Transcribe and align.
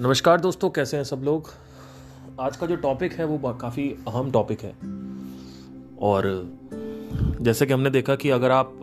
नमस्कार 0.00 0.40
दोस्तों, 0.40 0.68
कैसे 0.70 0.96
हैं 0.96 1.04
सब 1.04 1.22
लोग? 1.24 1.48
आज 2.40 2.56
का 2.56 2.66
जो 2.66 2.76
टॉपिक 2.76 3.12
है, 3.12 3.24
वो 3.24 3.52
काफ़ी 3.54 3.88
अहम 4.08 4.30
टॉपिक 4.30 4.60
है। 4.60 4.70
और 5.98 6.26
जैसे 7.40 7.66
कि 7.66 7.72
हमने 7.72 7.90
देखा 7.90 8.14
कि 8.16 8.30
अगर 8.30 8.50
आप 8.50 8.74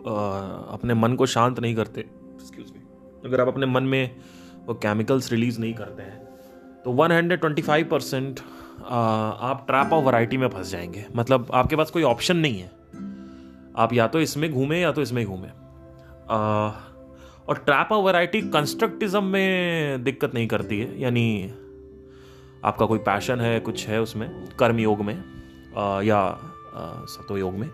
अपने 0.72 0.94
मन 0.94 1.14
को 1.14 1.26
शांत 1.26 1.60
नहीं 1.60 1.74
करते 1.74 2.00
एक्सक्यूज 2.00 2.72
मी 2.72 3.28
अगर 3.28 3.40
आप 3.40 3.48
अपने 3.48 3.66
मन 3.66 3.82
में 3.82 4.16
वो 4.66 4.74
केमिकल्स 4.74 5.32
रिलीज़ 5.32 5.60
नहीं 5.60 5.74
करते 5.74 6.02
हैं 6.02 6.24
तो 6.84 6.92
125 6.92 7.84
परसेंट 7.84 8.40
आप 8.86 9.64
ट्रैप 9.66 9.92
ऑफ़ 9.92 10.04
वैरायटी 10.04 10.36
में 10.36 10.48
फंस 10.48 10.70
जाएँगे। 10.70 11.06
मतलब 11.16 11.50
आपके 11.54 11.76
पास 11.76 11.90
कोई 11.90 12.02
ऑप्शन 12.02 12.36
नहीं 12.36 12.60
है। 12.60 12.70
आप 13.76 13.92
या 13.92 14.06
तो 14.06 14.20
इसमें 14.20 14.52
घूमें 14.52 14.80
या 14.80 14.92
तो 14.92 15.02
इसमें 15.02 15.26
घूमें। 15.26 15.52
और 17.48 17.58
ट्रैप 17.58 17.92
वैरायटी 17.92 18.40
कंस्ट्रक्टिज्म 18.40 19.24
में 19.24 20.04
दिक्कत 20.04 20.34
नहीं 20.34 20.46
करती 20.48 20.80
है 20.80 21.00
यानी 21.00 21.52
आपका 22.64 22.86
कोई 22.86 22.98
पैशन 22.98 23.40
है 23.40 23.58
कुछ 23.60 23.86
है 23.88 24.00
उसमें 24.02 24.28
कर्म 24.58 24.78
योग 24.78 25.00
में 25.00 25.14
आ, 25.76 26.00
या 26.02 26.38
सतो 27.08 27.36
योग 27.38 27.54
में 27.54 27.68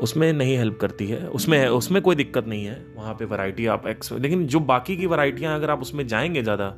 उसमें 0.00 0.32
नहीं 0.32 0.56
हेल्प 0.56 0.78
करती 0.80 1.06
है। 1.06 1.28
उसमें 1.28 1.66
उसमें 1.68 2.02
कोई 2.02 2.16
दिक्कत 2.16 2.46
नहीं 2.46 2.64
है। 2.64 2.86
वहाँ 2.96 3.14
पे 3.14 3.24
वैरायटी 3.24 3.66
आप 3.66 3.86
एक्स 3.86 4.12
लेकिन 4.12 4.46
जो 4.46 4.60
बाकी 4.60 4.96
की 4.96 5.06
वैरायटियाँ 5.06 5.54
अगर 5.54 5.70
आप 5.70 5.82
उसमें 5.82 6.06
जाएँगे 6.06 6.42
ज़्यादा 6.42 6.68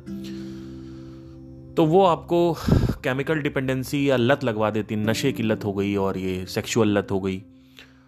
तो 1.75 1.85
वो 1.85 2.03
आपको 2.05 2.55
केमिकल 3.03 3.39
डिपेंडेंसी 3.39 4.09
या 4.09 4.15
लत 4.17 4.43
लगवा 4.43 4.69
देती 4.69 4.95
नशे 4.95 5.31
की 5.31 5.43
लत 5.43 5.65
हो 5.65 5.73
गई 5.73 5.95
और 5.95 6.17
ये 6.17 6.45
सेक्सुअल 6.45 6.97
लत 6.97 7.11
हो 7.11 7.19
गई। 7.19 7.37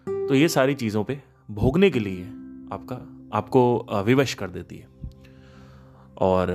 तो 0.06 0.34
ये 0.34 0.48
सारी 0.48 0.74
चीज़ों 0.74 1.04
पे 1.04 1.20
भोगने 1.50 1.90
के 1.90 1.98
लिए 1.98 2.22
आपका 2.72 2.96
आपको 3.32 4.02
विवश 4.06 4.34
कर 4.34 4.50
देती 4.50 4.76
है। 4.76 4.88
और 6.18 6.50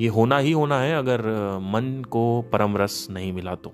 ये 0.00 0.08
होना 0.08 0.38
ही 0.38 0.52
होना 0.52 0.80
है 0.80 0.96
अगर 0.98 1.20
मन 1.62 2.02
को 2.10 2.42
परम 2.52 2.76
रस 2.76 3.06
नहीं 3.10 3.32
मिला 3.32 3.54
तो। 3.54 3.72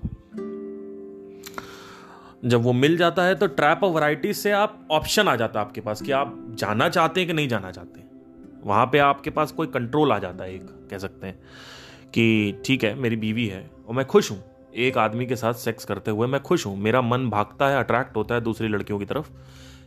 जब 2.44 2.62
वो 2.62 2.72
मिल 2.72 2.96
जाता 2.96 3.24
है 3.24 3.34
तो 3.34 3.46
ट्रैप 3.46 3.84
ऑफ़ 3.84 3.94
वैरायटी 3.94 4.33
से 4.34 4.52
आप 4.52 4.88
ऑप्शन 4.91 5.28
आ 5.28 5.34
जाता 5.36 5.61
है 5.61 5.66
आपके 5.66 5.80
पास 5.80 6.02
कि 6.02 6.12
आप 6.12 6.36
जाना 6.58 6.88
चाहते 6.88 7.20
हैं 7.20 7.27
कि 7.27 7.34
नहीं 7.34 7.48
जाना 7.48 7.70
चाहते 7.70 8.00
वहाँ 8.64 8.86
पे 8.86 8.98
आपके 8.98 9.30
पास 9.30 9.52
कोई 9.52 9.66
कंट्रोल 9.66 10.12
आ 10.12 10.18
जाता 10.18 10.44
है 10.44 10.55
एक, 10.55 10.62
कह 10.91 10.98
सकते 10.98 11.27
हैं 11.27 11.39
कि 12.14 12.62
ठीक 12.64 12.84
है, 12.84 12.94
मेरी 12.94 13.16
बीवी 13.16 13.46
है 13.46 13.70
और 13.89 13.94
मैं 13.94 14.05
खुश 14.06 14.30
हूँ। 14.30 14.42
एक 14.77 14.98
आदमी 14.98 15.27
के 15.27 15.36
साथ 15.36 15.55
सेक्स 15.55 15.84
करते 15.84 16.11
हुए 16.11 16.27
मैं 16.27 16.41
खुश 16.42 16.66
हूँ। 16.66 16.77
मेरा 16.77 17.00
मन 17.02 17.28
भागता 17.30 17.68
है 17.68 17.78
अट्रैक्ट 17.78 18.16
होता 18.16 18.34
है 18.34 18.41
दूसरी 18.41 18.68
लड़कियों 18.68 18.98
की 18.98 19.05
तरफ़। 19.05 19.30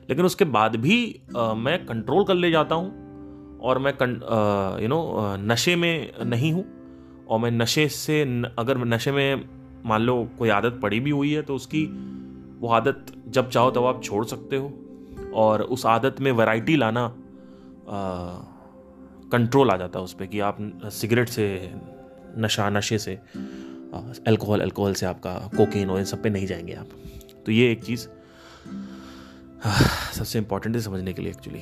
लेकिन 0.10 0.26
उसके 0.26 0.46
बाद 0.46 0.76
भी 0.76 1.22
आ, 1.38 1.54
मैं 1.54 1.86
कंट्रोल 1.86 2.24
कर 2.24 2.34
ले 2.34 2.52
जाता 2.52 2.76
हूँ 2.76 3.06
और 3.60 3.80
मैं 3.80 3.94
यू 4.82 4.88
नो 4.88 5.16
नशे 5.38 5.76
में 5.76 6.12
नहीं 6.24 6.54
हूँ 6.54 6.66
और 7.30 7.40
मैं 7.40 7.52
नशे 7.52 7.88
से 7.88 8.44
अगर 8.60 8.78
नशे 8.78 9.12
में 9.12 9.50
मान 9.86 10.02
लो 10.02 10.30
कोई 10.40 10.50
आदत 10.50 10.80
पड़ी 10.82 11.00
भी 11.00 11.10
हुई 11.10 11.34
है 11.34 11.42
तो 11.42 11.56
उसकी 11.56 11.86
वो 12.60 12.68
आदत 12.68 13.06
जब 13.28 13.50
चाहो 13.50 13.72
तब 13.72 13.84
आप 13.84 14.04
छोड़ 14.04 14.26
सकते 14.26 14.56
हो 14.56 14.74
और 15.34 15.62
उस 15.62 15.86
आदत 15.86 16.16
में 16.22 16.32
वैरायटी 16.32 16.76
लाना 16.76 17.16
कंट्रोल 19.32 19.72
आ 19.72 19.78
जाता 19.78 20.00
है 20.00 20.06
उस 20.06 20.14
पर 20.14 20.26
कि 20.26 20.40
आप 20.40 20.58
सिगरेट 20.86 21.30
से 21.30 21.72
नशा 22.38 22.70
नशे 22.70 22.98
से 22.98 23.20
अल्कोहल 24.28 24.62
अल्कोहल 24.62 24.94
से 24.94 25.06
आपका 25.06 25.50
कोकेन 25.58 25.90
और 25.90 26.00
इन 26.00 26.06
सब 26.06 26.24
पे 26.24 26.30
नहीं 26.30 26.48
जाएँगे 26.48 26.74
आप। 26.74 26.88
तो 27.46 27.52
ये 27.52 27.72
एक 27.72 27.84
चीज़। 27.84 28.08
सबसे 30.14 30.40
इंपॉर्टेंट 30.40 30.76
है 30.76 30.82
समझने 30.82 31.14
के 31.14 31.22
लिए 31.22 31.32
एक्चुअली 31.32 31.62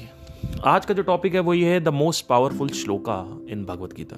आज 0.66 0.86
का 0.86 0.94
जो 0.94 1.04
टॉपिक 1.04 1.34
है 1.34 1.40
वो 1.40 1.54
ये 1.54 1.74
है 1.74 1.80
the 1.80 1.88
most 1.88 2.28
powerful 2.28 2.70
shloka 2.70 3.40
in 3.50 3.66
Bhagavad 3.66 3.94
Gita 3.94 4.18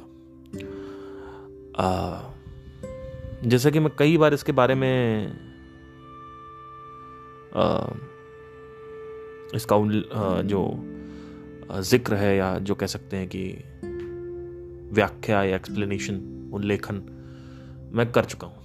जैसा 3.50 3.70
कि 3.70 3.80
मैं 3.80 3.92
कई 4.00 4.18
बार 4.18 4.34
इसके 4.34 4.52
बारे 4.52 4.76
में 4.76 5.28
आ, 7.56 7.88
इसका 9.56 9.76
आ, 9.76 10.42
जो 10.42 10.78
ज़िक्र 11.82 12.16
है 12.16 12.38
या 12.38 12.60
जो 12.60 12.76
कह 12.76 12.86
सकते 12.86 13.18
हैं 13.18 13.30
कि 13.36 13.64
व्याख्या 14.94 15.44
या 15.44 15.56
एक्सप्लेनेशन 15.56 16.50
उल्लेखन 16.54 16.96
मैं 17.94 18.12
कर 18.12 18.26
चुका 18.26 18.48
हूँ। 18.48 18.58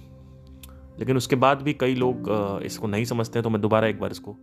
लेकिन 0.99 1.17
उसके 1.17 1.35
बाद 1.35 1.61
भी 1.61 1.73
कई 1.73 1.95
लोग 1.95 2.23
इसको 2.63 2.87
नहीं 2.87 3.05
समझते 3.05 3.39
हैं 3.39 3.43
तो 3.43 3.49
मैं 3.49 3.61
दोबारा 3.61 3.87
एक 3.87 3.99
बार 3.99 4.11
इसको 4.11 4.37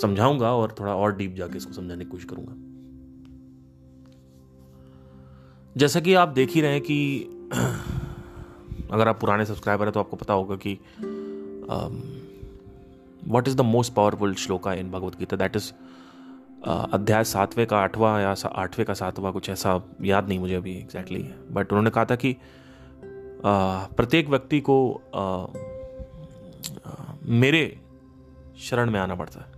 समझाऊँगा 0.00 0.52
और 0.52 0.74
थोड़ा 0.80 0.94
और 0.94 1.16
डीप 1.16 1.34
जाके 1.34 1.56
इसको 1.56 1.72
समझाने 1.72 2.04
की 2.04 2.10
कोशिश 2.10 2.26
करूँगा। 2.30 2.54
जैसा 5.76 6.00
कि 6.00 6.14
आप 6.14 6.28
देख 6.28 6.50
ही 6.50 6.60
रहे 6.60 6.72
हैं 6.72 6.80
कि, 6.80 7.20
अगर 8.90 9.08
आप 9.08 9.20
पुराने 9.20 9.44
सब्सक्राइबर 9.44 9.84
हैं 9.84 9.92
तो 9.92 10.00
आपको 10.00 10.16
पता 10.16 10.34
होगा 10.34 10.56
कि 10.56 10.78
what 13.28 13.48
is 13.48 13.56
the 13.56 13.60
most 13.60 13.94
powerful 13.94 14.34
shloka 14.34 14.74
in 14.74 14.90
Bhagavad 14.90 15.18
Gita 15.18 15.36
that 15.36 15.56
is 15.56 15.72
अध्याय 16.68 17.24
सातवें 17.24 17.66
का 17.66 17.78
आठवां 17.78 18.20
या 18.20 18.34
आठवें 18.48 18.86
का 18.86 18.94
सातवां 18.94 19.32
कुछ 19.32 19.50
ऐसा 19.50 19.80
याद 20.02 20.28
नहीं 20.28 20.38
मुझे 20.38 20.54
अभी 20.54 20.76
एग्जैक्टली 20.78 21.20
exactly. 21.20 21.52
बट 21.52 21.72
उन्होंने 21.72 21.90
कहा 21.90 22.04
था 22.04 22.16
कि 22.16 22.36
प्रत्येक 23.46 24.28
व्यक्ति 24.28 24.60
को 24.60 25.02
मेरे 27.24 27.80
शरण 28.58 28.90
में 28.90 29.00
आना 29.00 29.14
पड़ता 29.14 29.40
है। 29.40 29.53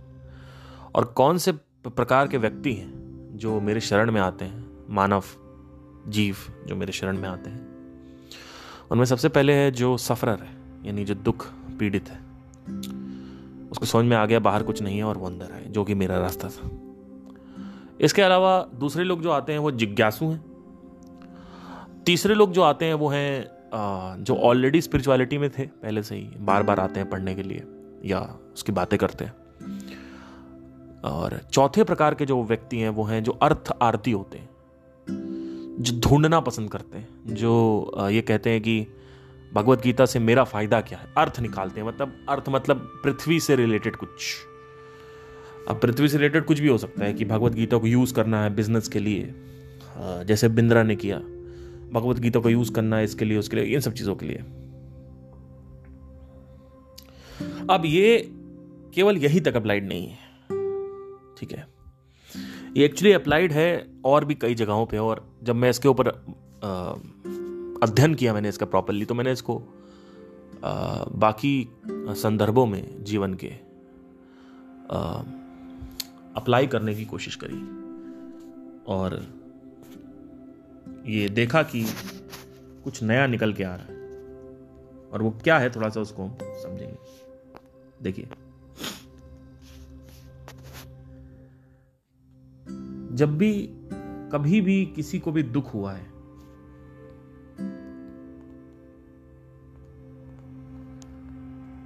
और 0.97 1.05
कौन 1.05 1.37
से 1.37 1.51
प्रकार 1.87 2.27
के 2.27 2.37
व्यक्ति 2.37 2.73
हैं 2.73 2.91
जो 3.33 3.59
मेरे 3.61 3.79
शरण 3.79 4.11
में 4.11 4.21
आते 4.21 4.45
हैं? 4.45 4.85
मानव, 4.89 5.23
जीव 6.07 6.37
जो 6.67 6.75
मेरे 6.75 6.91
शरण 6.91 7.17
में 7.17 7.29
आते 7.29 7.49
हैं। 7.49 7.65
उनमें 8.91 9.05
सबसे 9.05 9.29
पहले 9.29 9.53
है 9.53 9.71
जो 9.71 9.97
सफरर 9.97 10.39
है, 10.39 10.55
यानी 10.85 11.05
जो 11.05 11.15
दुख 11.15 11.47
पीड़ित 11.79 12.09
है। 12.09 12.19
उसको 13.71 13.85
समझ 13.85 14.05
में 14.05 14.17
आ 14.17 14.25
गया, 14.25 14.39
बाहर 14.39 14.63
कुछ 14.63 14.81
नहीं 14.81 14.97
है 14.97 15.03
और 15.03 15.17
वो 15.17 15.25
अंदर 15.25 15.45
है, 15.45 15.71
जो 15.71 15.83
कि 15.83 15.95
मेरा 15.95 16.19
रास्ता 16.19 16.49
था। 16.49 16.69
इसके 18.01 18.21
अलावा 18.21 18.69
दूसरे 18.75 19.03
लोग 19.03 19.21
जो 19.21 19.31
आते 19.31 19.51
हैं 19.51 19.59
वो 19.59 19.71
जिज्ञासु 19.71 20.25
हैं। 20.25 20.43
तीसरे 22.05 22.35
लोग 22.35 22.51
जो 22.51 22.61
आते 22.61 22.85
हैं 22.85 22.93
वो 22.93 23.07
हैं 23.07 23.47
जो 24.23 24.35
ऑलरेडी 24.35 24.81
स्पिरिचुअलिटी 24.81 25.37
में 25.37 25.49
थे, 25.49 25.65
पहले 25.65 26.03
से 26.03 26.15
ही 26.15 26.29
बार 26.37 26.63
बार 26.63 26.79
आते 26.79 26.99
हैं 26.99 27.09
पढ़ने 27.09 27.35
के 27.35 27.43
लिए 27.43 27.63
या 28.05 28.19
उसकी 28.53 28.71
बातें 28.71 28.99
करते 28.99 29.25
हैं। 29.25 29.33
और 31.03 31.39
चौथे 31.53 31.83
प्रकार 31.83 32.15
के 32.15 32.25
जो 32.25 32.43
व्यक्ति 32.43 32.77
हैं, 32.77 32.89
वो 32.89 33.03
हैं 33.03 33.23
जो 33.23 33.31
अर्थ 33.31 33.71
आरती 33.81 34.11
होते 34.11 34.37
हैं, 34.37 34.49
जो 35.79 35.99
ढूंढना 35.99 36.39
पसंद 36.39 36.69
करते 36.71 36.97
हैं, 36.97 37.07
जो 37.25 38.07
ये 38.11 38.21
कहते 38.21 38.49
हैं 38.49 38.61
कि 38.61 38.85
भगवत 39.53 39.81
गीता 39.81 40.05
से 40.05 40.19
मेरा 40.19 40.43
फ़ायदा 40.43 40.81
क्या 40.81 40.97
है? 40.99 41.07
अर्थ 41.17 41.39
निकालते 41.39 41.81
हैं 41.81 41.87
मतलब 41.87 42.25
अर्थ 42.29 42.49
मतलब 42.49 42.89
पृथ्वी 43.03 43.39
से 43.39 43.55
रिलेटेड 43.55 43.95
कुछ। 43.95 44.35
अब 45.69 45.79
पृथ्वी 45.79 46.07
से 46.07 46.17
रिलेटेड 46.17 46.45
कुछ 46.45 46.59
भी 46.59 46.67
हो 46.67 46.77
सकता 46.77 47.05
है 47.05 47.13
कि 47.13 47.25
भगवत 47.25 47.53
गीता 47.53 47.77
को 47.77 47.87
यूज़ 47.87 48.13
करना 48.13 48.43
है 48.43 48.53
बिज़नेस 48.55 48.87
के 48.87 48.99
लिए 48.99 49.33
जैसे 50.25 50.49
बिंद्रा 50.49 50.83
ने 50.83 50.95
किया, 50.95 51.17
भगवत 51.93 52.19
गीता 52.19 52.39
को 52.39 52.49
यूज़ 52.49 52.71
करना 52.73 52.97
है 52.97 53.03
इसके 53.03 53.25
लिए, 53.25 53.37
उसके 53.37 53.55
लिए, 53.55 53.65
इन 53.65 53.79
सब 53.79 53.93
चीज़ों 53.93 54.15
के 54.15 54.25
लिए। 54.25 54.37
अब 57.69 57.83
ये 57.85 58.17
केवल 58.95 59.17
यही 59.17 59.39
तक 59.39 59.55
अप्लाइड 59.55 59.87
नहीं 59.87 60.07
है। 60.07 60.26
ठीक 61.37 61.51
है। 61.51 61.67
ये 62.77 62.85
एक्चुअली 62.85 63.13
अप्लाइड 63.13 63.51
है 63.51 63.87
और 64.05 64.25
भी 64.25 64.35
कई 64.35 64.55
जगहों 64.55 64.85
पे 64.85 64.97
और 64.97 65.25
जब 65.43 65.55
मैं 65.55 65.69
इसके 65.69 65.87
ऊपर 65.87 66.07
अध्ययन 67.83 68.13
किया 68.15 68.33
मैंने 68.33 68.49
इसका 68.49 68.65
प्रॉपरली 68.65 69.05
तो 69.05 69.13
मैंने 69.13 69.31
इसको 69.31 69.61
आ, 70.63 71.03
बाकी 71.03 71.69
संदर्भों 71.87 72.65
में 72.65 73.03
जीवन 73.03 73.33
के 73.33 73.49
अप्लाई 76.35 76.67
करने 76.67 76.95
की 76.95 77.05
कोशिश 77.05 77.37
करी। 77.43 77.59
और 78.87 79.15
ये 81.05 81.29
देखा 81.29 81.63
कि 81.63 81.85
कुछ 82.83 83.03
नया 83.03 83.27
निकल 83.27 83.53
के 83.53 83.63
आ 83.63 83.75
रहा 83.75 83.85
है। 83.85 83.95
और 85.11 85.21
वो 85.21 85.29
क्या 85.43 85.57
है 85.59 85.69
थोड़ा 85.69 85.89
सा 85.89 86.01
उसको 86.01 86.23
हम 86.23 86.37
समझेंगे। 86.41 86.97
देखिए। 88.03 88.27
जब 93.17 93.37
भी 93.37 93.69
कभी 94.31 94.61
भी 94.61 94.85
किसी 94.85 95.19
को 95.19 95.31
भी 95.31 95.43
दुख 95.43 95.73
हुआ 95.73 95.93
है, 95.93 96.05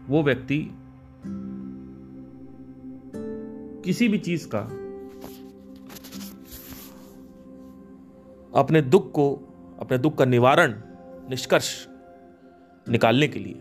वो 0.08 0.24
व्यक्ति 0.24 0.72
किसी 3.86 4.08
भी 4.08 4.18
चीज़ 4.18 4.48
का 4.48 4.60
अपने 8.60 8.82
दुख 8.82 9.12
को, 9.12 9.34
अपने 9.80 9.98
दुख 9.98 10.18
का 10.18 10.26
निवारण, 10.26 10.82
निष्कर्ष 11.30 11.88
निकालने 12.90 13.28
के 13.28 13.40
लिए 13.40 13.54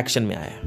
एक्शन 0.00 0.22
में 0.22 0.36
आया 0.36 0.60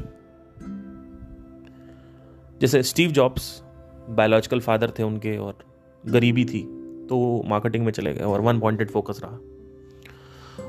जैसे 2.60 2.82
स्टीव 2.82 3.10
जॉब्स 3.10 3.63
बायोलॉजिकल 4.10 4.60
फादर 4.60 4.90
थे 4.90 5.02
उनके 5.02 5.36
और 5.36 5.58
गरीबी 6.04 6.44
थी 6.44 6.62
तो 7.06 7.42
मार्केटिंग 7.46 7.84
में 7.84 7.92
चले 7.92 8.14
गए 8.14 8.24
और 8.24 8.40
वन 8.40 8.60
पॉइंटेड 8.60 8.90
फोकस 8.90 9.20
रहा। 9.24 9.38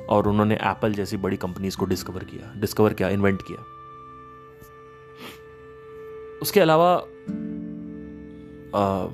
और 0.10 0.28
उन्होंने 0.28 0.56
एप्पल 0.56 0.94
जैसी 0.94 1.18
बड़ी 1.18 1.38
कंपनीज़ 1.38 1.78
को 1.78 1.86
डिस्कवर 1.86 2.24
किया 2.24 2.54
डिस्कवर 2.60 2.94
किया 2.94 3.10
इन्वेंट 3.10 3.42
किया। 3.42 3.64
उसके 6.42 6.60
अलावा 6.60 6.96
आ, 8.76 9.08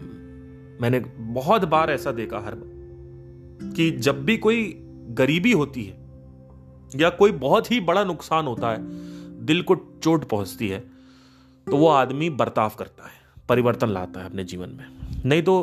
मैंने 0.81 0.99
बहुत 1.17 1.65
बार 1.65 1.91
ऐसा 1.91 2.11
देखा 2.11 2.39
हर 2.39 2.55
बार 2.55 3.73
कि 3.73 3.89
जब 3.91 4.23
भी 4.25 4.37
कोई 4.37 4.73
गरीबी 5.11 5.51
होती 5.51 5.83
है 5.83 5.99
या 6.95 7.09
कोई 7.09 7.31
बहुत 7.31 7.71
ही 7.71 7.79
बड़ा 7.81 8.03
नुकसान 8.03 8.45
होता 8.45 8.71
है 8.71 8.77
दिल 9.45 9.61
को 9.61 9.75
चोट 9.75 10.23
पहुँचती 10.29 10.67
है 10.67 10.79
तो 11.67 11.77
वो 11.77 11.87
आदमी 11.87 12.29
बर्ताव 12.29 12.71
करता 12.79 13.03
है। 13.03 13.20
परिवर्तन 13.51 13.89
लाता 13.89 14.19
है 14.19 14.25
अपने 14.25 14.43
जीवन 14.43 14.69
में। 14.69 14.85
नहीं 15.25 15.41
तो 15.43 15.55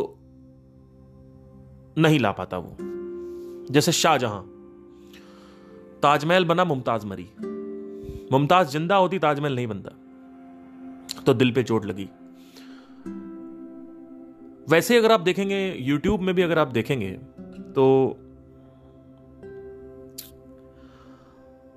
नहीं 1.98 2.18
ला 2.18 2.32
पाता 2.32 2.58
वो। 2.58 2.76
जैसे 3.70 3.92
शाहजहां, 3.92 4.42
ताजमहल 6.02 6.44
बना, 6.44 6.64
मुमताज़ 6.64 7.06
मरी। 7.06 7.28
मुमताज़ 8.32 8.68
ज़िंदा 8.68 8.96
होती, 8.96 9.18
ताजमहल 9.18 9.54
नहीं 9.54 9.66
बनता। 9.66 9.90
तो 11.26 11.34
दिल 11.34 11.52
पे 11.52 11.62
चोट 11.62 11.86
लगी। 11.86 12.08
वैसे 14.68 14.96
अगर 14.98 15.12
आप 15.12 15.20
देखेंगे 15.20 15.58
यूट्यूब 15.80 16.20
में 16.20 16.34
भी 16.34 16.42
अगर 16.42 16.58
आप 16.58 16.68
देखेंगे 16.68 17.10
तो 17.74 17.84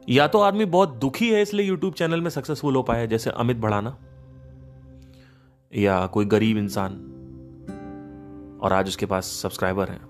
या 0.10 0.28
तो 0.28 0.40
आदमी 0.40 0.66
बहुत 0.66 0.96
दुखी 0.96 1.30
है, 1.30 1.42
इसलिए 1.42 1.66
यूट्यूब 1.66 1.94
चैनल 1.94 2.22
में 2.22 2.30
सक्सेसफुल 2.30 2.76
हो 2.76 2.84
पाया 2.84 3.06
जैसे 3.06 3.30
अमित 3.30 3.58
बढ़ाना 3.58 3.98
या 5.76 6.08
कोई 6.08 6.26
गरीब 6.26 6.58
इंसान। 6.58 7.08
और 8.64 8.74
आज 8.74 8.88
उसके 8.88 9.06
पास 9.06 9.26
सब्सक्राइबर 9.26 9.90
हैं, 9.90 10.02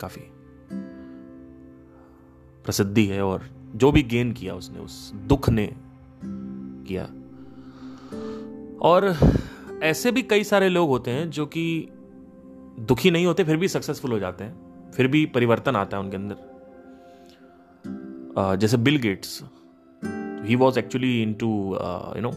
काफ़ी। 0.00 0.22
प्रसिद्धि 2.64 3.06
है 3.06 3.22
और 3.22 3.42
जो 3.74 3.92
भी 3.92 4.02
गेन 4.02 4.32
किया 4.32 4.54
उसने, 4.54 4.78
उस 4.78 5.12
दुख 5.14 5.48
ने 5.48 5.66
किया। 6.88 7.04
और 8.82 9.16
ऐसे 9.82 10.12
भी 10.12 10.22
कई 10.22 10.44
सारे 10.44 10.68
लोग 10.68 10.88
होते 10.88 11.10
हैं 11.10 11.30
जो 11.30 11.46
कि 11.46 11.88
दुखी 12.80 13.10
नहीं 13.10 13.26
होते, 13.26 13.44
फिर 13.44 13.56
भी 13.56 13.68
सक्सेसफुल 13.68 14.12
हो 14.12 14.18
जाते 14.18 14.44
हैं, 14.44 14.90
फिर 14.92 15.08
भी 15.08 15.26
परिवर्तन 15.26 15.76
आता 15.76 15.96
है 15.96 16.02
उनके 16.02 16.16
अंदर। 16.16 16.36
जैसे 18.56 18.76
Bill 18.76 18.96
Gates 18.96 19.42
he 20.44 20.56
was 20.56 20.78
actually 20.78 21.22
in 21.22 21.34
to 21.34 21.78
you 22.16 22.22
know 22.22 22.30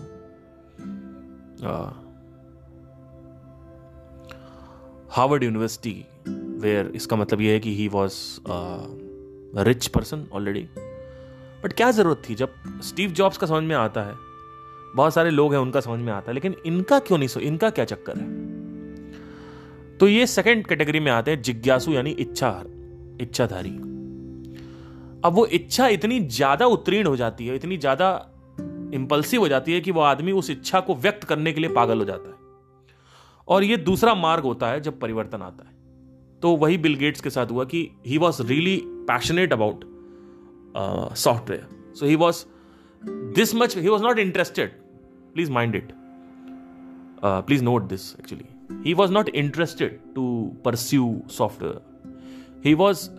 Harvard 5.11 5.44
University 5.44 5.94
where 6.61 6.91
इसका 6.95 7.15
मतलब 7.15 7.41
यह 7.41 7.51
है 7.51 7.59
कि 7.59 7.75
he 7.75 7.88
was 7.88 8.15
rich 9.59 9.88
person 9.88 10.25
already 10.33 10.67
but 11.63 11.73
क्या 11.73 11.91
ज़रूरत 11.91 12.21
थी? 12.29 12.35
जब 12.35 12.53
स्टीव 12.83 13.11
जॉब्स 13.11 13.38
का 13.38 13.47
समझ 13.47 13.63
में 13.63 13.75
आता 13.75 14.01
है, 14.01 14.13
बहुत 14.95 15.13
सारे 15.13 15.29
लोग 15.29 15.53
हैं, 15.53 15.59
उनका 15.59 15.79
समझ 15.79 16.00
में 16.00 16.11
आता 16.13 16.31
है, 16.31 16.33
लेकिन 16.33 16.56
इनका 16.65 17.00
क्यों 17.00 17.17
नहीं 17.17 17.27
सो, 17.27 17.39
इनका 17.39 17.69
क्या 17.69 17.85
चक्कर 17.85 18.17
है? 18.17 18.27
तो 19.97 20.07
ये 20.07 20.27
सेकंड 20.27 20.67
कैटेगरी 20.67 21.00
में 21.00 21.11
आते 21.11 21.31
हैं, 21.31 21.41
जिज्ञासु 21.41 21.91
यानी 21.91 22.11
इच्छा 22.11 22.63
इच्छाधारी. 23.21 23.69
अब 25.25 25.33
वो 25.33 25.45
इच्छा 25.45 25.88
इतनी 25.88 26.19
ज़्यादा 26.19 26.65
उत्तीर्ण 26.65 27.07
हो 27.07 27.15
जाती 27.15 27.47
है, 27.47 27.56
इतनी 27.56 27.77
ज़्यादा 27.77 28.09
इंपल्सिव 28.94 29.41
हो 29.41 29.47
जाती 29.47 29.73
है 29.73 29.81
कि 29.81 29.91
वो 29.91 30.01
आदमी 30.01 30.31
उस 30.31 30.50
इच्छा 30.50 30.79
को 30.79 30.95
व्यक्त 30.95 31.23
करने 31.23 31.53
के 31.53 31.61
लिए 31.61 31.69
पागल 31.69 32.00
हो 32.00 32.06
जाता 32.06 32.29
है। 32.29 32.38
और 33.49 33.63
ये 33.63 33.77
दूसरा 33.77 34.13
मार्ग 34.15 34.43
होता 34.43 34.67
है 34.67 34.81
जब 34.81 34.99
परिवर्तन 34.99 35.41
आता 35.41 35.67
है। 35.69 35.77
तो 36.41 36.55
वही 36.55 36.77
बिल 36.77 36.95
गेट्स 36.95 37.21
के 37.21 37.29
साथ 37.29 37.51
हुआ 37.51 37.63
कि 37.63 37.89
he 38.07 38.17
was 38.17 38.41
really 38.41 38.81
passionate 39.07 39.53
about 39.53 39.83
software 41.17 41.67
so 41.95 42.05
he 42.05 42.15
was 42.15 42.45
this 43.35 43.55
much 43.55 43.77
he 43.77 43.87
was 43.87 44.03
not 44.03 44.19
interested 44.19 44.71
please 45.33 45.51
mind 45.51 45.75
it 45.75 45.91
please 47.23 47.63
note 47.63 47.83
this 47.83 48.13
actually 48.19 48.45
he 48.85 48.93
was 48.93 49.11
not 49.11 49.29
interested 49.29 49.99
to 50.15 50.25
pursue 50.65 51.21
software 51.29 52.61
he 52.65 52.73
was 52.73 53.09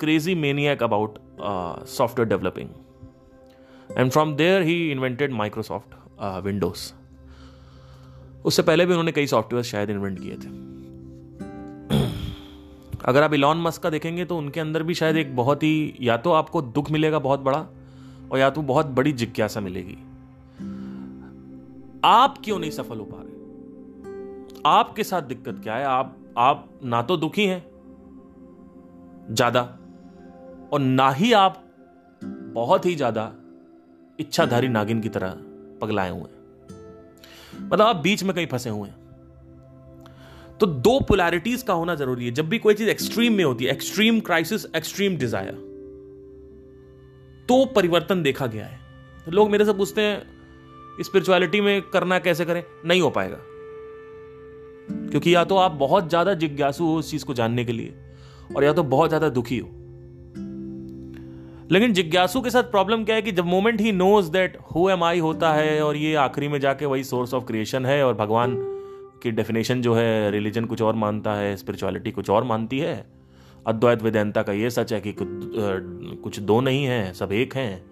crazy 0.00 0.34
maniac 0.34 0.82
about 0.82 1.18
software 1.88 2.28
developing 2.28 2.68
and 3.98 4.10
from 4.10 4.34
there 4.36 4.62
he 4.62 4.90
invented 4.90 5.32
Microsoft 5.32 5.94
Windows 6.44 6.92
उससे 8.44 8.62
पहले 8.62 8.86
भी 8.86 8.92
उन्होंने 8.92 9.12
कई 9.12 9.26
software 9.26 9.64
शायद 9.64 9.90
invent 9.90 10.18
किए 10.18 10.36
थे। 10.36 10.48
अगर 13.04 13.22
आप 13.22 13.34
इलॉन 13.34 13.60
मस्क 13.62 13.82
का 13.82 13.90
देखेंगे 13.90 14.24
तो 14.24 14.36
उनके 14.38 14.60
अंदर 14.60 14.82
भी 14.82 14.94
शायद 14.94 15.16
एक 15.16 15.34
बहुत 15.36 15.62
ही, 15.62 15.96
या 16.00 16.16
तो 16.16 16.32
आपको 16.32 16.62
दुख 16.62 16.90
मिलेगा 16.90 17.18
बहुत 17.18 17.40
बड़ा, 17.40 17.66
और 18.32 18.38
या 18.38 18.50
तो 18.50 18.62
बहुत 18.62 18.86
बड़ी 18.86 19.12
जिज्ञासा 19.14 19.60
मिलेगी। 19.60 19.96
आप 22.04 22.38
क्यों 22.44 22.58
नहीं 22.58 22.70
सफल 22.70 22.98
हो 22.98 23.04
पा 23.04 23.16
रहे? 23.16 23.28
आपके 24.66 25.04
साथ 25.04 25.22
दिक्कत 25.22 25.60
क्या 25.62 25.74
है? 25.74 25.84
आप 25.84 26.16
आप 26.38 26.68
ना 26.84 27.02
तो 27.02 27.16
दुखी 27.16 27.46
हैं, 27.46 27.64
ज़्यादा, 29.30 29.60
और 30.72 30.80
ना 30.80 31.10
ही 31.10 31.32
आप 31.32 31.62
बहुत 32.54 32.86
ही 32.86 32.94
ज़्यादा 32.94 33.32
इच्छाधारी 34.18 34.68
नागिन 34.68 35.00
की 35.00 35.08
तरह 35.08 35.34
पगलाए 35.80 36.10
हुए 36.10 36.20
हैं। 36.22 36.39
मतलब 37.62 37.82
आप 37.82 37.96
बीच 37.98 38.22
में 38.22 38.34
कहीं 38.34 38.46
फंसे 38.46 38.70
हुए 38.70 38.88
हैं। 38.88 38.98
तो 40.60 40.66
दो 40.66 40.98
पोलैरिटीज 41.00 41.62
का 41.62 41.72
होना 41.74 41.94
ज़रूरी 41.94 42.24
है। 42.24 42.30
जब 42.32 42.48
भी 42.48 42.58
कोई 42.58 42.74
चीज़ 42.74 42.88
एक्सट्रीम 42.90 43.32
में 43.32 43.44
होती 43.44 43.64
है 43.64 43.72
एक्सट्रीम 43.72 44.20
क्राइसिस 44.20 44.66
एक्सट्रीम 44.76 45.16
डिज़ायर 45.16 45.52
तो 47.48 47.64
परिवर्तन 47.66 48.22
देखा 48.22 48.46
गया 48.46 48.66
है। 48.66 48.78
तो 49.24 49.30
लोग 49.30 49.50
मेरे 49.50 49.64
से 49.64 49.72
पूछते 49.72 50.00
हैं 50.00 51.02
स्पिरिचुअलिटी 51.02 51.60
में 51.60 51.80
करना 51.82 52.18
कैसे 52.18 52.44
करें? 52.44 52.62
नहीं 52.86 53.00
हो 53.00 53.10
पाएगा। 53.10 53.38
क्योंकि 55.10 55.34
या 55.34 55.44
तो 55.44 55.56
आप 55.56 55.72
बहुत 55.72 56.08
ज़्यादा 56.08 56.34
जिज्ञासु 56.34 56.84
हो 56.84 56.96
उस 56.96 57.10
चीज़ 57.10 57.24
को 57.24 57.34
जानने 57.34 57.64
के 57.64 57.72
लिए, 57.72 57.94
और 58.56 58.64
या 58.64 58.72
तो 58.72 58.82
बहुत 58.84 59.10
ज़्यादा 59.10 59.28
दुखी 59.28 59.58
हो। 59.58 59.68
लेकिन 61.70 61.92
जिज्ञासु 61.92 62.40
के 62.40 62.50
साथ 62.50 62.62
प्रॉब्लम 62.62 63.04
क्या 63.04 63.14
है 63.16 63.22
कि 63.22 63.32
जब 63.32 63.44
moment 63.44 63.80
he 63.80 63.92
knows 63.92 64.30
that 64.30 64.56
who 64.74 64.88
am 64.90 65.04
I 65.04 65.18
होता 65.18 65.52
है 65.52 65.82
और 65.84 65.96
ये 65.96 66.14
आखिरी 66.14 66.48
में 66.48 66.58
जाके 66.60 66.86
वही 66.86 67.04
सोर्स 67.04 67.34
ऑफ़ 67.34 67.44
क्रिएशन 67.44 67.86
है 67.86 68.02
और 68.06 68.14
भगवान 68.14 68.56
की 69.22 69.30
डेफिनेशन 69.30 69.82
जो 69.82 69.94
है 69.94 70.30
रिलीजन 70.30 70.64
कुछ 70.64 70.82
और 70.82 70.94
मानता 70.94 71.34
है 71.34 71.56
स्पिरिचुअलिटी 71.56 72.10
कुछ 72.10 72.30
और 72.30 72.44
मानती 72.44 72.78
है, 72.78 73.04
अद्वैत 73.66 74.02
वेदांता 74.02 74.42
का 74.42 74.52
ये 74.52 74.70
सच 74.70 74.92
है 74.92 75.00
कि 75.00 75.14
कुछ 75.18 76.38
दो 76.40 76.60
नहीं 76.60 76.84
है, 76.84 77.12
सब 77.12 77.32
एक 77.32 77.54
हैं। 77.54 77.82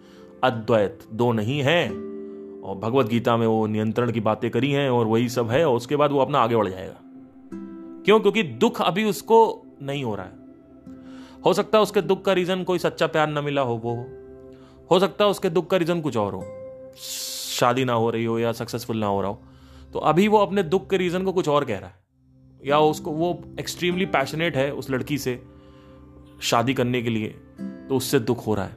अद्वैत 0.45 0.99
दो 1.13 1.33
नहीं 1.33 1.61
है 1.61 1.89
और 1.89 2.77
भगवत 2.77 3.07
गीता 3.07 3.37
में 3.37 3.47
वो 3.47 3.67
नियंत्रण 3.67 4.13
की 4.13 4.21
बातें 4.21 4.51
करी 4.51 4.71
हैं 4.73 4.89
और 4.91 5.07
वही 5.07 5.29
सब 5.29 5.51
है 5.51 5.65
और 5.65 5.77
उसके 5.77 5.97
बाद 5.97 6.13
वो 6.13 6.19
अपना 6.19 6.39
आगे 6.39 6.57
बढ़ 6.57 6.69
जाएगा। 6.69 7.01
क्यों? 8.05 8.21
क्योंकि 8.21 8.43
दुख 8.43 8.83
अभी 8.83 9.05
उसको 9.05 9.39
नहीं 9.83 10.05
हो 10.05 10.15
रहा 10.15 10.27
है। 10.27 10.38
हो 11.45 11.53
सकता 11.53 11.79
है 11.79 11.83
उसके 11.83 12.03
दुख 12.03 12.25
का 12.25 12.33
रीजन 12.33 12.63
कोई 12.63 12.79
सच्चा 12.79 13.07
प्यार 13.07 13.29
ना 13.29 13.43
मिला 13.43 13.63
हो, 13.63 13.75
वो 13.75 13.95
हो। 14.91 15.01
सकता 15.01 15.25
है 15.25 15.31
उसके 15.31 15.51
दुख 15.51 15.71
का 15.71 15.77
रीजन 15.77 16.01
कुछ 16.01 16.17
और 16.17 16.35
हो। 16.35 16.45
शादी 17.59 17.85
ना 17.85 17.93
हो 17.93 18.11
रही 18.11 18.25
हो 18.25 18.39
या 18.39 18.53
सक्सेसफुल 18.53 18.97
ना 18.97 19.07
हो 19.07 19.21
रहा 19.21 19.31
हो। 19.31 19.43
तो 19.93 19.99
अभी 19.99 20.29
वो 20.29 20.39
अपने 20.39 20.63
दुख 20.63 20.91
के 20.91 20.97
रीजन 20.97 21.23
को 21.23 21.33
कुछ 21.33 21.49
और 21.49 21.65
कह 21.65 21.79
रहा 21.79 21.89
है। 21.89 21.95
या 22.65 22.79
उसको, 22.79 23.11
वो 23.11 23.43
एक्सट्रीमली 23.61 24.07
पैशनेट 24.07 24.57
है 24.57 24.73
उस 24.73 24.91
लड़की 24.91 25.19
से 25.19 25.43
शादी 26.43 26.75
करने 26.75 27.03
के 27.03 27.11
लिए 27.11 27.29
तो 27.61 27.97
उससे 27.97 28.21
दुख 28.21 28.47
हो 28.47 28.55
रहा 28.55 28.65
है। 28.65 28.77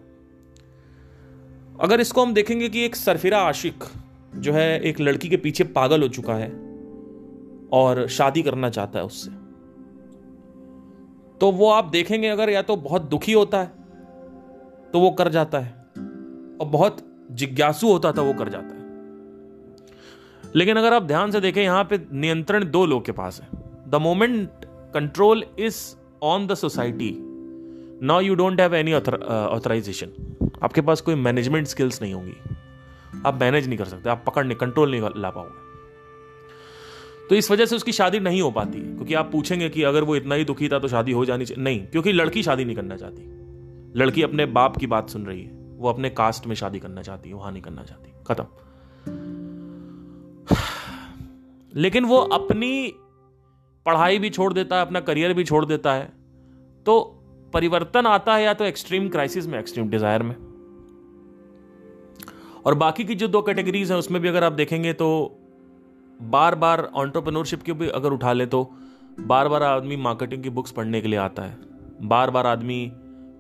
अगर 1.80 2.00
इसको 2.00 2.22
हम 2.22 2.34
देखेंगे 2.34 2.70
कि 2.70 2.86
एक 2.86 2.96
सरफिरा 2.96 3.40
आशिक 3.40 3.84
जो 4.36 4.54
है 4.54 4.82
एक 4.82 5.00
लड़की 5.00 5.30
के 5.30 5.38
पीछे 5.38 5.64
पागल 5.64 6.02
हो 6.02 6.08
चुका 6.08 6.34
है 6.34 6.50
और 7.74 8.08
शादी 8.08 8.42
करना 8.42 8.70
चाहता 8.70 9.00
है 9.00 9.06
उससे 9.06 9.41
तो 11.42 11.52
वो 11.52 11.70
आप 11.72 11.86
देखेंगे 11.86 12.28
अगर 12.28 12.50
या 12.50 12.62
तो 12.62 12.76
बहुत 12.78 13.10
दुखी 13.10 13.34
होता 13.34 13.60
है 13.60 13.72
तो 14.94 15.00
वो 15.00 15.12
कर 15.12 15.28
जाता 15.30 15.60
है। 15.60 15.72
और 16.62 16.68
बहुत 16.68 16.98
जिज्ञासु 17.32 17.88
होता 17.88 18.12
था, 18.12 18.22
वो 18.22 18.34
कर 18.34 18.50
जाता 18.50 18.66
है। 18.66 18.82
लेकिन 20.56 20.78
अगर 20.78 20.94
आप 20.94 21.04
ध्यान 21.04 21.32
से 21.32 21.42
देखें, 21.42 21.62
यहाँ 21.64 21.84
पे 21.84 22.00
नियंत्रण 22.14 22.70
दो 22.72 22.86
लोग 22.86 23.06
के 23.06 23.12
पास 23.12 23.42
है। 23.42 23.48
The 23.88 23.96
moment 23.96 24.66
control 24.94 25.44
is 25.60 25.78
on 26.24 26.48
the 26.48 26.56
society 26.56 27.16
now 28.04 28.20
you 28.20 28.36
don't 28.36 28.62
have 28.62 28.76
any 28.76 28.94
authorization 28.94 30.08
आपके 30.64 30.82
पास 30.82 31.02
कोई 31.02 31.16
मैनेजमेंट 31.16 31.68
स्किल्स 31.68 32.02
नहीं 32.02 32.14
होंगी। 32.14 32.56
आप 33.26 33.40
मैनेज 33.42 33.68
नहीं 33.68 33.78
कर 33.78 33.86
सकते, 33.86 34.10
आप 34.10 34.24
पकड़ 34.28 34.46
नहीं 34.46 34.58
कंट्रोल 34.58 34.92
नहीं 34.92 35.10
ला 35.18 35.30
पाओगे। 35.30 35.71
तो 37.32 37.36
इस 37.36 37.50
वजह 37.52 37.66
से 37.66 37.76
उसकी 37.76 37.92
शादी 37.92 38.20
नहीं 38.20 38.42
हो 38.42 38.50
पाती, 38.52 38.80
क्योंकि 38.80 39.14
आप 39.14 39.30
पूछेंगे 39.32 39.68
कि 39.70 39.84
अगर 39.84 40.04
वो 40.04 40.16
इतना 40.16 40.36
ही 40.36 40.46
दुखी 40.46 40.68
था 40.70 40.80
तो 40.80 40.88
शादी 40.88 41.12
हो 41.12 41.24
जानी 41.26 41.46
चाहिए 41.46 41.64
नहीं, 41.64 41.80
क्योंकि 41.86 42.12
लड़की 42.12 42.44
शादी 42.44 42.66
नहीं 42.66 42.76
करना 42.76 42.96
चाहती। 42.98 43.22
लड़की 44.00 44.22
अपने 44.22 44.46
बाप 44.48 44.78
की 44.78 44.88
बात 44.88 45.10
सुन 45.10 45.26
रही 45.26 45.42
है, 45.42 45.52
वो 45.52 45.90
अपने 45.90 46.10
कास्ट 46.10 46.48
में 46.48 46.56
शादी 46.56 46.80
करना 46.80 47.02
चाहती 47.02 47.30
है 47.30 47.36
वहाँ 47.36 47.52
नहीं 47.52 47.62
करना 47.62 47.84
चाहती 47.84 48.12
खत्म। 48.28 48.46
लेकिन 51.82 52.06
वो 52.06 52.18
अपनी 52.18 52.94
पढ़ाई 53.86 54.20
भी 54.20 54.30
छोड़ 54.30 54.54
देता 54.54 54.76
है, 54.76 54.82
अपना 54.82 55.00
करियर 55.02 55.34
भी 55.34 55.44
छोड़ 55.44 55.66
देता 55.66 55.94
है 55.94 56.12
तो 56.86 57.00
परिवर्तन 57.54 58.06
आता 58.08 58.36
है 58.36 58.44
या 58.44 58.54
तो 58.54 58.66
एक्सट्रीम 58.66 59.10
क्राइसिस 59.10 59.48
में, 59.48 59.60
एक्सट्रीम 59.60 59.90
डिज़ायर 59.90 60.24
में। 60.24 60.36
और 62.66 62.76
बाकी 62.78 63.04
की 63.04 63.16
जो 63.16 63.28
दो 63.28 63.42
कैटेगरीज 63.42 63.92
हैं, 63.92 63.98
उसमें 64.00 64.22
भी 64.22 64.28
अगर 64.28 64.44
आप 64.44 64.54
देखेंगे 64.54 64.94
तो 64.94 65.38
बार 66.22 66.56
बार 66.56 66.84
ऑन्टरप्रनोरशिप 66.96 67.62
की 67.64 67.74
भी 67.74 67.88
अगर 67.90 68.12
उठा 68.12 68.34
ले 68.34 68.46
तो 68.46 68.64
बार 69.20 69.48
बार 69.48 69.64
आदमी 69.64 69.96
मार्केटिंग 69.98 70.44
की 70.44 70.50
बुक्स 70.50 70.72
पढ़ने 70.72 71.02
के 71.02 71.08
लिए 71.08 71.20
आता 71.20 71.44
है। 71.44 71.58
बार 72.04 72.32
बार 72.32 72.48
आदमी 72.48 72.92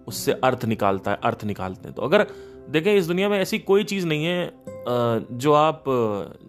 उससे 0.07 0.31
अर्थ 0.33 0.65
निकालता 0.65 1.11
है, 1.11 1.19
अर्थ 1.23 1.43
निकालते 1.43 1.87
हैं। 1.87 1.95
तो 1.95 2.01
अगर 2.01 2.25
देखें, 2.69 2.93
इस 2.95 3.07
दुनिया 3.07 3.29
में 3.29 3.37
ऐसी 3.39 3.59
कोई 3.59 3.83
चीज़ 3.83 4.07
नहीं 4.07 4.25
है 4.25 4.51
जो 5.33 5.53
आप, 5.53 5.83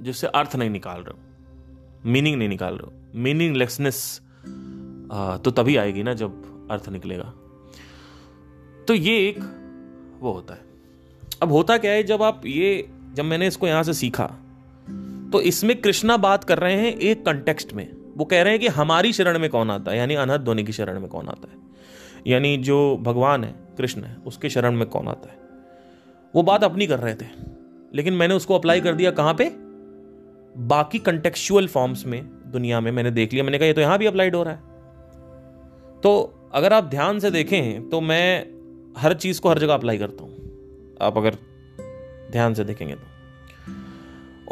जिससे 0.00 0.26
अर्थ 0.26 0.56
नहीं 0.56 0.70
निकाल 0.70 1.00
रहे 1.00 1.12
हो 1.12 2.10
मीनिंग 2.10 2.36
नहीं 2.36 2.48
निकाल 2.48 2.74
रहे 2.74 2.86
हो। 2.86 3.20
मीनिंगलेसनेस 3.22 4.20
तो 5.44 5.50
तभी 5.50 5.76
आएगी 5.76 6.02
ना 6.02 6.14
जब 6.14 6.68
अर्थ 6.70 6.88
निकलेगा। 6.88 7.32
तो 8.88 8.94
ये 8.94 9.16
एक 9.18 9.38
वो 10.20 10.32
होता 10.32 10.54
है। 10.54 10.60
अब 11.42 11.52
होता 11.52 11.76
क्या 11.78 11.92
है, 11.92 12.02
जब 12.02 12.22
आप 12.22 12.46
ये, 12.46 12.88
जब 13.14 13.24
मैंने 13.24 13.46
इसको 13.46 13.66
यहाँ 13.66 13.82
से 13.82 13.94
सीखा 13.94 14.30
तो 15.32 15.40
इसमें 15.40 15.80
कृष्णा 15.80 16.16
बात 16.16 16.44
कर 16.44 16.58
रहे 16.58 16.74
हैं 16.74 16.94
एक 16.94 17.24
कंटेक्स्ट 17.26 17.72
में। 17.74 17.88
वो 18.16 18.24
कह 18.24 18.42
रहे 18.42 18.52
हैं 18.52 18.60
कि 18.60 18.68
हमारी 18.68 19.12
शरण 19.12 19.38
में 19.38 19.48
कौन 19.50 19.70
आता 19.70 19.92
है? 19.92 19.98
यानी 19.98 20.14
अनहद 20.14 20.40
ध्वनि 20.40 20.64
की 20.64 20.72
शरण 20.72 21.00
में 21.00 21.08
कौन 21.08 21.28
आता 21.28 21.48
है? 21.52 21.58
यानी 22.26 22.56
जो 22.56 22.96
भगवान 23.02 23.44
है, 23.44 23.54
कृष्ण 23.78 24.02
है, 24.02 24.16
उसके 24.26 24.48
शरण 24.50 24.76
में 24.76 24.86
कौन 24.88 25.08
आता 25.08 25.30
है? 25.30 25.38
वो 26.34 26.42
बात 26.42 26.64
अपनी 26.64 26.86
कर 26.86 26.98
रहे 26.98 27.14
थे, 27.14 27.26
लेकिन 27.94 28.14
मैंने 28.14 28.34
उसको 28.34 28.58
अप्लाई 28.58 28.80
कर 28.80 28.94
दिया 28.94 29.10
कहाँ 29.10 29.34
पे? 29.34 29.50
बाकी 30.56 30.98
कंटेक्चुअल 30.98 31.66
फॉर्म्स 31.66 32.06
में 32.06 32.24
दुनिया 32.46 32.80
में 32.80 32.90
मैंने 32.92 33.10
देख 33.10 33.32
लिया। 33.32 33.44
मैंने 33.44 33.58
कहा, 33.58 33.66
ये 33.66 33.72
तो 33.72 33.80
यहाँ 33.80 33.98
भी 33.98 34.06
अप्लाइड 34.06 34.36
हो 34.36 34.42
रहा 34.42 34.54
है। 34.54 34.60
तो 36.00 36.12
अगर 36.54 36.72
आप 36.72 36.84
ध्यान 36.84 37.18
से 37.18 37.30
देखें 37.30 37.88
तो 37.88 38.00
मैं 38.00 38.46
हर 38.98 39.14
चीज़ 39.14 39.40
को 39.40 39.48
हर 39.48 39.58
जगह 39.58 39.74
अप्लाई 39.74 39.98
करता 39.98 40.24
हूँ। 40.24 40.32
आप 41.02 41.16
अगर 41.16 41.36
ध्यान 42.32 42.54
से 42.54 42.64
देखेंगे 42.64 42.94
तो। 42.94 43.21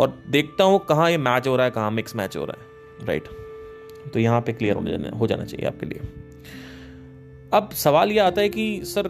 और 0.01 0.13
देखता 0.31 0.65
हूँ 0.65 0.79
कहाँ 0.87 1.11
ये 1.11 1.17
मैच 1.19 1.47
हो 1.49 1.57
रहा 1.57 1.67
है, 1.67 1.71
कहाँ 1.71 1.91
मिक्स 1.91 2.17
मैच 2.17 2.37
हो 2.37 2.45
रहा 2.45 2.61
है। 2.61 3.07
राइट 3.07 3.29
तो 4.13 4.19
यहाँ 4.19 4.41
पे 4.41 4.53
क्लियर 4.53 4.77
हो 4.77 4.83
जाना 4.83 5.17
हो 5.17 5.27
जाना 5.27 5.45
चाहिए 5.45 5.67
आपके 5.67 5.87
लिए। 5.87 5.99
अब 7.53 7.71
सवाल 7.75 8.13
यह 8.13 8.27
आता 8.27 8.41
है 8.41 8.49
कि, 8.49 8.81
सर, 8.85 9.09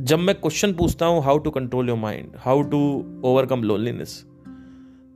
जब 0.00 0.18
मैं 0.18 0.34
क्वेश्चन 0.34 0.72
पूछता 0.72 1.06
हूँ 1.06 1.22
how 1.22 1.38
to 1.38 1.50
control 1.50 1.88
your 1.88 1.98
mind 1.98 2.36
how 2.38 2.62
to 2.62 2.78
overcome 3.24 3.62
loneliness 3.62 4.24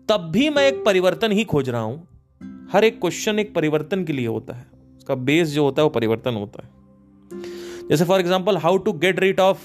तब 0.08 0.30
भी 0.32 0.48
मैं 0.50 0.66
एक 0.68 0.84
परिवर्तन 0.84 1.32
ही 1.32 1.44
खोज 1.44 1.68
रहा 1.70 1.80
हूँ। 1.80 2.68
हर 2.72 2.84
एक 2.84 3.00
क्वेश्चन 3.00 3.38
एक 3.38 3.54
परिवर्तन 3.54 4.04
के 4.04 4.12
लिए 4.12 4.26
होता 4.26 4.54
है। 4.54 4.66
उसका 4.98 5.14
बेस 5.14 5.48
जो 5.48 5.64
होता 5.64 5.82
है, 5.82 5.84
वो 5.84 5.90
परिवर्तन 5.90 6.34
होता 6.34 6.62
है। 6.62 6.68
जैसे 7.88 8.04
for 8.04 8.20
example 8.20 8.56
how 8.56 8.76
to 8.76 8.92
get 8.92 9.20
rid 9.20 9.40
of 9.40 9.60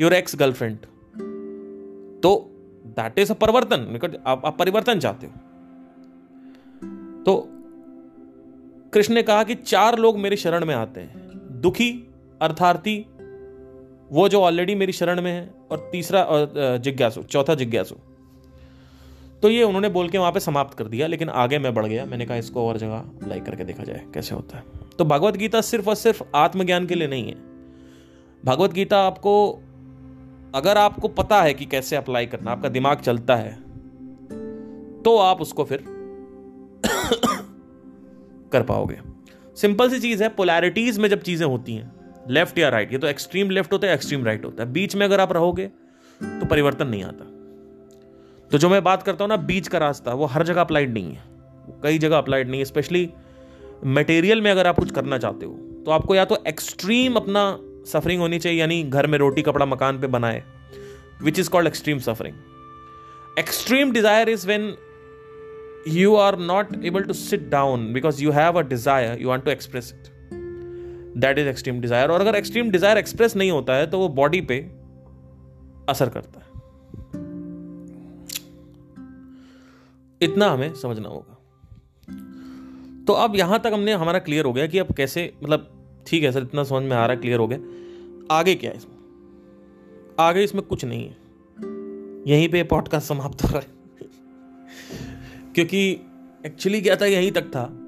your 0.00 0.12
ex 0.12 0.36
girlfriend 0.36 0.86
तो 2.22 2.34
दैट 2.86 3.18
इज़ 3.18 3.32
अ 3.32 3.34
परिवर्तन 3.34 4.20
आप, 4.26 4.56
परिवर्तन 4.58 4.98
चाहते 4.98 5.26
हो। 5.26 5.32
तो 7.24 7.48
कृष्ण 8.92 9.14
ने 9.14 9.22
कहा 9.22 9.42
कि 9.44 9.54
चार 9.54 9.98
लोग 9.98 10.18
मेरी 10.18 10.36
शरण 10.36 10.64
में 10.64 10.74
आते 10.74 11.00
हैं 11.00 11.60
दुखी 11.60 11.90
अर्थार्थी 12.42 12.98
वो 14.10 14.28
जो 14.28 14.40
ऑलरेडी 14.40 14.74
मेरी 14.74 14.92
शरण 14.92 15.20
में 15.22 15.30
है 15.32 15.54
और 15.70 15.88
तीसरा 15.92 16.26
जिज्ञासु 16.78 17.22
चौथा 17.22 17.54
जिज्ञासु। 17.54 17.94
तो 19.42 19.48
ये 19.48 19.62
उन्होंने 19.62 19.88
बोल 19.88 20.08
के 20.08 20.18
वहाँ 20.18 20.32
पे 20.32 20.40
समाप्त 20.40 20.76
कर 20.78 20.88
दिया 20.88 21.06
लेकिन 21.06 21.28
आगे 21.28 21.58
मैं 21.58 21.74
बढ़ 21.74 21.86
गया 21.86 22.04
मैंने 22.06 22.26
कहा 22.26 22.36
इसको 22.36 22.66
और 22.68 22.76
जगह 22.78 23.28
लाइक 23.28 23.44
करके 23.44 23.64
देखा 23.64 23.84
जाए 23.84 24.04
कैसे 24.14 24.34
होता 24.34 24.56
है। 24.56 24.64
तो 24.98 25.04
भगवत 25.04 25.36
गीता 25.36 25.60
सिर्फ़ 25.60 25.88
और 25.88 25.94
सिर्फ़ 25.94 26.22
आत्मज्ञान 26.34 26.86
के 26.86 26.94
लिए 26.94 27.08
नहीं 27.08 27.28
है। 27.28 27.34
भगवत 28.44 28.72
गीता 28.72 28.98
आपको 29.02 29.34
अगर 30.54 30.78
आपको 30.78 31.08
पता 31.10 31.40
है 31.42 31.54
कि 31.54 31.64
कैसे 31.64 31.96
अप्लाई 31.96 32.26
करना, 32.26 32.50
आपका 32.50 32.68
दिमाग 32.68 33.00
चलता 33.00 33.36
है 33.36 33.52
तो 35.02 35.16
आप 35.18 35.40
उसको 35.40 35.64
फिर 35.64 35.84
कर 38.52 38.62
पाओगे। 38.62 38.98
सिंपल 39.56 39.90
सी 39.90 40.00
चीज़ 40.00 40.22
है 40.22 40.28
पोलैरिटीज 40.28 40.98
में 40.98 41.08
जब 41.08 41.20
चीज़ें 41.22 41.46
होती 41.46 41.74
हैं 41.74 42.26
लेफ़्ट 42.30 42.58
या 42.58 42.68
राइट 42.68 42.92
ये 42.92 42.98
तो 42.98 43.06
एक्सट्रीम 43.06 43.50
लेफ़्ट 43.50 43.72
होता 43.72 43.86
है 43.86 43.94
एक्सट्रीम 43.94 44.24
राइट 44.24 44.44
होता 44.44 44.62
है। 44.62 44.72
बीच 44.72 44.96
में 44.96 45.04
अगर 45.06 45.20
आप 45.20 45.32
रहोगे 45.32 45.66
तो 46.20 46.46
परिवर्तन 46.46 46.86
नहीं 46.86 47.04
आता। 47.04 47.24
तो 48.50 48.58
जो 48.58 48.68
मैं 48.68 48.82
बात 48.84 49.02
करता 49.02 49.24
हूँ 49.24 49.28
ना, 49.28 49.36
बीच 49.38 49.68
का 49.68 49.78
रास्ता, 49.78 50.14
वो 50.14 50.26
हर 50.26 50.42
जगह 50.42 50.60
अप्लाइड 50.60 50.92
नहीं 50.92 51.14
है। 51.14 51.22
कई 51.82 51.98
जगह 51.98 52.18
अप्लाइड 52.18 52.48
नहीं 52.48 52.60
है 52.60 52.64
स्पेशली 52.64 53.08
मटेरियल 53.86 54.40
में 54.40 54.50
अगर 54.50 54.66
आप 54.66 54.78
कुछ 54.78 54.90
करना 54.90 55.18
चाहते 55.18 55.46
हो 55.46 55.52
तो 55.84 55.90
आपको 55.90 56.14
या 56.14 56.24
तो 56.24 56.42
एक्सट्रीम 56.46 57.14
अपना 57.16 57.42
सफरिंग 57.86 58.20
होनी 58.20 58.38
चाहिए, 58.38 58.58
यानी 58.60 58.82
घर 58.82 59.06
में 59.06 59.18
रोटी, 59.18 59.42
कपड़ा, 59.42 59.66
मकान 59.66 60.00
पे 60.00 60.06
बनाए 60.08 60.42
which 61.22 61.38
is 61.38 61.50
called 61.50 61.66
extreme 61.66 61.98
suffering 62.00 63.38
extreme 63.38 63.92
desire 63.92 64.28
is 64.28 64.46
when 64.48 64.74
you 65.88 66.10
are 66.14 66.36
not 66.48 66.68
able 66.88 67.06
to 67.06 67.14
sit 67.14 67.46
down 67.50 67.86
because 67.94 68.20
you 68.22 68.32
have 68.34 68.56
a 68.56 68.62
desire, 68.64 69.14
you 69.20 69.30
want 69.30 69.44
to 69.46 69.52
express 69.52 69.86
it. 69.90 70.10
That 71.16 71.38
is 71.38 71.48
extreme 71.48 71.80
desire 71.80 72.10
और 72.10 72.20
अगर 72.20 72.34
एक्सट्रीम 72.34 72.70
डिज़ायर 72.70 72.98
एक्सप्रेस 72.98 73.34
नहीं 73.36 73.50
होता 73.50 73.74
है 73.74 73.86
तो 73.86 73.98
वो 73.98 74.08
body 74.20 74.40
पे 74.40 74.58
असर 75.88 76.08
करता 76.08 76.40
है। 76.40 76.46
इतना 80.20 80.50
हमें 80.50 80.74
समझना 80.74 81.08
होगा। 81.08 81.38
तो 83.06 83.12
अब 83.12 83.36
यहाँ 83.36 83.58
तक 83.60 83.70
हमने, 83.74 83.92
हमारा 83.92 84.18
क्लियर 84.18 84.44
हो 84.44 84.52
गया 84.52 84.66
कि 84.66 84.78
अब 84.78 84.94
कैसे 84.96 85.32
मतलब 85.44 85.81
ठीक 86.06 86.24
है 86.24 86.32
सर, 86.32 86.42
इतना 86.42 86.64
समझ 86.64 86.82
में 86.82 86.96
आ 86.96 87.06
रहा 87.06 87.16
क्लियर 87.16 87.38
हो 87.38 87.48
गया। 87.48 87.58
आगे 88.36 88.54
क्या 88.54 88.70
है 88.70 88.76
इसमें? 88.76 88.96
आगे 90.20 90.44
इसमें 90.44 90.64
कुछ 90.64 90.84
नहीं 90.84 91.02
है। 91.02 91.16
यहीं 92.26 92.48
पे 92.48 92.62
पॉडकास्ट 92.62 93.08
समाप्त 93.08 93.44
हो 93.44 93.48
रहा 93.48 93.58
है। 93.58 93.66
क्योंकि 95.54 96.00
एक्चुअली 96.46 96.80
क्या 96.80 96.96
था, 96.96 97.06
यहीं 97.06 97.32
तक 97.32 97.42
था। 97.42 97.78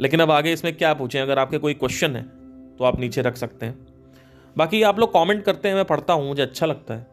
लेकिन 0.00 0.20
अब 0.20 0.30
आगे 0.30 0.52
इसमें 0.52 0.76
क्या 0.76 0.94
पूछें? 0.94 1.20
अगर 1.20 1.38
आपके 1.38 1.58
कोई 1.58 1.74
क्वेश्चन 1.74 2.16
है 2.16 2.22
तो 2.76 2.84
आप 2.84 3.00
नीचे 3.00 3.22
रख 3.22 3.36
सकते 3.36 3.66
हैं। 3.66 3.86
बाकी 4.56 4.82
आप 4.82 4.98
लोग 4.98 5.12
कमेंट 5.12 5.44
करते 5.44 5.68
हैं, 5.68 5.74
मैं 5.74 5.84
पढ़ता 5.84 6.12
हूँ, 6.12 6.28
मुझे 6.28 6.42
अच्छा 6.42 6.66
लगता 6.66 6.94
है। 6.94 7.06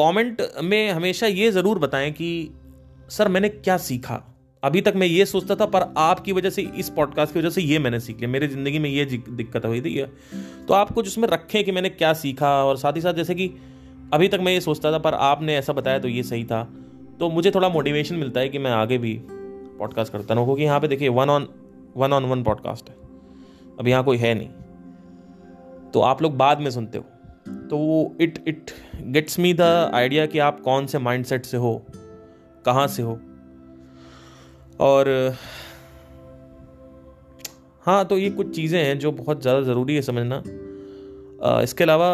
कमेंट 0.00 0.42
में 0.62 0.90
हमेशा 0.90 1.26
ये 1.26 1.50
ज़रूर 1.50 1.78
बताएँ 1.78 2.12
कि, 2.12 2.50
सर, 3.08 3.28
मैंने 3.28 3.48
क्या 3.48 3.76
सीखा? 3.76 4.31
अभी 4.62 4.80
तक 4.80 4.92
मैं 4.96 5.06
ये 5.06 5.24
सोचता 5.26 5.54
था, 5.54 5.66
पर 5.66 5.82
आपकी 5.98 6.32
वजह 6.32 6.50
से, 6.50 6.62
इस 6.62 6.88
पॉडकास्ट 6.88 7.32
की 7.34 7.38
वजह 7.38 7.50
से 7.50 7.62
ये 7.62 7.78
मैंने 7.78 8.00
सीख 8.00 8.16
लिया। 8.16 8.28
मेरी 8.30 8.48
ज़िंदगी 8.48 8.78
में 8.78 8.88
ये 8.90 9.04
दिक्कत 9.04 9.64
हुई 9.66 9.80
थी 9.80 10.04
तो 10.68 10.74
आप 10.74 10.92
कुछ 10.92 11.06
उसमें 11.06 11.26
रखें 11.28 11.62
कि 11.64 11.72
मैंने 11.72 11.88
क्या 11.90 12.12
सीखा, 12.14 12.52
और 12.64 12.76
साथ 12.76 12.96
ही 12.96 13.00
साथ 13.00 13.14
जैसे 13.14 13.34
कि 13.34 13.50
अभी 14.12 14.28
तक 14.28 14.40
मैं 14.40 14.52
ये 14.52 14.60
सोचता 14.60 14.92
था, 14.92 14.98
पर 14.98 15.14
आपने 15.14 15.56
ऐसा 15.56 15.72
बताया 15.72 15.98
तो 15.98 16.08
ये 16.08 16.22
सही 16.22 16.44
था। 16.44 16.62
तो 17.20 17.30
मुझे 17.30 17.50
थोड़ा 17.50 17.68
मोटिवेशन 17.68 18.14
मिलता 18.14 18.40
है 18.40 18.48
कि 18.48 18.58
मैं 18.58 18.70
आगे 18.72 18.98
भी 18.98 19.18
पॉडकास्ट 19.78 20.12
करता 20.12 20.34
रहूँ, 20.34 20.46
क्योंकि 20.46 20.62
यहाँ 20.62 20.80
पे 20.80 20.88
देखिए 20.88 21.08
one 21.10 21.30
on 21.30 21.48
one 21.96 22.12
on 22.12 22.24
one 22.24 22.42
podcast 22.42 22.88
है। 22.88 22.96
अब 23.80 23.88
यहाँ 23.88 24.04
कोई 24.04 24.16
है 24.18 24.34
नहीं। 24.34 25.90
तो 25.90 26.00
आप 26.02 26.22
लोग 26.22 26.36
बाद 26.36 26.60
में 26.60 26.70
सुनते 26.70 26.98
हो। 26.98 27.04
तो 27.68 27.76
वो 27.78 28.14
it 28.20 28.38
it 28.48 28.70
gets 29.06 29.38
me 29.38 29.52
the 29.54 29.62
idea 29.94 30.26
कि 30.26 30.38
आप 30.40 30.60
कौन 30.60 30.86
से 30.86 30.98
माइंडसेट 31.00 31.44
से 31.44 31.56
हो, 31.56 31.74
कहाँ 32.64 32.86
से 32.88 33.02
हो। 33.02 33.18
और 34.80 35.36
हाँ 37.84 38.04
तो 38.04 38.18
ये 38.18 38.30
कुछ 38.30 38.54
चीज़ें 38.56 38.82
हैं 38.82 38.98
जो 38.98 39.12
बहुत 39.12 39.42
ज़्यादा 39.42 39.60
ज़रूरी 39.62 39.94
है 39.94 40.02
समझना। 40.02 40.42
इसके 41.62 41.84
अलावा 41.84 42.08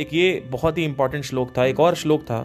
एक 0.00 0.14
ये 0.14 0.40
बहुत 0.50 0.78
ही 0.78 0.84
इंपॉर्टेंट 0.84 1.24
श्लोक 1.24 1.52
था, 1.58 1.64
एक 1.64 1.80
और 1.80 1.94
श्लोक 1.94 2.22
था। 2.22 2.40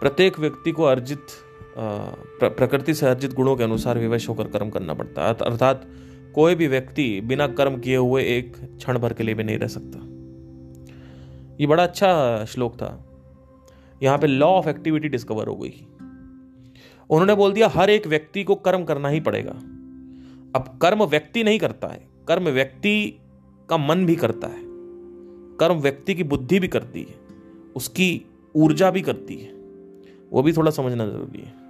प्रत्येक 0.00 0.38
व्यक्ति 0.38 0.72
को 0.72 0.84
अर्जित 0.84 1.26
प्रकृति 1.74 2.94
से 2.94 3.06
अर्जित 3.06 3.34
गुणों 3.34 3.56
के 3.56 3.64
अनुसार 3.64 3.98
विवश 3.98 4.28
होकर 4.28 4.48
कर्म 4.48 4.70
करना 4.70 4.94
पड़ता 4.94 5.26
है। 5.26 5.34
अर्थात 5.42 5.86
कोई 6.34 6.54
भी 6.54 6.66
व्यक्ति 6.66 7.20
बिना 7.20 7.46
कर्म 7.50 7.78
किए 7.78 7.96
हुए 7.96 8.22
एक 8.28 8.56
क्षण 8.56 8.98
भर 8.98 9.12
के 9.12 9.24
लिए 9.24 9.34
भी 9.34 9.44
नहीं 9.44 9.58
रह 9.58 9.68
सकता। 9.68 9.98
ये 11.60 11.66
बड़ा 11.66 11.82
अच्छा 11.82 12.44
श्लोक 12.44 12.74
था। 12.76 12.90
यहाँ 14.02 14.18
पे 14.18 14.26
लॉ 14.26 14.46
ऑफ़ 14.48 14.68
एक्टिविटी 14.68 15.08
डिस्कवर 15.08 15.48
हो 15.48 15.56
गई। 15.56 15.86
उन्होंने 17.10 17.34
बोल 17.34 17.52
दिया, 17.52 17.68
हर 17.68 17.90
एक 17.90 18.06
व्यक्ति 18.06 18.44
को 18.44 18.54
कर्म 18.54 18.84
करना 18.84 19.08
ही 19.08 19.20
पड़ेगा। 19.20 19.52
अब 20.54 20.78
कर्म 20.82 21.04
व्यक्ति 21.04 21.42
नहीं 21.44 21.58
करता 21.58 21.88
है, 21.88 22.00
कर्म 22.28 22.48
व्यक्ति 22.50 23.20
का 23.68 23.76
मन 23.78 24.04
भी 24.06 24.16
करता 24.16 24.46
है, 24.46 24.62
कर्म 25.60 25.80
व्यक्ति 25.80 26.14
की 26.14 26.24
बुद्धि 26.24 26.58
भी 26.60 26.68
करती 26.68 27.00
है, 27.00 27.14
उसकी 27.76 28.08
ऊर्जा 28.54 28.90
भी 28.90 29.00
करती 29.00 29.36
है, 29.36 29.52
वो 30.32 30.42
भी 30.42 30.52
थोड़ा 30.52 30.70
समझना 30.70 31.06
ज़रूरी 31.06 31.40
है। 31.40 31.60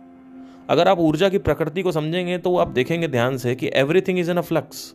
अगर 0.68 0.88
आप 0.88 0.98
ऊर्जा 0.98 1.28
की 1.28 1.38
प्रकृति 1.38 1.82
को 1.82 1.92
समझेंगे 1.92 2.38
तो 2.38 2.56
आप 2.56 2.68
देखेंगे 2.68 3.08
ध्यान 3.08 3.36
से 3.36 3.54
कि 3.54 3.70
everything 3.74 4.18
is 4.18 4.30
in 4.30 4.36
a 4.36 4.40
flux 4.40 4.92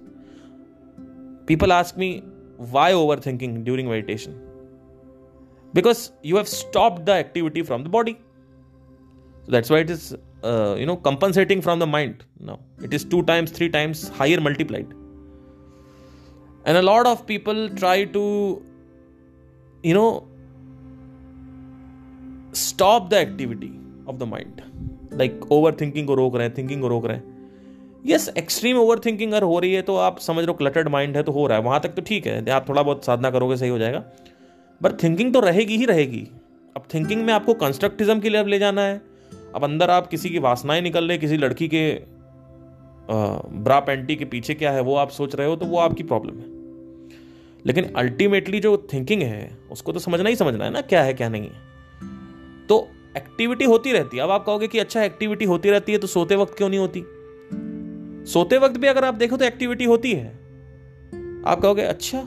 people 1.48 1.72
ask 1.72 1.98
me 2.00 2.10
why 2.72 2.94
overthinking 3.26 3.58
during 3.58 3.90
meditation 3.90 4.32
because 5.74 6.10
you 6.26 6.36
have 6.36 6.46
stop 6.46 7.00
the 7.00 7.10
activity 7.10 7.62
from 7.62 7.84
the 7.84 7.88
body 7.88 8.16
that's 9.52 9.72
why 9.72 9.82
it 9.82 9.90
is 9.90 10.14
you 10.44 10.86
know 10.86 10.96
compensating 10.96 11.62
from 11.62 11.80
the 11.80 11.88
mind 11.88 12.24
no 12.40 12.60
it 12.82 12.94
is 12.94 13.04
two 13.04 13.24
times 13.24 13.52
three 13.52 13.70
times 13.70 14.10
higher 14.10 14.40
multiplied 14.40 14.94
and 16.66 16.78
a 16.78 16.82
lot 16.82 17.08
of 17.08 17.26
people 17.26 17.70
try 17.70 18.04
to 18.04 18.62
you 19.84 19.94
know 19.94 20.24
stop 22.52 23.10
the 23.10 23.18
activity 23.18 23.72
of 24.08 24.20
the 24.20 24.26
mind 24.26 24.62
like 25.12 25.40
overthinking 25.50 26.06
को 26.06 26.16
रोक 26.16 26.36
रहे 26.36 26.48
हैं 26.48 26.56
thinking 26.58 26.82
को 26.82 26.88
रोक 26.88 27.06
रहे 27.06 27.18
हैं 27.18 27.36
yes 28.08 28.30
extreme 28.38 28.78
over 28.78 29.00
thinking 29.06 29.32
अगर 29.32 29.44
हो 29.44 29.60
रही 29.60 29.74
है 29.74 29.82
तो 29.82 29.96
आप 29.96 30.20
समझ 30.20 30.46
लो 30.46 30.54
क्लटर्ड 30.54 30.88
माइंड 30.88 31.18
है 31.18 31.24
तो 31.24 31.32
हो 31.32 31.48
रहा 31.48 31.58
है 31.58 31.64
वहाँ 31.64 31.80
तक 31.84 31.90
तो 31.90 32.02
ठीक 32.02 32.28
है 32.28 32.50
आप 32.50 32.70
थोड़ा 32.70 32.84
बहुत 32.84 33.06
साधना 33.06 33.32
करोगे 33.32 33.58
सही 33.58 33.70
हो 33.70 33.78
जाएगा 33.78 34.04
बट 34.82 35.04
थिंकिंग 35.04 35.34
तो 35.34 35.40
रहेगी 35.40 35.78
ही 35.78 35.86
रहेगी 35.86 36.28
अब 36.78 36.84
थिंकिंग 36.94 37.26
में 37.26 37.34
आपको 37.34 37.54
कंस्ट्रक्टिज्म 37.54 38.20
की 38.20 38.30
तरफ़ 38.30 38.48
ले 38.48 38.60
जाना 38.60 38.82
है 38.82 39.02
अब 39.56 39.64
अंदर 39.64 39.90
आप 39.90 40.08
किसी 40.08 40.30
की 40.30 40.40
वासनाएँ 40.40 40.82
निकल 40.82 41.08
रहे 41.08 41.18
किसी 41.18 41.38
लड़की 41.38 41.68
के 41.68 41.90
ब्रा 43.10 43.80
पेंटी 43.80 44.16
के 44.16 44.26
पीछे 44.26 44.54
क्या 44.54 44.72
है, 44.72 44.82
वो 44.82 44.96
आप 44.96 45.10
सोच 45.10 45.36
रहे 45.36 45.48
हो 45.48 45.56
तो 45.56 45.66
वो 45.66 45.78
आपकी 45.78 46.04
प्रॉब्लम 46.04 46.38
है। 46.38 46.56
लेकिन 47.66 47.92
अल्टीमेटली 47.94 48.60
जो 48.60 48.76
थिंकिंग 48.94 49.22
है, 49.22 49.58
उसको 49.72 49.92
तो 49.92 50.00
समझना 50.00 50.30
ही 50.30 50.36
समझना 50.36 50.66
है 50.66 50.72
ना, 50.72 50.82
क्या 50.82 51.04
है, 51.04 51.14
क्या 51.14 51.30
नहीं 51.30 51.44
है। 51.44 52.66
तो 52.68 52.88
एक्टिविटी 53.18 53.66
होती 53.66 53.92
रहती 53.92 54.18
है। 54.18 54.24
अब 54.24 54.32
आप 54.32 54.46
कहोगे 54.46 54.68
कि 54.68 54.80
अच्छा 54.80 55.04
एक्टिविटी 55.04 55.46
होती 55.46 55.70
रहती 55.70 55.92
है 55.92 55.98
तो 55.98 56.08
सोते 56.08 56.36
वक्त 56.36 56.58
क्यों 56.58 56.70
नहीं 56.70 56.80
होती? 56.80 57.04
सोते 58.32 58.58
वक्त 58.58 58.78
भी 58.78 58.88
अगर 58.88 59.06
आप 59.06 59.14
देखो 59.14 59.38
तो 59.38 59.46
एक्टिविटी 59.46 59.86
होती 59.86 60.12
है। 60.14 60.28
आप 61.48 61.60
कहोगे 61.62 61.82
अच्छा 61.82 62.22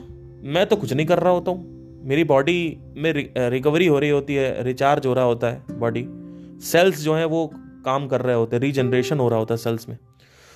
मैं 0.45 0.65
तो 0.65 0.75
कुछ 0.75 0.93
नहीं 0.93 1.05
कर 1.05 1.19
रहा 1.19 1.33
होता 1.33 1.51
हूँ। 1.51 1.99
मेरी 2.05 2.23
बॉडी 2.23 2.77
में 2.97 3.11
रिकवरी 3.49 3.87
हो 3.87 3.99
रही 3.99 4.09
होती 4.09 4.35
है, 4.35 4.63
रिचार्ज 4.63 5.05
हो 5.07 5.13
रहा 5.13 5.25
होता 5.25 5.47
है, 5.47 5.63
बॉडी। 5.71 6.05
सेल्स 6.61 7.01
जो 7.01 7.13
है 7.13 7.25
वो 7.25 7.45
काम 7.85 8.07
कर 8.07 8.21
रहे 8.21 8.35
होते 8.35 8.55
हैं 8.55 8.61
रीजनरेशन 8.63 9.19
हो 9.19 9.29
रहा 9.29 9.39
होता 9.39 9.53
है 9.53 9.57
सेल्स 9.57 9.89
में। 9.89 9.97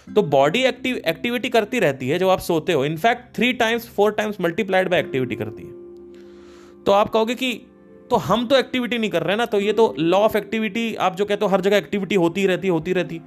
तो 0.08 0.22
बॉडी 0.24 0.64
एक्टिव 0.64 0.98
एक्टिविटी 1.08 1.50
करती 1.50 1.80
रहती 1.80 2.10
है 2.10 2.20
जब 2.20 2.30
आप 2.30 2.40
सोते 2.40 2.74
हो। 2.74 2.84
In fact 2.86 3.36
three 3.36 3.54
times 3.54 3.88
four 3.88 4.12
times 4.12 4.42
multiplied 4.42 4.90
by 4.90 5.00
activity 5.00 5.36
करती 5.36 5.64
है। 5.64 6.84
तो 6.84 6.92
आप 6.92 7.10
कहोगे 7.10 7.36
कि 7.36 7.54
तो 8.10 8.16
हम 8.16 8.46
तो 8.48 8.58
एक्टिविटी 8.58 8.98
नहीं 8.98 9.10
कर 9.10 9.24
रहे 9.24 9.36
ना 9.36 9.46
तो 9.46 9.60
ये 9.60 9.74
तो 9.74 9.94
लॉ 10.00 10.18
ऑफ़ 10.18 10.38
एक्टिविटी 10.38 10.94
आप 10.96 11.16
जो 11.16 11.26
कहते 11.26 11.46
हो, 11.46 11.52
हर 11.52 11.62
जगह 11.62 11.78
एक्टिविटी 11.78 12.16
होती 12.16 12.46
रहती 12.48 12.68
होती 12.68 12.94
रहती। 12.94 13.20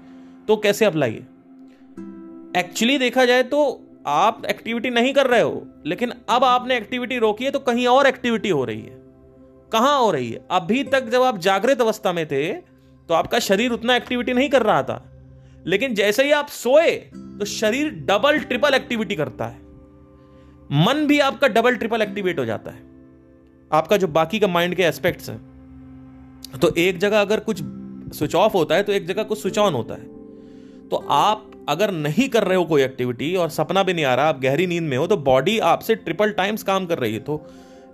तो 0.48 0.56
कैसे 0.56 0.84
अप्लाई 0.84 1.10
है 1.10 1.26
एक्चुअली 2.56 2.98
देखा 2.98 3.24
जाए 3.24 3.42
तो 3.42 3.64
आप 4.06 4.42
एक्टिविटी 4.46 4.90
नहीं 4.90 5.12
कर 5.14 5.26
रहे 5.26 5.40
हो, 5.40 5.66
लेकिन 5.86 6.12
अब 6.28 6.44
आपने 6.44 6.76
एक्टिविटी 6.76 7.18
रोकी 7.18 7.44
है 7.44 7.50
तो 7.50 7.58
कहीं 7.58 7.86
और 7.86 8.06
एक्टिविटी 8.06 8.48
हो 8.48 8.64
रही 8.64 8.80
है। 8.80 9.07
कहाँ 9.72 9.98
हो 9.98 10.10
रही 10.10 10.30
है? 10.30 10.40
अभी 10.50 10.82
तक 10.84 11.08
जब 11.08 11.22
आप 11.22 11.38
जागृत 11.38 11.80
अवस्था 11.80 12.12
में 12.12 12.26
थे 12.26 12.52
तो 13.08 13.14
आपका 13.14 13.38
शरीर 13.38 13.70
उतना 13.70 13.96
एक्टिविटी 13.96 14.32
नहीं 14.32 14.48
कर 14.48 14.62
रहा 14.62 14.82
था। 14.82 15.04
लेकिन 15.66 15.94
जैसे 15.94 16.24
ही 16.24 16.32
आप 16.32 16.48
सोए 16.48 16.90
तो 17.38 17.44
शरीर 17.44 17.90
डबल 18.06 18.38
ट्रिपल 18.38 18.74
एक्टिविटी 18.74 19.16
करता 19.16 19.46
है। 19.46 19.58
मन 20.70 21.04
भी 21.06 21.18
आपका 21.20 21.48
डबल 21.48 21.76
ट्रिपल 21.76 22.02
एक्टिवेट 22.02 22.38
हो 22.38 22.44
जाता 22.44 22.70
है। 22.70 22.82
आपका 23.70 23.96
जो 23.96 24.08
बाकी 24.08 24.38
का 24.38 24.46
माइंड 24.46 24.74
के 24.74 24.82
एस्पेक्ट्स 24.82 25.30
हैं 25.30 26.58
तो 26.60 26.74
एक 26.74 26.98
जगह 26.98 27.20
अगर 27.20 27.40
कुछ 27.40 27.58
स्विच 28.16 28.34
ऑफ़ 28.34 28.52
होता 28.52 28.74
है 28.74 28.82
तो 28.82 28.92
एक 28.92 29.06
जगह 29.06 29.22
कुछ 29.22 29.40
स्विच 29.40 29.58
ऑन 29.58 29.74
होता 29.74 29.94
है। 29.94 30.88
तो 30.88 30.96
आप 31.10 31.50
अगर 31.68 31.90
नहीं 31.90 32.28
कर 32.28 32.44
रहे 32.44 32.56
हो 32.56 32.64
कोई 32.64 32.82
एक्टिविटी 32.82 33.34
और 33.36 33.48
सपना 33.50 33.82
भी 33.82 33.92
नहीं 33.92 34.04
आ 34.04 34.14
रहा, 34.14 34.28
आप 34.28 34.40
गहरी 34.40 34.66
नींद 34.66 34.82
में 34.82 34.96
हो 34.96 35.06
तो 35.06 35.16
बॉडी 35.16 35.58
आपसे 35.58 35.94
ट्रिपल 35.94 36.30
टाइम्स 36.30 36.62
काम 36.62 36.86
कर 36.86 36.98
रही 36.98 37.14
है। 37.14 37.20
तो 37.20 37.36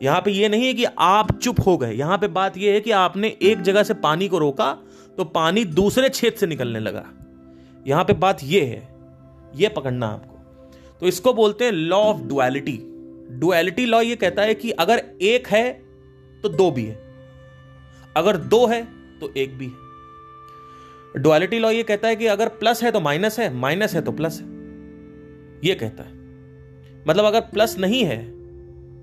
यहाँ 0.00 0.20
पे 0.20 0.30
ये 0.30 0.48
नहीं 0.48 0.66
है 0.66 0.74
कि 0.74 0.84
आप 0.84 1.32
चुप 1.32 1.60
हो 1.66 1.76
गए, 1.78 1.92
यहाँ 1.92 2.18
पे 2.18 2.28
बात 2.28 2.56
ये 2.58 2.72
है 2.72 2.80
कि 2.80 2.90
आपने 2.90 3.28
एक 3.42 3.60
जगह 3.62 3.82
से 3.82 3.94
पानी 3.96 4.28
को 4.28 4.38
रोका 4.38 4.72
तो 5.18 5.24
पानी 5.24 5.64
दूसरे 5.64 6.08
छेद 6.08 6.34
से 6.34 6.46
निकलने 6.46 6.80
लगा। 6.80 7.04
यहाँ 7.86 8.04
पे 8.04 8.12
बात 8.12 8.38
ये 8.44 8.60
है, 8.60 8.88
ये 9.54 9.68
पकड़ना 9.68 10.06
आपको। 10.06 10.32
तो 11.00 11.06
इसको 11.06 11.32
बोलते 11.34 11.64
हैं 11.64 11.72
law 11.72 11.98
of 11.98 12.20
duality 12.22 12.78
duality 13.30 13.86
law 13.86 14.00
ये 14.00 14.16
कहता 14.16 14.42
है 14.42 14.54
कि 14.54 14.70
अगर 14.70 15.02
एक 15.22 15.48
है 15.48 15.72
तो 16.42 16.48
दो 16.48 16.70
भी 16.70 16.84
है। 16.84 16.98
अगर 18.16 18.36
दो 18.36 18.66
है 18.66 18.82
तो 19.20 19.32
एक 19.36 19.56
भी 19.58 19.66
है। 19.66 21.22
डुअलिटी 21.22 21.58
लॉ 21.58 21.70
ये 21.70 21.82
कहता 21.82 22.08
है 22.08 22.16
कि 22.16 22.26
अगर 22.26 22.48
प्लस 22.54 22.82
है 22.82 22.90
तो 22.90 23.00
माइनस 23.00 23.38
है 23.38 23.52
माइनस 23.54 23.94
है 23.94 24.02
तो 24.02 24.12
प्लस 24.12 24.40
है। 24.40 24.46
ये 25.64 25.74
कहता 25.74 26.02
है। 26.02 26.12
मतलब 27.08 27.24
अगर 27.24 27.40
प्लस 27.42 27.76
नहीं 27.78 28.04
है 28.04 28.22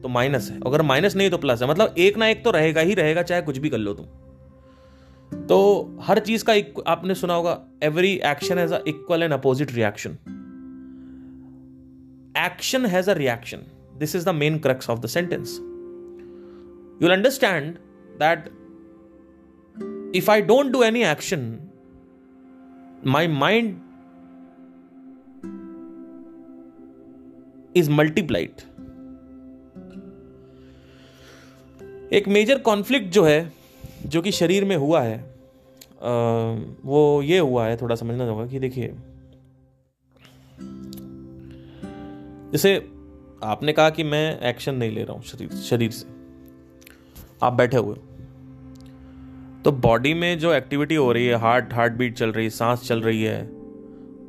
तो 0.02 0.08
माइनस 0.08 0.50
है। 0.52 0.60
अगर 0.68 0.82
माइनस 0.82 1.16
नहीं 1.16 1.30
तो 1.30 1.38
प्लस 1.38 1.62
है। 1.62 1.70
मतलब 1.70 1.96
एक 1.98 2.18
ना 2.18 2.28
एक 2.28 2.44
तो 2.44 2.52
रहेगा 2.52 2.82
ही 2.82 2.94
रहेगा, 2.94 3.22
चाहे 3.22 3.42
कुछ 3.42 3.58
भी 3.58 3.70
कर 3.70 3.78
लो 3.78 3.94
तुम। 3.94 4.06
तो 5.48 5.98
हर 6.02 6.20
चीज़ 6.20 6.44
का 6.50 6.54
आपने 6.92 7.16
सुना 7.16 7.34
होगा 7.34 7.60
every 7.84 8.14
action 8.26 8.58
has 8.58 8.74
equal 8.88 9.24
and 9.24 9.34
opposite 9.34 9.74
reaction 9.74 10.18
action 12.38 12.86
has 12.86 13.10
a 13.10 13.14
reaction 13.14 13.66
this 13.98 14.16
is 14.16 14.26
the 14.26 14.30
main 14.36 14.60
crux 14.60 14.90
of 14.90 15.00
the 15.00 15.06
sentence 15.06 15.58
you 17.02 17.10
understand 17.10 17.76
that 18.20 18.50
if 20.16 20.32
I 20.32 20.42
don't 20.42 20.72
do 20.72 20.84
any 20.84 21.04
action 21.04 21.58
my 23.08 23.28
mind 23.38 23.70
is 27.78 27.90
multiplied 27.92 28.62
एक 32.13 32.28
major 32.28 32.60
conflict 32.60 33.08
जो 33.08 33.24
है 33.24 33.52
जो 34.06 34.21
कि 34.21 34.32
शरीर 34.32 34.65
में 34.65 34.76
हुआ 34.76 35.02
है 35.02 35.17
आ, 35.17 36.12
वो 36.86 37.21
ये 37.21 37.38
हुआ 37.39 37.65
है 37.65 37.78
थोड़ा 37.78 37.95
समझना 37.95 38.26
होगा 38.26 38.45
कि 38.45 38.60
देखिए 38.60 38.93
जैसे 42.52 42.76
आपने 43.43 43.74
कहा 43.74 43.89
कि 43.89 44.04
मैं 44.04 44.39
एक्शन 44.39 44.76
नहीं 44.76 44.91
ले 44.91 45.04
रहा 45.04 45.13
हूँ 45.13 45.24
शरीर 45.24 45.50
शरीर 45.60 45.91
से। 45.91 46.06
आप 47.43 47.54
बैठे 47.54 47.78
हुए 47.78 47.95
तो 49.63 49.71
बॉडी 49.71 50.13
में 50.13 50.39
जो 50.39 50.54
एक्टिविटी 50.54 50.95
हो 50.95 51.12
रही 51.12 51.26
है 51.26 51.36
हार्ट 51.36 51.74
हार्ट 51.74 51.93
बीट 51.93 52.15
चल 52.15 52.32
रही 52.32 52.45
है 52.45 52.50
सांस 52.50 52.88
चल 52.88 53.02
रही 53.02 53.24
है 53.24 53.41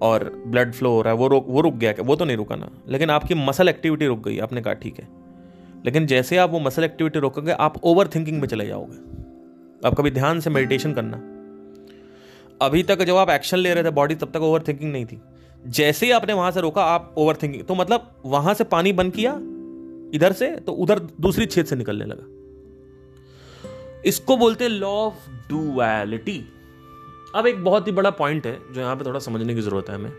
और 0.02 0.30
ब्लड 0.46 0.72
फ्लो 0.72 0.90
हो 0.90 1.02
रहा 1.02 1.12
है 1.12 1.18
वो 1.18 1.28
रुक 1.28 1.46
वो 1.48 1.60
रुक 1.60 1.74
गया 1.74 1.94
वो 2.00 2.16
तो 2.16 2.24
नहीं 2.24 2.36
रुका 2.36 2.56
ना। 2.56 2.70
लेकिन 2.88 3.10
आपकी 3.10 3.34
मसल 3.34 3.68
एक्टिविटी 3.68 4.06
रुक 4.06 4.24
गई 4.24 4.38
आपने 4.38 4.62
कहा 4.62 4.72
ठीक 4.74 4.98
है। 5.00 5.21
लेकिन 5.84 6.06
जैसे 6.06 6.36
आप 6.36 6.50
वो 6.50 6.60
मसल 6.60 6.84
एक्टिविटी 6.84 7.18
रोकोगे, 7.18 7.52
आप 7.52 7.80
ओवर 7.84 8.08
थिंकिंग 8.08 8.40
में 8.40 8.48
चले 8.48 8.66
जाओगे। 8.66 8.96
आप 9.86 9.94
कभी 9.94 10.10
ध्यान 10.10 10.40
से 10.40 10.50
मेडिटेशन 10.50 10.92
करना। 10.92 11.16
अभी 12.60 12.82
तक 12.82 13.02
जब 13.02 13.16
आप 13.16 13.30
एक्शन 13.30 13.58
ले 13.58 13.74
रहे 13.74 13.84
थे 13.84 13.90
बॉडी 13.90 14.14
तब 14.14 14.30
तक 14.30 14.42
ओवर 14.42 14.62
थिंकिंग 14.62 14.92
नहीं 14.92 15.06
थी। 15.06 15.20
जैसे 15.66 16.06
ही 16.06 16.12
आपने 16.12 16.32
वहाँ 16.32 16.50
से 16.50 16.60
रोका, 16.60 16.84
आप 16.84 17.14
ओवर 17.18 17.36
थिंकिंग 17.42 17.64
तो 17.64 17.74
मतलब 17.74 18.22
वहाँ 18.24 18.54
से 18.54 18.64
पानी 18.64 18.92
बंद 18.92 19.12
किया, 19.12 19.32
इधर 20.14 20.32
से 20.32 20.56
तो 20.56 20.72
उधर 20.72 20.98
दूसरी 21.20 21.46
छेद 21.46 21.66
से 21.66 21.76
निकलने 21.76 22.04
लगा। 22.04 22.24
इसको 24.04 24.36
बोलते 24.36 24.64
हैं 24.64 24.70
लॉ 24.70 24.88
ऑफ़ 24.88 25.28
डुअलिटी 25.48 26.38
अब 27.34 27.46
एक 27.46 27.62
बहुत 27.64 27.86
ही 27.86 27.92
बड़ा 27.92 28.10
पॉइंट 28.10 28.46
है, 28.46 28.58
जो 28.72 28.80
यहाँ 28.80 28.96
पे 28.96 29.04
थोड़ा 29.04 29.20
समझने 29.20 29.54
की 29.54 29.60
ज़रूरत 29.60 29.88
है 29.88 29.94
हमें। 29.94 30.12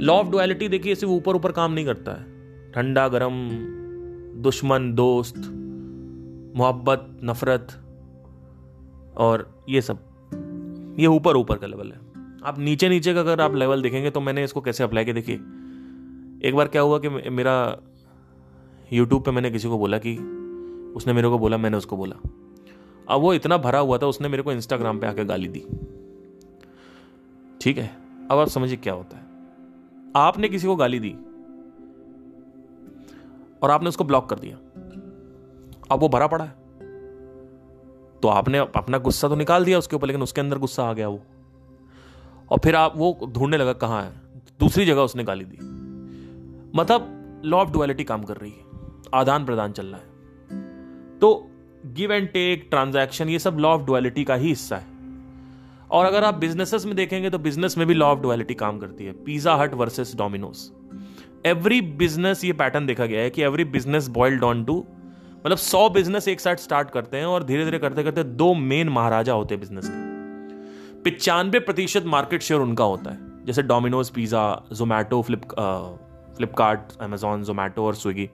लॉ 0.00 0.14
ऑफ़ 0.14 0.28
डुअलिटी 0.28 0.68
देखिए, 0.68 0.94
सिर्फ़ 0.94 1.12
ऊपर 1.12 1.36
ऊपर 1.36 1.52
काम 1.52 1.72
नहीं 1.72 1.84
करता 1.86 2.12
है। 2.12 2.72
ठंडा, 2.72 3.08
गर्म 3.08 3.34
दुश्मन, 4.38 4.94
दोस्त, 4.94 5.36
मोहब्बत, 6.56 7.20
नफरत 7.24 7.68
और 9.16 9.64
ये 9.68 9.82
सब। 9.82 9.98
ये 11.00 11.06
ऊपर 11.06 11.36
ऊपर 11.36 11.58
का 11.58 11.66
लेवल 11.66 11.92
है। 11.92 12.00
आप 12.44 12.58
नीचे 12.58 12.88
नीचे 12.88 13.14
का 13.14 13.20
अगर 13.20 13.40
आप 13.40 13.54
लेवल 13.54 13.82
देखेंगे 13.82 14.10
तो 14.10 14.20
मैंने 14.20 14.44
इसको 14.44 14.60
कैसे 14.60 14.84
अप्लाई 14.84 15.04
किया? 15.04 15.14
देखिए, 15.14 15.34
एक 16.48 16.52
बार 16.54 16.68
क्या 16.68 16.82
हुआ 16.82 16.98
कि 16.98 17.08
मेरा 17.30 17.78
यूट्यूब 18.92 19.22
पे 19.24 19.30
मैंने 19.30 19.50
किसी 19.50 19.68
को 19.68 19.78
बोला 19.78 19.98
कि, 19.98 20.16
उसने 20.96 21.12
मेरे 21.12 21.28
को 21.28 21.38
बोला, 21.38 21.56
मैंने 21.56 21.76
उसको 21.76 21.96
बोला। 21.96 22.16
अब 23.08 23.20
वो 23.20 23.34
इतना 23.34 23.56
भरा 23.56 23.78
हुआ 23.78 23.98
था, 23.98 24.06
उसने 24.06 24.28
मेरे 24.28 24.42
को 24.42 24.52
इंस्टाग्राम 24.52 24.98
पे 24.98 25.06
आके 25.06 25.24
गाली 25.24 25.48
दी। 25.48 25.64
ठीक 27.60 27.78
है? 27.78 27.96
अब 28.30 28.38
आप 28.38 28.48
समझिए 28.48 28.76
क्या 28.76 28.92
होता 28.92 29.16
है। 29.16 29.24
आपने 30.16 30.48
किसी 30.48 30.66
को 30.66 30.76
गाली 30.76 31.00
दी 31.00 31.16
और 33.62 33.70
आपने 33.70 33.88
उसको 33.88 34.04
ब्लॉक 34.04 34.30
कर 34.30 34.38
दिया। 34.38 34.56
अब 35.90 36.00
वो 36.00 36.08
भरा 36.08 36.26
पड़ा 36.26 36.44
है। 36.44 36.68
तो 38.22 38.28
आपने 38.28 38.58
अपना 38.58 38.98
गुस्सा 38.98 39.28
तो 39.28 39.34
निकाल 39.34 39.64
दिया 39.64 39.78
उसके 39.78 39.96
ऊपर, 39.96 40.06
लेकिन 40.06 40.22
उसके 40.22 40.40
अंदर 40.40 40.58
गुस्सा 40.58 40.84
आ 40.84 40.92
गया 40.92 41.08
वो। 41.08 41.20
और 42.50 42.58
फिर 42.64 42.76
आप 42.76 42.92
वो 42.96 43.30
ढूँढने 43.32 43.56
लगा 43.56 43.72
कहाँ 43.72 44.02
है। 44.02 44.12
दूसरी 44.60 44.86
जगह 44.86 45.00
उसने 45.00 45.24
गाली 45.24 45.44
दी। 45.44 45.58
मतलब 46.74 47.14
लॉ 47.44 47.58
ऑफ़ 47.58 47.70
डुअलिटी 47.70 48.04
काम 48.04 48.22
कर 48.22 48.36
रही 48.36 48.50
है। 48.50 48.64
आदान 49.14 49.44
प्रदान 49.44 49.72
चल 49.72 49.86
रहा 49.86 50.00
है। 50.00 50.06
तो 51.18 51.50
गिव 51.86 52.12
एंड 52.12 52.28
टेक 52.28 52.66
ट्रांजैक्शन 52.70 53.28
ये 53.28 53.38
सब 53.38 53.56
लॉ 53.58 53.68
ऑफ़ 53.68 53.82
डुअलिटी 53.82 54.24
का 54.24 54.34
ही 54.34 54.48
हिस्सा 54.48 54.76
है। 54.76 54.86
और 55.90 56.04
अगर 56.04 56.24
आप 56.24 56.34
बिजनेसेस 56.34 56.84
में 56.84 56.96
देखेंगे 56.96 57.30
तो 57.30 57.38
बिज़नेस 57.38 57.78
में 57.78 57.86
भी 57.86 57.94
लॉ 57.94 58.06
ऑफ़ 58.06 58.18
डुअलिटी 58.18 58.54
काम 58.54 58.78
करती 58.78 59.04
है। 59.04 59.12
Pizza 59.12 59.54
Hut 59.54 59.74
versus 59.74 60.16
Domino's 60.16 60.70
every 61.46 61.80
business 61.98 62.44
ये 62.44 62.52
पैटर्न 62.52 62.86
देखा 62.86 63.06
गया 63.06 63.20
है 63.20 63.30
कि 63.30 63.42
every 63.42 63.64
business 63.66 64.08
boiled 64.10 64.44
on 64.44 64.64
to 64.64 64.76
मतलब 65.36 65.56
सौ 65.58 65.88
बिज़नेस 65.90 66.28
एक 66.28 66.40
साइड 66.40 66.58
स्टार्ट 66.58 66.90
करते 66.90 67.16
हैं 67.16 67.26
और 67.26 67.44
धीरे 67.44 67.64
धीरे 67.64 67.78
करते 67.78 68.02
करते 68.04 68.22
दो 68.24 68.52
मेन 68.54 68.88
महाराजा 68.88 69.32
होते 69.32 69.54
हैं 69.54 69.60
बिज़नेस 69.60 69.88
के। 69.88 71.02
पिचानवे 71.02 71.58
प्रतिशत 71.60 72.04
मार्केट 72.06 72.42
शेयर 72.42 72.60
उनका 72.60 72.84
होता 72.84 73.10
है। 73.10 73.44
जैसे 73.46 73.62
Domino's 73.62 74.10
pizza 74.10 74.62
Zomato 74.72 75.20
flip 75.22 75.44
Flipkart 76.36 76.92
Amazon 77.02 77.42
Zomato 77.44 77.84
और 77.86 77.94
स्विगी 77.94 78.28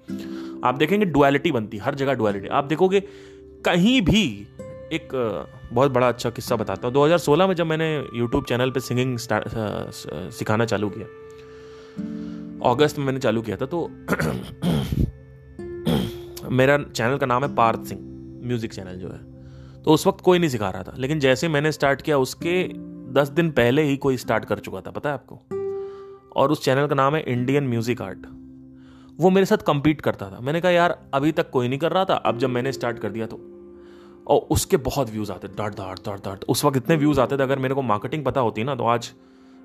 आप 0.64 0.74
देखेंगे 0.74 1.06
डुअलिटी 1.06 1.52
बनती 1.52 1.76
है, 1.76 1.82
हर 1.82 1.94
जगह 1.94 2.14
डुअलिटी 2.14 2.48
आप 2.48 2.64
देखोगे 2.64 3.00
कहीं 3.64 4.00
भी 4.02 4.24
एक 4.92 5.08
बहुत 5.72 5.90
बड़ा 5.90 6.08
अच्छा 6.08 6.30
किस्सा 6.30 6.56
बताता 6.56 6.86
हूँ। 6.86 6.94
2016 6.94 7.48
में 7.48 7.54
जब 7.54 7.66
मैंने 7.66 7.94
यूट्यूब 8.14 8.44
चैनल 8.44 8.70
पे 8.70 8.80
सिंगिंग 8.80 9.16
सिखाना 9.18 10.64
चालू 10.64 10.88
किया 10.88 11.06
अगस्त 12.66 12.98
में 12.98 13.06
मैंने 13.06 13.18
चालू 13.18 13.42
किया 13.42 13.56
था 13.56 13.66
तो 13.66 13.86
मेरा 16.50 16.78
चैनल 16.78 17.16
का 17.16 17.26
नाम 17.26 17.44
है 17.44 17.54
पार्थ 17.54 17.84
सिंह, 17.84 18.00
म्यूज़िक 18.46 18.72
चैनल 18.72 18.98
जो 18.98 19.08
है। 19.08 19.18
तो 19.82 19.90
उस 19.90 20.06
वक्त 20.06 20.20
कोई 20.20 20.38
नहीं 20.38 20.50
सिखा 20.50 20.70
रहा 20.70 20.82
था, 20.82 20.94
लेकिन 20.98 21.20
जैसे 21.20 21.48
मैंने 21.48 21.72
स्टार्ट 21.72 22.02
किया, 22.02 22.18
उसके 22.18 22.68
दस 23.12 23.28
दिन 23.28 23.50
पहले 23.50 23.82
ही 23.82 23.96
कोई 23.96 24.16
स्टार्ट 24.16 24.44
कर 24.44 24.58
चुका 24.58 24.80
था, 24.80 24.90
पता 24.90 25.08
है 25.08 25.14
आपको? 25.14 25.40
और 26.36 26.52
उस 26.52 26.64
चैनल 26.64 26.86
का 26.86 26.94
नाम 26.94 27.14
है 27.14 27.22
इंडियन 27.22 27.64
म्यूज़िक 27.64 28.02
आर्ट। 28.02 28.26
वो 29.20 29.30
मेरे 29.30 29.46
साथ 29.46 29.64
compete 29.68 30.00
करता 30.00 30.30
था। 30.30 30.40
मैंने 30.40 30.60
कहा, 30.60 30.70
यार, 30.70 30.98
अभी 31.14 31.32
तक 31.32 31.50
कोई 31.50 31.68
नहीं 31.68 31.78
कर 31.78 31.92
रहा 31.92 32.04
था, 32.04 32.14
अब 32.14 32.38
जब 32.38 32.50
मैंने 32.50 32.72
स्टार्ट 32.72 32.98
कर 32.98 33.10
दिया 33.10 33.26
तो। 33.26 33.36
और 34.26 34.46
उसके 34.50 34.76
बहुत 34.76 35.10
व्यूज़ 35.10 35.32
आते 35.32 35.48
डट 35.48 35.80
डट 35.80 36.08
डट 36.28 36.44
उस 36.48 36.64
वक्त 36.64 36.76
इतने 36.76 36.96
व्यूज़ 36.96 37.20
आते 37.20 37.36
थे, 37.38 37.42
अगर 37.42 37.58
मेरे 37.58 37.74
को 37.74 37.82
मार्केटिंग 37.82 38.24
पता 38.24 38.40
होती 38.40 38.64
ना 38.64 38.74
तो 38.74 38.84
आज 38.84 39.10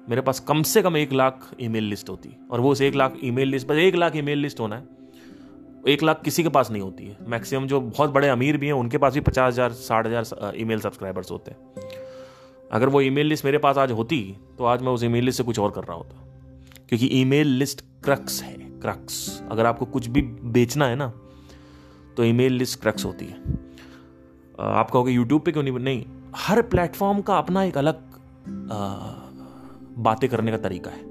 मेरे 0.07 0.21
पास 0.21 0.39
कम 0.39 0.61
से 0.63 0.81
कम 0.81 0.97
एक 0.97 1.13
लाख 1.13 1.49
ईमेल 1.61 1.83
लिस्ट 1.83 2.09
होती। 2.09 2.35
और 2.51 2.59
वो 2.59 2.71
उस 2.71 2.81
एक 2.81 2.95
लाख 2.95 3.17
ईमेल 3.23 3.47
लिस्ट, 3.47 3.67
बस 3.67 3.75
एक 3.77 3.95
लाख 3.95 4.15
ईमेल 4.15 4.37
लिस्ट 4.37 4.59
होना 4.59 4.75
है। 4.75 4.97
एक 5.87 6.03
लाख 6.03 6.21
किसी 6.23 6.43
के 6.43 6.49
पास 6.49 6.71
नहीं 6.71 6.81
होती 6.81 7.05
है। 7.05 7.17
मैक्सिमम 7.27 7.67
जो 7.67 7.79
बहुत 7.81 8.09
बड़े 8.09 8.27
अमीर 8.29 8.57
भी 8.57 8.65
हैं, 8.65 8.73
उनके 8.73 8.97
पास 8.97 9.13
भी 9.13 9.19
पचास 9.21 9.53
हज़ार, 9.53 9.71
साठ 9.73 10.07
हज़ार 10.07 10.53
ईमेल 10.57 10.79
सब्सक्राइबर्स 10.79 11.31
होते 11.31 11.51
हैं। 11.51 11.57
अगर 12.71 12.89
वो 12.89 13.01
ईमेल 13.01 13.27
लिस्ट 13.27 13.45
मेरे 13.45 13.57
पास 13.57 13.77
आज 13.77 13.91
होती 13.91 14.21
तो 14.57 14.65
आज 14.65 14.81
मैं 14.81 14.91
उस 14.91 15.03
ईमेल 15.03 15.23
लिस्ट 15.25 15.37
से 15.37 15.43
कुछ 15.43 15.59
और 15.59 15.71
कर 15.71 15.83
रहा 15.83 15.97
होता। 15.97 16.25
क्योंकि 16.89 17.07
ईमेल 17.11 17.47
लिस्ट 17.49 17.81
क्रक्स 18.03 18.41
है, 18.43 18.53
क्रक्स। 18.81 19.41
अगर 19.51 19.65
आपको 19.65 19.85
कुछ 19.87 20.07
भी 20.07 20.21
बेचना 20.21 20.87
है 20.87 20.95
ना 20.95 21.07
तो 22.17 22.23
ईमेल 22.23 22.53
लिस्ट 22.53 22.79
क्रक्स 22.81 23.05
होती 23.05 23.25
है। 23.25 23.67
आप 24.59 24.89
कहोगे 24.91 25.11
यूट्यूब 25.11 25.41
पे 25.41 25.51
क्यों 25.51 25.63
नहीं? 25.63 25.79
नहीं, 25.79 26.03
हर 26.37 26.61
प्लेटफॉर्म 26.63 27.21
का 27.21 27.37
अपना 27.37 27.63
एक 27.63 27.77
अलग 27.77 27.95
बातें 29.99 30.29
करने 30.29 30.51
का 30.51 30.57
तरीका 30.57 30.91
है। 30.91 31.01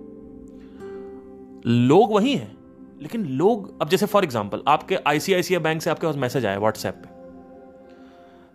लोग 1.67 2.13
वही 2.13 2.35
हैं, 2.35 2.57
लेकिन 3.03 3.25
लोग, 3.27 3.81
अब 3.83 3.89
जैसे 3.89 4.07
फॉर 4.07 4.25
एग्ज़ाम्पल 4.25 4.63
आपके 4.69 4.97
आईसीआईसीआई 5.07 5.63
बैंक 5.63 5.83
से 5.83 5.91
आपके 5.91 6.07
पास 6.07 6.17
मैसेज 6.17 6.47
आया 6.47 6.59
व्हाट्सएप 6.59 6.95
पे। 6.95 7.17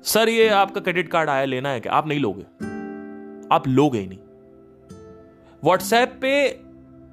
सर, 0.05 0.29
ये 0.29 0.47
आपका 0.49 0.81
क्रेडिट 0.81 1.07
कार्ड 1.07 1.29
आया, 1.29 1.45
लेना 1.45 1.69
है 1.69 1.79
क्या? 1.79 1.93
आप 1.93 2.07
नहीं 2.07 2.19
लोगे। 2.19 2.43
आप 3.51 3.67
लोगे 3.67 3.99
ही 3.99 4.07
नहीं। 4.07 4.19
व्हाट्सएप 5.63 6.17
पे 6.21 6.33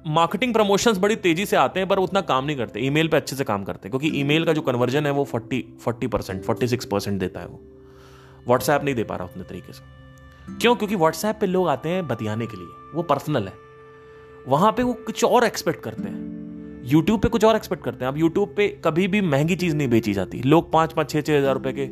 मार्केटिंग 0.07 0.53
प्रमोशंस 0.53 0.97
बड़ी 0.97 1.15
तेज़ी 1.15 1.45
से 1.45 1.55
आते 1.55 1.79
हैं, 1.79 1.87
पर 1.89 1.97
उतना 1.99 2.21
काम 2.21 2.45
नहीं 2.45 2.57
करते। 2.57 2.79
ईमेल 2.79 3.07
पे 3.07 3.17
अच्छे 3.17 3.35
से 3.35 3.43
काम 3.43 3.63
करते 3.63 3.87
हैं, 3.87 3.91
क्योंकि 3.91 4.19
ईमेल 4.19 4.45
का 4.45 4.53
जो 4.53 4.61
कन्वर्जन 4.61 5.05
है 5.05 5.11
वो 5.11 5.23
forty 5.23 5.63
forty 5.81 6.07
percent 6.07 6.43
forty 6.43 6.67
six 6.67 6.85
percent 6.85 7.19
देता 7.19 7.39
है 7.39 7.47
वो। 7.47 7.59
व्हाट्सएप 8.47 8.83
नहीं 8.83 8.95
दे 8.95 9.03
पा 9.03 9.15
रहा 9.15 9.25
उतने 9.25 9.43
तरीके 9.43 9.73
से। 9.73 9.83
क्यों? 10.57 10.75
क्योंकि 10.75 10.95
व्हाट्सएप 10.95 11.37
पे 11.41 11.47
लोग 11.47 11.67
आते 11.67 11.89
हैं 11.89 12.07
बतियाने 12.07 12.47
के 12.47 12.57
लिए। 12.57 12.67
वो 12.95 13.03
पर्सनल 13.03 13.47
है। 13.47 13.53
वहाँ 14.47 14.71
पे 14.71 14.83
वो 14.83 14.93
कुछ 15.05 15.23
और 15.23 15.43
एक्सपेक्ट 15.43 15.83
करते 15.83 16.03
हैं। 16.03 16.29
यूट्यूब 16.85 17.21
पे 17.21 17.29
कुछ 17.29 17.45
और 17.45 17.55
एक्सपेक्ट 17.55 17.83
करते 17.83 18.05
हैं। 18.05 18.11
अब 18.11 18.17
यूट्यूब 18.17 18.53
पे 18.57 18.67
कभी 18.85 19.07
भी 19.07 19.21
महँगी 19.21 19.55
चीज़ 19.55 19.75
नहीं 19.75 19.87
बेची 19.87 20.13
जाती। 20.13 20.41
लोग 20.41 20.71
पाँच 20.71 20.93
पाँच, 20.93 21.09
छह 21.09 21.21
छह 21.21 21.37
हज़ार 21.37 21.53
रुपए 21.53 21.73
के 21.73 21.87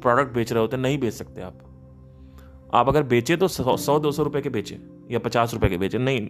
प्रोडक्ट 0.00 0.34
बेच 0.34 0.52
रहे 0.52 0.60
होते 0.60 0.76
नहीं 0.76 0.98
बेच 0.98 1.14
सकते 1.14 1.42
आप। 1.42 1.58
आप 2.74 2.88
अगर 2.88 3.02
बेचे 3.02 3.36
तो 3.36 3.48
सौ 3.48 3.98
दो 3.98 4.12
सौ 4.12 4.22
रुपए 4.22 4.40
के 4.40 4.48
बेचे 4.48 4.78
या 5.10 5.18
पचास 5.18 5.54
रुपए 5.54 5.68
के 5.68 5.78
बेचे। 5.78 5.98
नहीं 5.98 6.28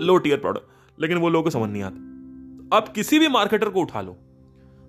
लो 0.00 0.16
टीयर 0.16 0.38
प्रोडक्ट 0.38 1.00
लेकिन 1.00 1.18
वो 1.18 1.28
लोगों 1.28 1.44
को 1.44 1.50
समझ 1.50 1.70
नहीं 1.70 1.82
आता। 1.82 2.76
अब 2.76 2.92
किसी 2.94 3.18
भी 3.18 3.28
मार्केटर 3.28 3.68
को 3.68 3.80
उठा 3.80 4.00
लो। 4.00 4.16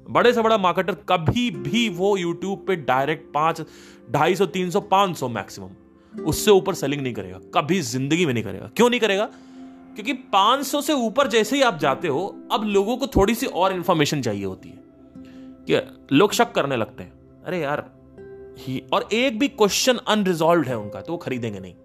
बड़े 0.10 0.34
से 0.34 0.42
बड़ा 0.42 0.58
मार्केटर 0.58 0.96
कभी 1.10 1.50
भी 1.52 1.90
वो 1.90 2.18
यूट्यूब 2.18 2.64
पे 2.68 2.76
डायरेक्ट 2.76 3.34
पाँच, 3.34 3.62
ढाई 4.12 4.36
सौ, 4.36 4.46
तीन 4.46 4.70
सौ, 4.70 4.82
पाँच 4.82 5.18
सौ 5.18 5.30
मैक्सिमम 5.30 6.24
उससे 6.24 6.52
ऊपर 6.52 6.74
सेलिंग 6.74 7.02
नहीं 7.02 7.14
करेगा, 7.14 7.40
कभी 7.54 7.82
ज़िंदगी 7.82 8.26
में 8.26 8.34
नहीं 8.34 8.44
करेगा। 8.44 8.70
क्यों 8.76 8.90
नहीं 8.90 9.00
करेगा? 9.00 9.26
क्योंकि 9.96 10.14
500 10.14 10.82
से 10.82 10.94
ऊपर 10.94 11.28
जैसे 11.28 11.56
ही 11.56 11.62
आप 11.62 11.78
जाते 11.78 12.08
हो, 12.08 12.26
अब 12.52 12.64
लोगों 12.64 12.98
को 12.98 13.08
थोड़ी 13.08 13.36
सी 13.36 13.46
और 13.46 13.74
इंफॉर्मेशन 13.74 14.22
चाहिए 14.22 14.46
होती 14.46 14.70
है। 14.70 14.80
कि 15.70 15.82
लोग 16.16 16.32
शक 16.32 16.52
करने 16.52 16.76
लगते 16.76 17.04
हैं, 17.04 17.44
अरे 17.46 17.60
यार 17.60 17.92
ही 18.60 18.84
और 18.94 19.08
एक 19.14 19.40
भी 19.40 19.48
क्वेश्चन 19.48 19.98
अनरिजॉल्व 19.98 20.64
है 20.64 20.78
उनका 20.78 21.02
तो 21.02 21.12
वो 21.12 21.18
खरीदेंगे 21.18 21.60
नहीं। 21.60 21.76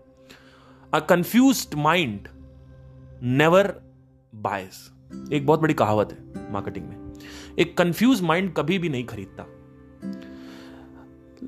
A 0.95 1.01
confuse 1.01 1.69
mind 1.77 2.29
never 3.23 3.75
buys 4.35 4.91
एक 5.33 5.47
बहुत 5.47 5.61
बड़ी 5.61 5.75
कहावत 5.75 6.13
है 6.13 6.53
मार्केटिंग 6.53 6.87
में। 6.87 7.04
एक 7.59 7.77
कंफ्यूज 7.79 8.23
माइंड 8.23 8.53
कभी 8.53 8.79
भी 8.79 8.89
नहीं 8.89 9.05
खरीदता। 9.05 9.47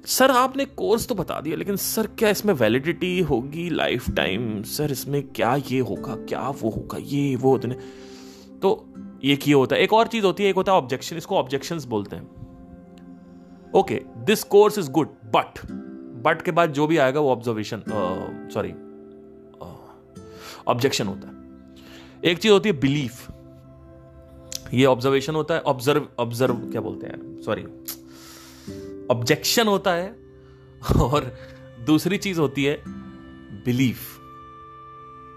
सर, 0.07 0.31
आपने 0.31 0.65
कोर्स 0.65 1.07
तो 1.09 1.15
बता 1.15 1.41
दिया, 1.41 1.57
लेकिन 1.57 1.77
सर, 1.77 2.07
क्या 2.09 2.31
इसमें 2.31 2.53
वैलिडिटी 2.55 3.21
होगी 3.21 3.69
लाइफ 3.71 4.11
टाइम 4.11 4.63
सर, 4.63 4.91
इसमें 4.93 5.23
क्या 5.29 5.55
ये 5.71 5.79
होगा, 5.81 6.15
क्या 6.25 6.49
वो 6.53 6.71
होगा, 6.71 6.99
ये, 7.01 7.37
वो 7.37 7.59
तो 7.59 8.89
ये 9.25 9.37
किया 9.37 9.57
होता 9.57 9.77
है। 9.77 9.83
एक 9.83 9.93
और 9.93 10.07
चीज़ 10.07 10.25
होती 10.25 10.43
है, 10.43 10.51
एक 10.51 10.57
होता 10.57 10.73
है 10.73 10.79
ऑब्जेक्शन 10.79 11.17
इसको 11.17 11.37
ऑब्जेक्शंस 11.37 11.85
बोलते 11.85 12.17
हैं। 12.17 13.73
Okay 13.75 14.01
this 14.27 14.43
course 14.45 14.79
is 14.79 14.91
good 14.91 15.09
but 15.35 15.61
but 16.25 16.43
के 16.43 16.51
बाद 16.51 16.73
जो 16.73 16.87
भी 16.87 16.97
आएगा, 16.97 17.21
वो 17.21 17.31
ऑब्जर्वेशन 17.31 17.83
सॉरी 18.53 18.73
ऑब्जेक्शन 20.67 21.07
होता 21.07 21.29
है। 21.29 21.35
एक 22.25 22.39
चीज़ 22.39 22.53
होती 22.53 22.69
है 22.69 22.79
बिलीफ 22.81 23.31
ये 24.75 24.85
ऑब्जर्वेशन 24.85 25.35
होता 25.35 25.55
है 25.55 25.61
ऑब्ज़र्व 25.61 26.07
ऑब्ज़र्व 26.19 26.55
क्या 26.71 26.81
बोलते 26.81 27.07
हैं? 27.07 27.43
सॉरी 27.43 27.63
ऑब्जेक्शन 29.11 29.67
होता 29.67 29.93
है 29.93 30.15
और 31.01 31.33
दूसरी 31.87 32.19
चीज़ 32.19 32.41
होती 32.41 32.65
है 32.65 32.83
बिलीफ 33.65 34.15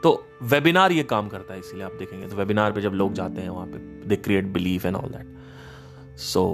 तो 0.04 0.12
वेबिनार 0.44 0.92
ये 0.92 1.04
काम 1.04 1.28
करता 1.28 1.54
है, 1.54 1.60
इसीलिए 1.60 1.86
आप 1.86 1.94
देखेंगे। 1.94 2.28
तो 2.28 2.36
वेबिनार 2.36 2.72
पे 2.72 2.82
जब 2.82 2.92
लोग 2.92 3.14
जाते 3.14 3.42
हैं, 3.42 3.50
वहाँ 3.50 3.66
पे 3.68 4.08
they 4.08 4.16
create 4.16 4.46
belief 4.46 4.86
and 4.86 4.96
all 4.96 5.10
that 5.10 6.18
so 6.18 6.46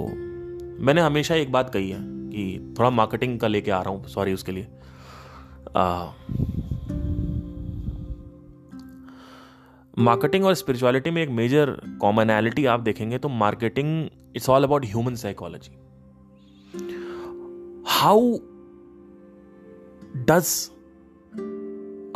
मैंने 0.80 1.00
हमेशा 1.00 1.34
एक 1.34 1.52
बात 1.52 1.70
कही 1.70 1.90
है 1.90 1.98
कि 2.02 2.74
थोड़ा 2.78 2.90
मार्केटिंग 2.90 3.38
का 3.40 3.48
लेके 3.48 3.70
आ 3.70 3.80
रहा 3.82 3.90
हूँ 3.90 4.08
सॉरी 4.08 4.32
उसके 4.32 4.52
लिए। 4.52 4.66
मार्केटिंग 9.98 10.44
और 10.44 10.54
स्पिरिचुअलिटी 10.54 11.10
में 11.10 11.22
एक 11.22 11.30
मेजर 11.30 11.70
कॉमनैलिटी 12.00 12.66
आप 12.66 12.80
देखेंगे 12.80 13.18
तो 13.18 13.28
marketing 13.28 14.08
it's 14.36 14.48
all 14.50 14.64
about 14.64 14.84
human 14.84 15.14
psychology 15.14 15.70
how 17.88 18.38
does 20.30 20.70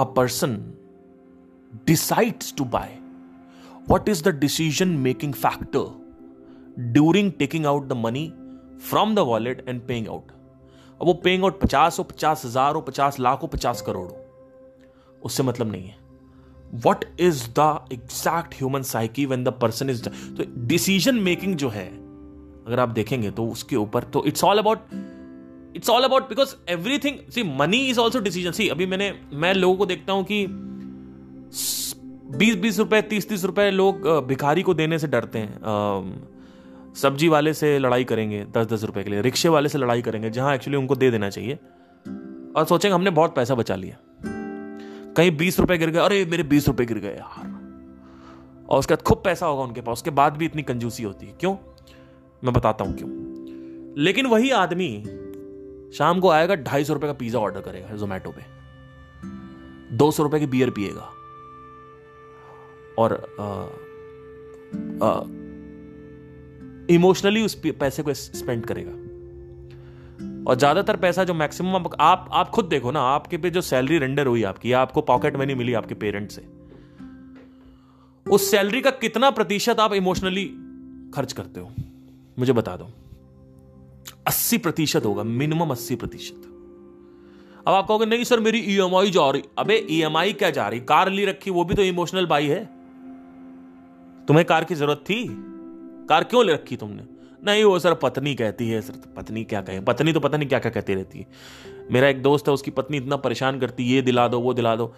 a 0.01 0.05
person 0.17 0.57
decides 1.87 2.55
to 2.59 2.65
buy 2.65 2.97
what 3.89 4.09
is 4.09 4.21
the 4.23 4.33
decision 4.33 4.91
making 5.05 5.33
factor 5.33 5.81
during 6.93 7.31
taking 7.39 7.65
out 7.67 7.87
the 7.89 7.97
money 8.03 8.33
from 8.91 9.15
the 9.15 9.25
wallet 9.25 9.63
and 9.67 9.83
paying 9.89 10.07
out? 10.09 10.29
अब 11.01 11.07
वो 11.07 11.15
paying 11.15 11.45
out 11.45 11.61
पचास 11.61 11.99
हो, 11.99 12.05
पचास 12.05 12.45
हज़ार 12.45 12.75
हो, 12.75 12.81
पचास 12.81 13.19
लाख 13.21 13.43
हो, 13.43 13.47
पचास 13.47 13.83
करोड़ 13.83 14.07
हो। 14.11 14.27
उससे 15.25 15.43
मतलब 15.43 15.73
नहीं 15.73 15.89
है। 15.89 15.97
What 16.75 17.05
is 17.21 17.43
the 17.59 17.79
exact 17.93 18.55
human 18.55 18.83
psyche 18.85 19.27
when 19.27 19.45
the 19.45 19.49
person 19.61 19.91
is 19.91 20.03
तो 20.05 20.45
डिसीज़न 20.67 21.15
मेकिंग 21.21 21.55
जो 21.57 21.69
है, 21.69 21.87
अगर 22.67 22.81
आप 22.81 22.89
देखेंगे 22.91 23.31
तो 23.31 23.47
उसके 23.49 23.77
ऊपर 23.77 24.05
तो 24.05 24.25
it's 24.27 24.45
all 24.45 24.59
about 24.59 24.79
it's 25.77 25.91
all 25.91 26.05
about 26.05 26.29
because 26.29 26.55
everything 26.71 27.19
see 27.31 27.43
money 27.57 27.79
is 27.89 27.99
also 28.01 28.21
decision 28.21 28.53
see 28.53 28.69
अभी 28.69 28.87
मैंने, 28.87 29.13
मैं 29.33 29.55
लोगों 29.55 29.77
को 29.77 29.87
देखता 29.87 30.13
हूँ 30.13 30.25
कि 30.25 30.47
बीस 32.37 32.57
बीस 32.57 32.79
रुपए, 32.79 33.01
तीस 33.03 33.29
तीस 33.29 33.45
रुपए 33.45 33.71
लोग 33.71 34.09
भिखारी 34.27 34.63
को 34.63 34.75
देने 34.75 34.99
से 34.99 35.07
डरते 35.07 35.39
हैं। 35.39 36.95
सब्ज़ी 36.97 37.29
वाले 37.29 37.55
से 37.55 37.79
लड़ाई 37.79 38.05
करेंगे, 38.05 38.45
दस 38.57 38.67
दस 38.67 38.85
रुपए 38.85 39.03
के 39.03 39.11
लिए, 39.11 39.21
रिक्शे 39.23 39.49
वाले 39.49 39.69
से 39.69 39.79
लड़ाई 39.79 40.03
करेंगे, 40.03 40.31
जहाँ 40.31 40.55
एक्चुअली 40.55 40.77
उनको 40.77 40.97
दे 40.97 41.11
देना 41.11 41.31
चाहिए। 41.31 41.55
और 42.57 42.65
सोचेंगे 42.69 42.95
हमने 42.95 43.11
बहुत 43.11 43.35
पैसा 43.35 43.55
बचा 43.55 43.75
लिया। 43.75 43.97
कहीं 45.17 45.37
बीस 45.37 45.61
रुपए 45.61 45.79
गिर 45.79 45.91
गए, 45.91 45.99
अरे 45.99 46.25
मेरे 46.25 46.43
बीस 46.43 46.69
रुपए 46.69 46.85
गिर 46.87 46.99
गए 46.99 47.15
यार। 47.15 47.49
और 48.69 48.79
उसके 48.79 48.95
बाद 48.95 49.03
खूब 49.03 49.23
पैसा 49.25 49.47
होगा 49.47 49.63
उनके 49.63 49.81
पास, 49.81 49.93
उसके 49.93 50.11
बाद 50.11 50.37
भी 50.37 50.45
इतनी 50.45 50.63
कंजूसी 50.63 51.03
होती 51.03 51.27
है। 51.27 51.33
क्यों? 51.33 51.57
मैं 52.45 52.53
बताता 52.55 52.85
हूँ 52.85 52.97
क्यों। 52.97 53.11
लेकिन 53.99 54.27
वही 54.27 54.51
आदमी 54.51 55.05
शाम 55.93 56.21
को 56.21 56.29
आएगा, 56.29 56.55
ढाई 56.55 56.85
सौ 56.85 56.95
रुपए 56.95 57.07
का 57.07 57.13
पिज्जा 57.13 57.39
ऑर्डर 57.39 57.61
करेगा 57.61 57.97
जोमेटो 57.97 58.31
पे। 58.31 58.43
दो 59.97 60.11
सौ 60.11 60.23
रुपए 60.23 60.41
की 60.41 60.47
बियर 60.47 60.71
पिएगा। 60.71 61.11
और 62.99 63.13
इमोशनली 66.91 67.43
उस 67.43 67.55
पैसे 67.67 68.03
को 68.03 68.15
स्पेंड 68.15 68.67
करेगा। 68.67 69.00
और 70.47 70.57
ज़्यादातर 70.57 70.97
पैसा 70.97 71.25
जो 71.25 71.35
मैक्सिमम 71.35 71.87
आप 72.01 72.29
आप 72.33 72.49
खुद 72.49 72.65
देखो 72.65 72.91
ना, 72.91 73.01
आपके 73.01 73.39
पे 73.39 73.51
जो 73.51 73.61
सैलरी 73.61 73.99
रेंडर 73.99 74.27
हुई 74.27 74.43
आपकी 74.43 74.73
आपको 74.73 75.01
पॉकेट 75.03 75.37
मनी 75.37 75.55
मिली 75.55 75.75
आपके 75.75 75.95
पेरेंट 75.95 76.31
से। 76.31 76.43
उस 78.27 78.51
सैलरी 78.51 78.81
का 78.81 78.91
कितना 78.91 79.31
प्रतिशत 79.31 79.81
आप 79.81 79.93
इमोशनली 79.93 80.45
खर्च 81.15 81.33
करते 81.33 81.61
हो? 81.61 81.71
मुझे 82.39 82.53
बता 82.53 82.77
दो। 82.77 82.89
अस्सी 84.27 84.59
प्रतिशत 84.59 85.05
होगा 85.05 85.23
मिनिमम 85.23 85.71
अस्सी 85.71 85.95
प्रतिशत। 85.97 86.43
अब 87.67 87.75
आप 87.75 87.87
कहोगे, 87.89 88.07
नहीं 88.07 88.25
सर, 88.25 88.41
मेरी 88.41 88.59
ईएमआई 88.59 89.07
e 89.07 89.11
जा 89.11 89.31
रही 89.31 89.43
अबे 89.59 89.87
ईएमआई 89.91 90.33
e 90.33 90.37
क्या 90.37 90.51
जा 90.51 90.69
रही? 90.69 90.81
कार 90.81 91.11
ली 91.11 91.25
रखी, 91.25 91.51
वो 91.51 91.65
भी 91.65 91.75
तो 91.75 91.83
इमोशनल 91.83 92.27
बाई 92.27 92.47
है। 92.47 92.65
तुम्हें 94.29 94.45
कार 94.47 94.65
की 94.65 94.75
ज़रूरत 94.75 95.05
थी? 95.07 95.25
कार 96.09 96.25
क्यों 96.25 96.45
ले 96.47 96.53
रखी 96.53 96.77
तुमने? 96.77 97.03
नहीं, 97.45 97.65
वो 97.65 97.79
सर 97.79 97.95
पत्नी 97.95 98.35
कहती 98.35 98.69
है, 98.69 98.81
सर 98.81 99.15
पत्नी 99.17 99.45
क्या 99.45 99.63
कहे? 99.63 99.81
पत्नी 99.81 100.13
तो 100.13 100.21
पता 100.21 100.39
नहीं 100.39 100.49
क्या 100.49 100.59
क्या 100.59 100.71
कहती 100.71 100.95
रहती 100.95 101.19
है। 101.19 101.27
मेरा 101.93 102.09
एक 102.09 102.23
दोस्त 102.23 102.49
है, 102.49 102.55
उसकी 102.55 102.71
पत्नी 102.71 102.97
इतना 102.97 103.17
परेशान 103.17 103.61
करती 103.61 103.83
ये 103.83 104.03
दिला 104.03 104.29
दो, 104.29 104.41
वो 104.41 104.55
दिला 104.55 104.77
दो। 104.77 104.95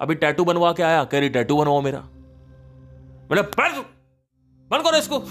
अभी 0.00 0.14
टैटू 0.14 0.44
बनवा 0.44 0.72
के 0.72 0.82
आया, 0.82 1.04
कह 1.04 1.18
रही 1.18 1.28
टैटू 1.28 1.56
बनवाओ 1.56 1.80
मेरा। 1.80 2.08
मैंने 3.30 3.98
बंद 4.70 4.82
करो 4.82 4.98
इसको। 4.98 5.18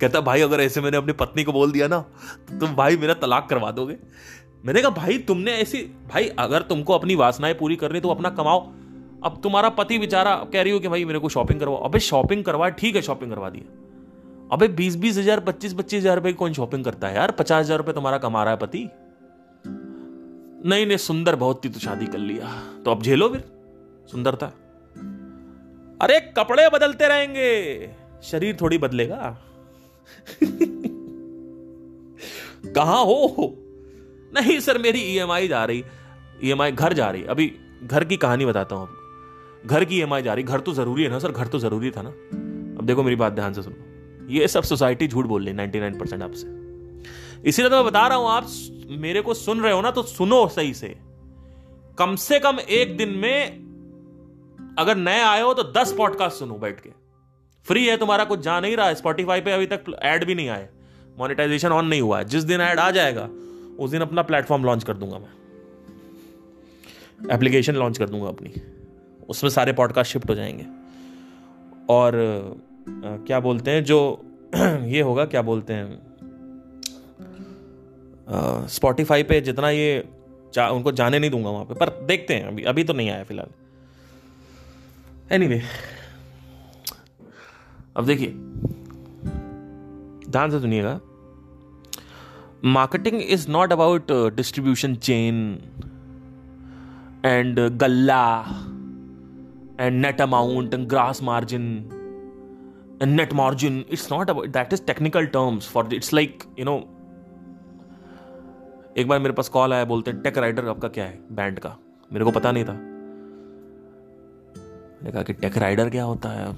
कहता, 0.00 0.20
भाई, 0.20 0.40
अगर 0.40 0.60
ऐसे 0.60 0.80
मैंने 0.80 0.96
अपनी 0.96 1.12
पत्नी 1.12 1.44
को 1.44 1.52
बोल 1.52 1.72
दिया 1.72 1.88
ना 1.88 2.04
तो 2.48 2.58
तुम 2.58 2.76
भाई 2.76 2.96
मेरा 2.96 3.14
तलाक 3.14 3.48
करवा 3.48 3.70
दोगे? 3.70 3.96
मैंने 4.64 4.80
कहा, 4.80 4.90
भाई, 4.90 5.18
तुमने 5.18 5.52
ऐसी, 5.52 5.82
भाई, 5.82 6.28
अगर 6.28 6.62
तुमको 6.62 6.92
अपनी 6.92 7.14
वासनाएँ 7.14 7.54
पूरी 7.54 7.76
करनी 7.76 8.00
तो 8.00 8.08
अपना 8.08 8.30
कमाओ। 8.30 8.72
अब 9.24 9.40
तुम्हारा 9.42 9.68
पति 9.68 9.98
बेचारा 9.98 10.46
कह 10.52 10.62
रही 10.62 10.72
हो 10.72 10.80
कि, 10.80 10.88
भाई, 10.88 11.04
मेरे 11.04 11.18
को 11.18 11.28
शॉपिंग 11.28 11.60
करवाओ। 11.60 11.82
अबे 11.82 11.98
शॉपिंग 11.98 12.44
करवा 12.44 12.68
ठीक 12.68 12.96
है 12.96 13.02
शॉपिंग 13.02 13.30
करवा 13.30 13.50
दिया। 13.50 13.85
अबे 14.52 14.68
बीस 14.68 14.96
बीस 14.96 15.16
हज़ार 15.18 15.40
पच्चीस 15.40 15.72
पच्चीस 15.74 16.00
हज़ार 16.00 16.16
रुपए 16.16 16.32
कौन 16.32 16.52
शॉपिंग 16.52 16.84
करता 16.84 17.08
है 17.08 17.14
यार? 17.14 17.30
पचास 17.30 17.64
हज़ार 17.64 17.78
रुपए 17.78 17.92
तुम्हारा 17.92 18.18
कमा 18.18 18.42
रहा 18.44 18.52
है 18.52 18.58
पति। 18.58 18.88
नहीं 20.66 20.86
नहीं, 20.86 20.96
सुंदर 20.96 21.36
बहुत 21.36 21.64
थी 21.64 21.68
तो 21.68 21.80
शादी 21.80 22.06
कर 22.06 22.18
लिया। 22.18 22.48
तो 22.84 22.90
अब 22.90 23.02
झेलो 23.02 23.28
फिर, 23.28 23.42
सुंदरता। 24.10 24.46
अरे, 26.00 26.20
कपड़े 26.38 26.68
बदलते 26.68 27.08
रहेंगे। 27.08 27.50
शरीर 28.22 28.56
थोड़ी 28.60 28.78
बदलेगा। 28.78 29.36
कहा 32.74 32.98
हो? 32.98 33.54
नहीं 34.34 34.58
सर, 34.60 34.78
मेरी 34.78 35.00
ईएमआई 35.00 35.46
e 35.46 35.48
जा 35.48 35.64
रही। 35.64 35.84
ईएमआई 36.44 36.72
e 36.72 36.74
घर 36.74 36.92
जा 36.92 37.10
रही। 37.10 37.24
अभी 37.24 37.52
घर 37.82 38.04
की 38.04 38.16
कहानी 38.16 38.46
बताता 38.46 38.76
हूँ 38.76 38.88
घर 39.66 39.84
की 39.84 39.98
ईएमआई 39.98 40.20
e 40.20 40.24
जा 40.24 40.34
रही। 40.34 40.44
घर 40.44 40.60
तो 40.60 40.72
ज़रूरी 40.72 41.02
है 41.02 41.10
ना 41.10 41.18
सर? 41.18 41.32
घर 41.32 41.46
तो 41.46 41.58
ज़रूरी 41.58 41.90
था 41.90 42.02
ना। 42.02 42.10
अब 42.78 42.84
देखो 42.86 43.02
मेरी 43.02 43.16
बात 43.16 43.32
ध्यान 43.32 43.52
से 43.52 43.62
सुनो। 43.62 43.85
ये 44.28 44.48
सब 44.48 44.62
सोसाइटी 44.62 45.08
झूठ 45.08 45.26
बोल 45.26 45.44
रही 45.44 45.54
नाइनटी 45.54 45.80
नाइन 45.80 45.98
परसेंट 45.98 46.22
आपसे। 46.22 46.46
इसीलिए 47.48 47.70
तो 47.70 47.76
मैं 47.76 47.84
बता 47.84 48.06
रहा 48.06 48.18
हूँ, 48.18 48.28
आप 48.28 48.46
मेरे 48.90 49.22
को 49.22 49.34
सुन 49.34 49.60
रहे 49.60 49.72
हो 49.72 49.80
ना 49.80 49.90
तो 49.90 50.02
सुनो 50.02 50.48
सही 50.48 50.74
से। 50.74 50.98
कम 51.98 52.16
से 52.16 52.38
कम 52.38 52.58
एक 52.60 52.96
दिन 52.96 53.08
में 53.08 53.66
अगर 54.78 54.96
नए 54.96 55.20
आए 55.20 55.42
हो 55.42 55.54
तो 55.54 55.62
दस 55.62 55.94
पॉडकास्ट 55.98 56.36
सुनो 56.36 56.54
बैठ 56.54 56.80
के। 56.80 56.90
फ्री 57.64 57.86
है 57.86 57.96
तुम्हारा, 57.96 58.24
कुछ 58.24 58.40
जा 58.40 58.60
नहीं 58.60 58.76
रहा 58.76 58.86
है। 58.86 58.94
स्पॉटीफाई 58.94 59.40
पे 59.40 59.52
अभी 59.52 59.66
तक 59.66 59.84
एड 60.02 60.24
भी 60.24 60.34
नहीं 60.34 60.48
आए। 60.48 60.68
मोनेटाइजेशन 61.18 61.68
ऑन 61.68 61.86
नहीं 61.86 62.00
हुआ 62.00 62.18
है। 62.18 62.24
जिस 62.24 62.42
दिन 62.42 62.60
ऐड 62.60 62.78
आ 62.78 62.90
जाएगा, 62.90 63.28
उस 63.78 63.90
दिन 63.90 64.00
अपना 64.00 64.22
प्लेटफॉर्म 64.22 64.64
लॉन्च 64.64 64.84
कर 64.84 64.94
दूँगा 64.94 65.18
मैं। 65.18 65.30
एप्लीकेशन 67.30 67.74
लॉन्च 67.74 67.98
कर 67.98 68.08
दूँगा 68.08 68.28
अपनी। 68.28 68.52
उसमें 69.28 69.50
सारे 69.50 69.72
पॉडकास्ट 69.72 70.12
शिफ्ट 70.12 70.30
हो 70.30 70.34
जाएँगे। 70.34 70.66
और 71.88 72.12
क्या 72.88 73.40
बोलते 73.40 73.70
हैं 73.70 73.84
जो 73.84 74.22
ये 74.84 75.00
होगा 75.00 75.24
क्या 75.24 75.42
बोलते 75.42 75.72
हैं 75.72 76.06
स्पॉटिफाई 78.66 79.22
पे 79.22 79.40
जितना 79.40 79.70
ये 79.70 80.08
जा, 80.54 80.68
उनको 80.68 80.92
जाने 80.92 81.18
नहीं 81.18 81.30
दूँगा 81.30 81.50
वहाँ 81.50 81.64
पे 81.64 81.74
पर 81.74 82.06
देखते 82.06 82.34
हैं 82.34 82.44
अभी 82.44 82.62
अभी 82.62 82.84
तो 82.84 82.92
नहीं 82.92 83.10
आया 83.10 83.24
फ़िलहाल। 83.24 83.48
एनी 85.32 85.46
anyway, 85.46 85.64
अब 87.96 88.06
देखिए 88.06 88.28
ध्यान 90.30 90.50
से 90.50 90.60
सुनिएगा। 90.60 91.00
Marketing 92.64 93.22
is 93.22 93.48
not 93.48 93.72
about 93.72 94.12
distribution 94.12 94.94
chain 94.94 95.58
and 97.24 97.60
गल्ला 97.60 98.40
and 99.80 100.06
net 100.06 100.20
amount 100.20 100.74
gross 100.74 101.22
margin 101.22 101.90
and 103.02 103.20
net 103.20 103.32
margin, 103.32 103.94
it's 103.94 104.12
not 104.12 104.26
about, 104.26 104.44
that 104.44 104.70
is 104.70 104.74
technical 104.74 105.20
terms 105.20 105.60
for 105.60 105.76
it's 105.76 105.94
like, 105.94 106.38
you 106.38 106.64
know, 106.64 106.80
एक 108.96 109.08
बार 109.08 109.18
मेरे 109.18 109.32
पास 109.32 109.48
कॉल 109.48 109.72
आया, 109.72 109.84
बोलते 109.84 110.10
हैं 110.10 110.22
टेक 110.22 110.38
राइडर 110.38 110.68
आपका 110.68 110.88
क्या 110.88 111.04
है? 111.04 111.20
बैंड 111.32 111.58
का. 111.58 111.76
मेरे 112.12 112.24
को 112.24 112.30
पता 112.30 112.52
नहीं 112.52 112.64
था। 112.64 112.72
मैंने 112.72 115.12
कहा 115.12 115.22
कि 115.22 115.32
टेक 115.32 115.58
राइडर 115.58 115.90
क्या 115.90 116.04
होता 116.04 116.28
है? 116.28 116.56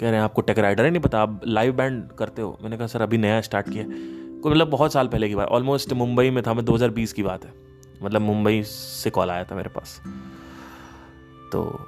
कह 0.00 0.02
रहे 0.02 0.10
हैं, 0.10 0.20
आपको 0.20 0.42
टेक 0.42 0.58
राइडर 0.58 0.84
ही 0.84 0.90
नहीं 0.90 1.02
पता, 1.02 1.20
आप 1.20 1.40
लाइव 1.46 1.72
बैंड 1.72 2.12
करते 2.12 2.42
हो. 2.42 2.58
मैंने 2.62 2.76
कहा, 2.76 2.86
सर, 2.86 3.02
अभी 3.02 3.18
नया 3.18 3.40
स्टार्ट 3.40 3.70
किया 3.70 3.84
को 4.40 4.50
मतलब 4.50 4.70
बहुत 4.70 4.92
साल 4.92 5.08
पहले 5.08 5.28
की 5.28 5.34
बात 5.34 5.48
ऑलमोस्ट 5.48 5.92
मुंबई 5.92 6.30
में 6.30 6.42
था, 6.46 6.54
मैं 6.54 6.64
2020 6.64 7.12
की 7.12 7.22
बात 7.22 7.44
है। 7.44 7.52
मतलब 8.02 8.20
मुंबई 8.20 8.62
से 8.62 9.10
कॉल 9.10 9.30
आया 9.30 9.44
था 9.44 9.54
मेरे 9.54 9.68
पास। 9.68 10.02
तो 11.52 11.80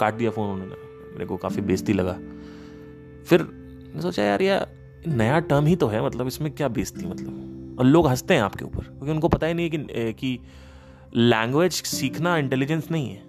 काट 0.00 0.14
दिया 0.14 0.30
फ़ोन 0.30 0.50
उन्होंने। 0.50 0.89
मेरे 1.12 1.26
को 1.26 1.36
काफ़ी 1.36 1.62
बेजती 1.62 1.92
लगा। 1.92 2.12
फिर 3.26 3.42
मैं 3.94 4.00
सोचा, 4.00 4.22
यार 4.22 4.42
यार 4.42 4.68
नया 5.08 5.38
टर्म 5.40 5.66
ही 5.66 5.76
तो 5.76 5.86
है 5.86 6.04
मतलब 6.06 6.26
इसमें 6.26 6.50
क्या 6.52 6.68
बेजती 6.70 7.06
मतलब? 7.06 7.76
और 7.78 7.86
लोग 7.86 8.06
हँसते 8.08 8.34
हैं 8.34 8.42
आपके 8.42 8.64
ऊपर, 8.64 8.84
क्योंकि 8.84 9.10
उनको 9.10 9.28
पता 9.28 9.46
ही 9.46 9.54
नहीं 9.54 9.70
है 9.70 9.76
कि 9.76 10.12
कि 10.14 10.38
लैंग्वेज 11.16 11.72
सीखना 11.72 12.36
इंटेलिजेंस 12.36 12.90
नहीं 12.90 13.10
है। 13.10 13.22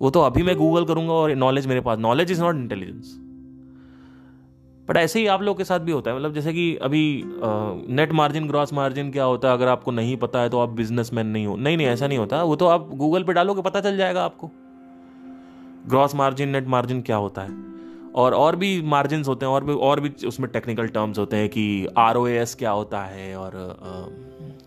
वो 0.00 0.10
तो 0.10 0.20
अभी 0.20 0.42
मैं 0.42 0.56
गूगल 0.56 0.84
करूँगा 0.84 1.12
और 1.12 1.34
नॉलेज 1.34 1.66
मेरे 1.66 1.80
पास 1.80 1.98
knowledge 1.98 2.30
is 2.30 2.40
not 2.42 2.54
intelligence 2.54 3.14
but 4.88 4.96
ऐसे 4.96 5.20
ही 5.20 5.26
आप 5.26 5.42
लोग 5.42 5.56
के 5.58 5.64
साथ 5.64 5.80
भी 5.80 5.92
होता 5.92 6.10
है 6.10 6.16
मतलब 6.16 6.34
जैसे 6.34 6.52
कि 6.52 6.74
अभी 6.76 7.22
नेट 7.90 8.12
मार्जिन 8.12 8.48
ग्रॉस 8.48 8.72
मार्जिन 8.72 9.10
क्या 9.10 9.24
होता 9.24 9.48
है, 9.48 9.54
अगर 9.54 9.68
आपको 9.68 9.90
नहीं 9.90 10.16
पता 10.16 10.40
है 10.40 10.48
तो 10.48 10.60
आप 10.60 10.68
बिजनेसमैन 10.68 11.26
नहीं 11.26 11.46
हो। 11.46 11.56
नहीं 11.56 11.76
नहीं, 11.76 11.86
ऐसा 11.86 12.06
नहीं 12.06 12.18
होता। 12.18 12.42
वो 12.42 12.56
तो 12.56 12.66
आप 12.66 12.90
गूगल 12.94 13.22
पे 13.22 13.32
डालोगे, 13.32 13.62
पता 13.62 13.80
चल 13.80 13.96
जाएगा 13.96 14.24
आपको। 14.24 14.50
ग्रॉस 15.86 16.14
मार्जिन 16.14 16.48
नेट 16.48 16.68
मार्जिन 16.68 17.02
क्या 17.02 17.16
होता 17.16 17.42
है? 17.42 17.62
और 18.14 18.34
और 18.34 18.56
भी 18.56 18.80
मार्जिन 18.82 19.24
होते 19.24 19.46
हैं, 19.46 19.52
और 19.52 19.64
भी 19.64 19.72
और 19.72 20.00
भी 20.00 20.26
उसमें 20.26 20.50
टेक्निकल 20.50 20.88
टर्म्स 20.88 21.18
होते 21.18 21.36
हैं 21.36 21.48
कि 21.48 21.86
आर 21.98 22.14
क्या 22.58 22.70
होता 22.70 23.02
है, 23.04 23.36
और 23.36 23.56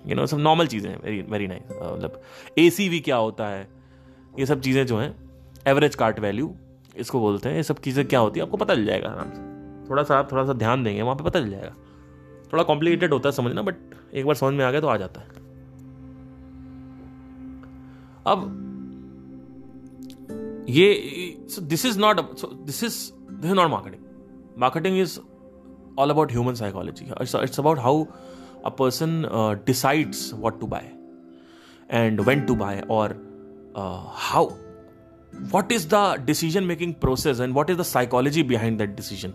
यू 0.07 0.15
नो 0.15 0.25
सब 0.25 0.37
नॉर्मल 0.37 0.67
चीज़ें 0.67 0.89
हैं 0.89 0.99
वेरी 1.03 1.21
वेरी 1.21 1.47
नाइस 1.47 1.71
मतलब 1.71 2.21
ए 2.59 2.99
क्या 3.05 3.15
होता 3.15 3.47
है, 3.47 3.67
ये 4.39 4.45
सब 4.45 4.61
चीज़ें 4.61 4.85
जो 4.85 4.97
हैं 4.97 5.15
एवरेज 5.67 5.95
कार्ट 5.95 6.19
वैल्यू 6.19 6.53
इसको 6.95 7.19
बोलते 7.19 7.49
हैं, 7.49 7.55
ये 7.55 7.63
सब 7.63 7.79
चीज़ें 7.79 8.07
क्या 8.07 8.19
होती 8.19 8.39
है, 8.39 8.45
आपको 8.45 8.57
पता 8.57 8.75
चल 8.75 8.85
जाएगा, 8.85 9.09
आराम 9.09 9.29
से। 9.29 9.89
थोड़ा 9.89 10.03
सा 10.03 10.17
आप 10.17 10.31
थोड़ा 10.31 10.45
सा 10.45 10.53
ध्यान 10.53 10.83
देंगे, 10.83 11.01
वहाँ 11.01 11.15
पे 11.15 11.23
पता 11.23 11.39
चल 11.39 11.49
जाएगा। 11.49 11.73
थोड़ा 12.53 12.63
कॉम्प्लिकेटेड 12.63 13.13
होता 13.13 13.29
है 13.29 13.35
समझना 13.35 13.61
बट 13.61 13.75
एक 14.13 14.25
बार 14.25 14.35
समझ 14.35 14.53
में 14.53 14.65
आ 14.65 14.71
गया 14.71 14.81
तो 14.81 14.87
आ 14.87 14.97
जाता 14.97 15.21
है। 15.21 15.27
अब 18.25 18.66
ये 20.68 20.88
this 21.60 21.84
is 21.86 21.98
not 21.98 22.20
this 22.66 22.82
is 22.84 22.96
this 23.30 23.50
is 23.50 23.56
not 23.56 23.70
marketing 23.70 24.02
marketing 24.60 24.98
is 25.00 25.18
all 25.98 26.10
about 26.10 26.32
human 26.32 26.54
psychology 26.54 27.04
it's 27.22 27.60
about 27.60 27.78
how 27.78 28.04
a 28.64 28.70
person 28.78 29.22
decides 29.66 30.32
what 30.34 30.60
to 30.60 30.66
buy 30.66 30.92
and 31.90 32.20
when 32.20 32.44
to 32.46 32.54
buy 32.54 32.82
और 32.90 33.16
how 34.24 34.50
what 35.50 35.72
is 35.72 35.86
the 35.88 36.16
decision 36.24 36.66
making 36.66 36.94
process 36.94 37.38
and 37.38 37.54
what 37.54 37.70
is 37.70 37.76
the 37.76 37.84
psychology 37.84 38.42
behind 38.42 38.78
that 38.78 38.94
decision 38.96 39.34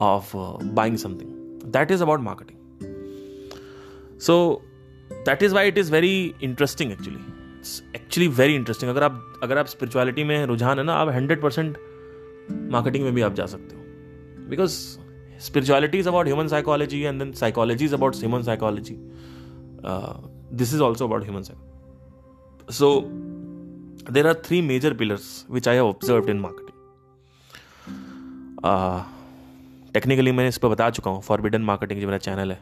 of 0.00 0.34
uh, 0.34 0.56
buying 0.78 0.96
something 0.96 1.60
that 1.70 1.90
is 1.90 2.00
about 2.00 2.20
marketing 2.20 2.58
so 4.18 4.62
that 5.26 5.42
is 5.42 5.52
why 5.52 5.64
it 5.64 5.76
is 5.76 5.90
very 5.90 6.34
interesting 6.40 6.92
actually 6.92 7.22
it's 7.67 7.83
actually 7.95 8.27
very 8.35 8.55
interesting. 8.55 8.89
अगर 8.91 9.03
आप 9.03 9.39
अगर 9.43 9.57
आप 9.57 9.65
spirituality 9.67 10.23
में 10.23 10.45
रुझान 10.45 10.79
है 10.79 10.83
ना, 10.85 10.93
आप 10.93 11.09
hundred 11.09 11.41
percent 11.41 11.77
marketing 12.71 13.03
में 13.03 13.13
भी 13.13 13.21
आप 13.21 13.33
जा 13.33 13.45
सकते 13.45 13.75
हो। 13.75 13.81
Because 14.49 14.71
spirituality 15.45 15.97
is 15.99 16.07
about 16.09 16.25
human 16.25 16.47
psychology 16.47 17.01
and 17.01 17.19
then 17.19 17.31
psychology 17.33 17.85
is 17.85 17.93
about 17.95 18.15
human 18.15 18.43
psychology 18.43 18.95
this 20.53 20.73
is 20.73 20.81
also 20.81 21.07
about 21.07 21.23
human 21.23 21.43
so 22.71 22.87
there 24.11 24.27
are 24.27 24.33
three 24.45 24.61
major 24.61 24.93
pillars 24.93 25.45
which 25.51 25.67
I 25.67 25.75
have 25.75 25.87
observe 25.87 26.29
in 26.29 26.39
marketing 26.39 26.75
technically 29.93 30.31
मैं 30.31 30.47
इस 30.47 30.57
पर 30.57 30.67
बता 30.69 30.89
चुका 30.89 31.11
हूँ। 31.11 31.21
Forbidden 31.21 31.61
marketing 31.63 31.99
जो 32.01 32.07
मेरा 32.07 32.17
channel 32.19 32.51
है 32.51 32.59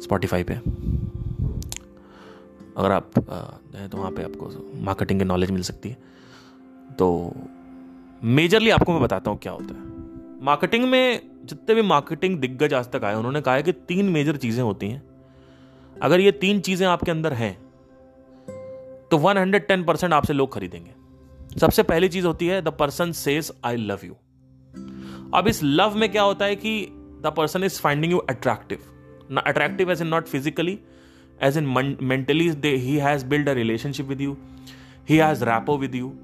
Spotify 0.00 0.44
पे। 0.50 0.54
अगर 2.76 2.92
आप 2.92 3.10
हैं 3.74 3.88
तो 3.88 3.98
वहाँ 3.98 4.10
पे 4.10 4.22
आपको 4.22 4.50
मार्केटिंग 4.84 5.20
की 5.20 5.24
नॉलेज 5.24 5.50
मिल 5.50 5.62
सकती 5.62 5.88
है। 5.88 5.96
तो 6.98 7.32
मेजरली 8.22 8.70
आपको 8.70 8.92
मैं 8.92 9.02
बताता 9.02 9.30
हूँ 9.30 9.38
क्या 9.38 9.52
होता 9.52 9.74
है। 9.74 10.44
मार्केटिंग 10.44 10.84
में 10.84 11.20
जितने 11.44 11.74
भी 11.74 11.82
मार्केटिंग 11.82 12.38
दिग्गज 12.40 12.74
आज 12.74 12.90
तक 12.92 13.04
आए 13.04 13.14
उन्होंने 13.14 13.40
कहा 13.40 13.54
है 13.54 13.62
कि 13.62 13.72
तीन 13.72 14.08
मेजर 14.08 14.36
चीज़ें 14.36 14.62
होती 14.62 14.88
हैं। 14.88 15.02
अगर 15.96 16.20
ये 16.20 16.32
तीन 16.32 16.60
चीज़ें 16.60 16.86
आपके 16.86 17.10
अंदर 17.10 17.32
हैं 17.32 17.54
तो 19.10 19.18
110 19.18 19.84
परसेंट 19.86 20.12
आपसे 20.12 20.32
लोग 20.32 20.52
खरीदेंगे। 20.54 21.58
सबसे 21.60 21.82
पहली 21.82 22.08
चीज़ 22.08 22.26
होती 22.26 22.46
है 22.46 22.60
the 22.62 22.68
person 22.68 23.12
says 23.12 23.52
I 23.64 23.76
love 23.76 23.98
you 24.04 24.14
अब 25.34 25.48
इस 25.48 25.60
लव 25.62 25.96
में 25.96 26.10
क्या 26.12 26.22
होता 26.22 26.44
है 26.44 26.56
कि 26.56 26.80
the 27.22 27.32
person 27.36 27.64
is 27.64 27.80
finding 27.80 28.12
you 28.12 28.18
attractive 28.18 29.38
attractive 29.38 29.90
as 29.92 30.02
in 30.02 30.08
not 30.08 30.26
physically 30.26 30.78
as 31.42 31.56
in 31.56 31.66
mentally 32.12 32.50
they, 32.50 32.78
he 32.78 32.98
has 32.98 33.24
built 33.24 33.48
a 33.48 33.54
relationship 33.54 34.06
with 34.06 34.20
you. 34.20 34.38
He 35.04 35.16
has 35.18 35.40
rapport 35.40 35.78
with 35.78 35.94
you. 35.94 36.16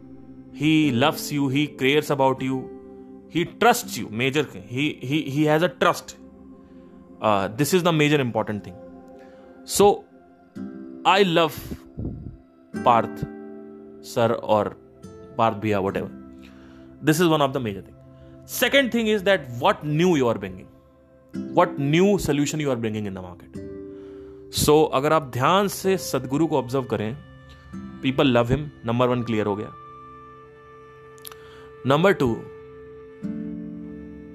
He 0.52 0.92
loves 0.92 1.30
you. 1.32 1.48
He 1.48 1.66
cares 1.66 2.10
about 2.10 2.40
you. 2.40 2.58
He 3.28 3.44
trusts 3.44 3.98
you. 3.98 4.08
Major 4.08 4.44
he 4.74 4.84
he, 5.10 5.22
he 5.36 5.44
has 5.44 5.62
a 5.62 5.68
trust. 5.68 6.16
Uh, 7.20 7.48
this 7.48 7.74
is 7.74 7.82
the 7.82 7.92
major 7.92 8.20
important 8.20 8.64
thing. 8.64 8.76
So 9.64 10.04
i 11.04 11.22
love 11.22 11.56
parth 12.84 13.20
sir 14.00 14.32
or 14.56 14.76
parth 15.36 15.60
Bia, 15.60 15.80
whatever. 15.82 16.10
This 17.02 17.20
is 17.20 17.28
one 17.28 17.42
of 17.42 17.52
the 17.52 17.60
major 17.60 17.82
thing. 17.82 17.94
Second 18.44 18.92
thing 18.92 19.08
is 19.08 19.22
that 19.24 19.48
what 19.64 19.84
new 19.84 20.16
you 20.16 20.28
are 20.28 20.38
bringing? 20.44 20.68
What 21.60 21.78
new 21.78 22.18
solution 22.18 22.60
you 22.60 22.70
are 22.70 22.76
bringing 22.76 23.06
in 23.06 23.14
the 23.14 23.22
market? 23.22 23.67
So 24.52 24.72
so, 24.72 24.94
अगर 24.94 25.12
आप 25.12 25.22
ध्यान 25.32 25.68
से 25.68 25.96
सदगुरु 25.98 26.46
को 26.46 26.58
observe 26.58 26.84
करें 26.84 27.16
people 28.02 28.26
love 28.26 28.50
him 28.50 28.70
number 28.86 29.08
one 29.08 29.22
clear 29.22 29.46
हो 29.46 29.56
गया। 29.56 29.72
Number 31.86 32.12
two 32.12 32.28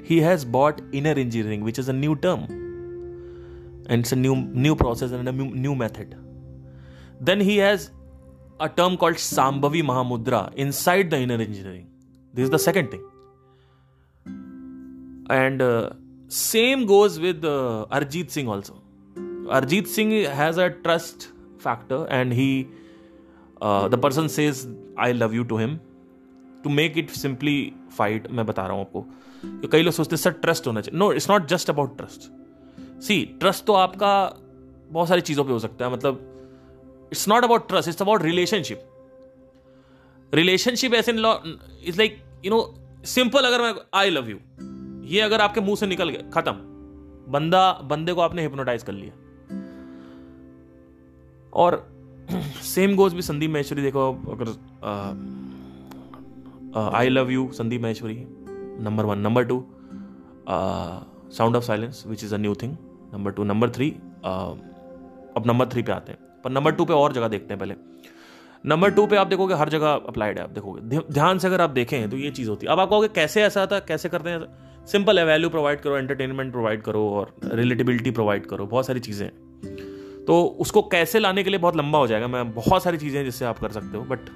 he 0.10 0.19
has 0.19 0.45
brought 0.47 0.82
inner 0.95 1.19
engineering 1.19 1.63
which 1.63 1.80
is 1.80 1.89
a 1.89 1.93
new 1.93 2.13
term 2.26 2.43
and 3.91 4.06
new 4.13 4.36
new 4.36 4.76
process 4.76 5.12
and 5.12 5.30
new 5.30 5.73
method 5.76 6.13
then 7.23 7.41
he 7.41 7.58
has 7.58 7.89
a 8.62 8.67
term 8.78 8.95
called 8.95 9.17
Shambhavi 9.17 9.82
Mahamudra 9.82 10.49
inside 10.71 11.10
the 11.10 11.13
inner 11.13 11.41
engineering 11.41 11.86
this 12.36 12.45
is 12.45 12.52
the 12.52 12.58
second 12.58 12.93
thing 12.93 13.04
and 15.32 15.62
same 16.30 16.86
goes 16.86 17.19
with 17.19 17.45
Arijit 17.91 18.30
Singh 18.30 18.49
also 18.49 18.83
Arjit 19.49 19.88
Singh 19.88 20.12
has 20.25 20.58
a 20.58 20.69
trust 20.84 21.27
factor, 21.63 21.99
and 22.17 22.34
he, 22.34 22.67
uh, 23.62 23.88
the 23.88 23.97
person 23.97 24.29
says, 24.36 24.62
"I 25.08 25.12
love 25.12 25.34
you" 25.39 25.47
to 25.51 25.60
him, 25.63 25.77
to 26.63 26.69
make 26.69 26.97
it 26.97 27.10
simply 27.10 27.73
fight 27.97 28.27
मैं 28.32 28.45
बता 28.45 28.63
रहा 28.63 28.71
हूँ 28.71 28.82
आपको 28.82 29.67
कई 29.67 29.82
लोग 29.82 29.93
सोचते 29.93 30.17
sir 30.17 30.32
trust 30.32 30.67
होना 30.67 30.82
चाहिए. 30.82 30.99
No 30.99 31.12
it's 31.13 31.29
not 31.29 31.47
just 31.47 31.69
about 31.69 31.97
trust 31.97 32.29
see 33.03 33.25
trust 33.39 33.65
तो 33.65 33.73
आपका 33.73 34.13
बहुत 34.91 35.08
सारी 35.08 35.21
चीज़ों 35.21 35.43
पे 35.45 35.51
हो 35.51 35.60
सकता 35.60 35.86
है 35.86 35.93
मतलब 35.93 37.10
it's 37.12 37.27
not 37.29 37.43
about 37.43 37.67
trust 37.67 37.89
it's 37.89 38.01
about 38.01 38.21
relationship 38.21 38.84
relationship 40.34 40.93
ऐसे 40.93 41.12
is 41.12 41.97
like 41.97 42.17
you 42.45 42.51
know 42.51 42.62
simple 43.06 43.45
अगर 43.45 43.62
मैं 43.62 43.73
आई 43.93 44.10
लव 44.10 44.29
यू 44.29 44.38
ये 45.08 45.21
अगर 45.21 45.41
आपके 45.41 45.62
मुँह 45.62 45.75
से 45.75 45.88
निकल 45.88 46.10
गया 46.10 46.29
खत्म। 46.29 46.53
बंदा 47.32 47.71
बंदे 47.84 48.13
को 48.13 48.21
आपने 48.21 48.41
हिप्नोटाइज 48.41 48.84
कर 48.84 48.93
लिया। 48.93 49.13
और 51.53 51.85
सेम 52.63 52.95
गोज 52.95 53.13
भी 53.13 53.21
संदीप 53.21 53.51
महेश्वरी, 53.51 53.81
देखो 53.81 54.09
अगर 54.31 54.47
I 56.93 57.09
love 57.09 57.31
you 57.31 57.49
Sandeep 57.53 57.81
Maheshwari 57.81 58.15
number 58.81 59.05
one 59.05 59.19
number 59.19 59.43
two 59.43 59.63
sound 61.31 61.55
of 61.55 61.63
silence 61.63 62.03
which 62.07 62.23
is 62.23 62.33
a 62.35 62.37
new 62.37 62.55
thing 62.55 62.75
number 63.13 63.31
two 63.31 63.43
number 63.43 63.69
three 63.69 63.89
अब 64.25 65.43
नंबर 65.47 65.67
थ्री 65.69 65.81
पे 65.81 65.91
आते 65.91 66.11
हैं। 66.11 66.19
पर 66.43 66.51
नंबर 66.51 66.71
टू 66.71 66.85
पे 66.85 66.93
और 66.93 67.13
जगह 67.13 67.27
देखते 67.27 67.53
हैं 67.53 67.59
पहले। 67.59 67.75
नंबर 68.65 68.89
टू 68.91 69.05
पे 69.07 69.15
आप 69.17 69.27
देखोगे 69.27 69.55
हर 69.55 69.69
जगह 69.69 69.91
अप्लाइड 70.07 70.37
है, 70.37 70.43
आप 70.43 70.49
देखोगे। 70.49 70.99
ध्यान 71.13 71.39
से 71.39 71.47
अगर 71.47 71.61
आप 71.61 71.69
देखें 71.69 72.09
तो 72.09 72.17
ये 72.17 72.31
चीज़ 72.31 72.49
होती 72.49 72.65
है। 72.65 72.71
अब 72.73 72.79
आप 72.79 72.89
कहोगे 72.89 73.07
कैसे 73.09 73.43
ऐसा 73.43 73.61
आता 73.61 73.79
कैसे 73.81 74.09
करते 74.09 74.29
हैं? 74.29 74.45
सिंपल 74.87 75.19
है 75.19 75.25
वैल्यू 75.25 75.49
प्रोवाइड 75.49 75.81
करो 75.81 75.97
एंटरटेनमेंट 75.97 76.51
प्रोवाइड 76.51 76.81
करो 76.81 77.07
और 77.09 77.33
रिलेटिबिलिटी 77.45 78.11
प्रोवाइड 78.11 78.45
करो, 78.45 78.65
बहुत 78.65 78.85
सारी 78.85 78.99
चीज़ें 78.99 79.25
हैं। 79.25 79.33
तो 80.27 80.43
उसको 80.62 80.81
कैसे 80.88 81.19
लाने 81.19 81.43
के 81.43 81.49
लिए 81.49 81.59
बहुत 81.59 81.75
लंबा 81.75 81.99
हो 81.99 82.07
जाएगा। 82.07 82.27
मैं 82.27 82.53
बहुत 82.53 82.83
सारी 82.83 82.97
चीज़ें 82.97 83.17
हैं 83.17 83.25
जिससे 83.25 83.45
आप 83.45 83.59
कर 83.59 83.71
सकते 83.71 83.97
हो 83.97 84.03
but 84.05 84.29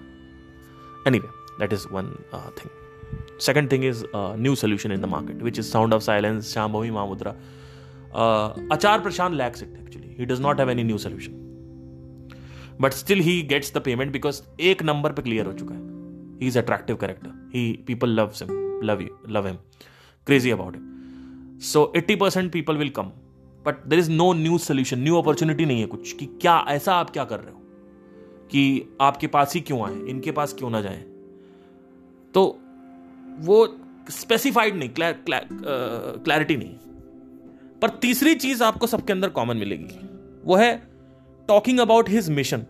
anyway 1.20 1.28
that 1.60 1.74
is 1.74 1.86
one 1.92 2.12
thing 2.58 3.40
second 3.42 3.72
thing 3.72 3.86
is 3.86 4.04
new 4.16 4.56
solution 4.56 4.92
in 4.92 5.02
the 5.02 5.06
market 5.06 5.42
which 5.44 5.60
is 5.60 5.66
sound 5.68 5.94
of 5.94 6.04
silence 6.04 6.54
Shambhavi 6.74 6.92
Mahamudra 6.92 7.32
Acharya 8.72 9.00
Prashant 9.00 9.34
lacks 9.34 9.64
it 9.64 9.78
actually 9.80 10.16
he 10.20 10.26
does 10.26 10.42
not 10.42 10.60
have 10.60 10.70
any 10.70 10.84
new 10.84 10.98
solution 10.98 11.46
but 12.82 12.94
still 12.94 13.20
he 13.20 13.42
gets 13.50 13.74
the 13.76 13.82
payment 13.82 14.12
because 14.12 14.42
एक 14.62 14.84
number 14.84 15.12
पर 15.12 15.24
clear 15.24 15.46
हो 15.46 15.54
चुका 15.54 15.76
है। 15.76 15.82
He 16.42 16.48
is 16.48 16.60
attractive 16.60 16.96
character 16.96 17.50
he 17.56 17.72
people 17.88 18.10
love 18.10 18.34
love 18.84 19.02
you 19.02 19.18
love 19.30 19.48
him 19.48 19.56
crazy 20.28 20.52
about 20.52 20.76
him 20.76 21.60
so 21.64 21.92
eighty 21.96 22.16
percent 22.16 22.52
people 22.52 22.78
will 22.78 22.90
come 22.90 23.12
but 23.68 23.86
there 23.88 24.00
is 24.00 24.12
no 24.12 24.32
new 24.36 24.58
solution 24.60 25.00
new 25.00 25.16
opportunity 25.18 25.66
नहीं 25.66 25.80
है 25.82 25.86
कुछ, 25.88 26.12
कि 26.14 26.26
क्या, 26.42 26.58
ऐसा 26.70 26.96
आप 26.96 27.10
क्या 27.10 27.24
कर 27.26 27.40
रहे 27.40 27.52
हो? 27.52 27.62
कि 28.52 28.98
आपके 29.02 29.28
पास 29.28 29.54
ही 29.56 29.62
क्यों 29.62 29.82
आए, 29.88 29.96
इनके 30.10 30.32
पास 30.32 30.54
क्यों 30.54 30.70
ना 30.70 30.82
जाए? 30.82 31.04
तो 32.34 32.44
वो 33.40 33.68
स्पेसिफाइड 34.10 34.76
नहीं 34.76 34.90
क्लैरिटी 34.90 36.56
नहीं 36.56 36.76
पर 37.82 37.90
तीसरी 38.02 38.36
चीज़ 38.36 38.64
आपको 38.64 38.88
सबके 38.88 39.14
अंदर 39.14 39.30
कॉमन 39.30 39.58
मिलेगी, 39.58 40.00
वो 40.46 40.56
है 40.56 40.76
talking 41.50 41.80
about 41.80 42.10
his 42.10 42.30
mission 42.30 42.66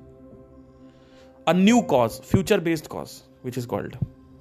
a 1.48 1.54
new 1.54 1.82
cause 1.90 2.20
future 2.22 2.60
based 2.60 2.88
cause 2.88 3.10
which 3.46 3.58
is 3.58 3.68
called 3.68 3.96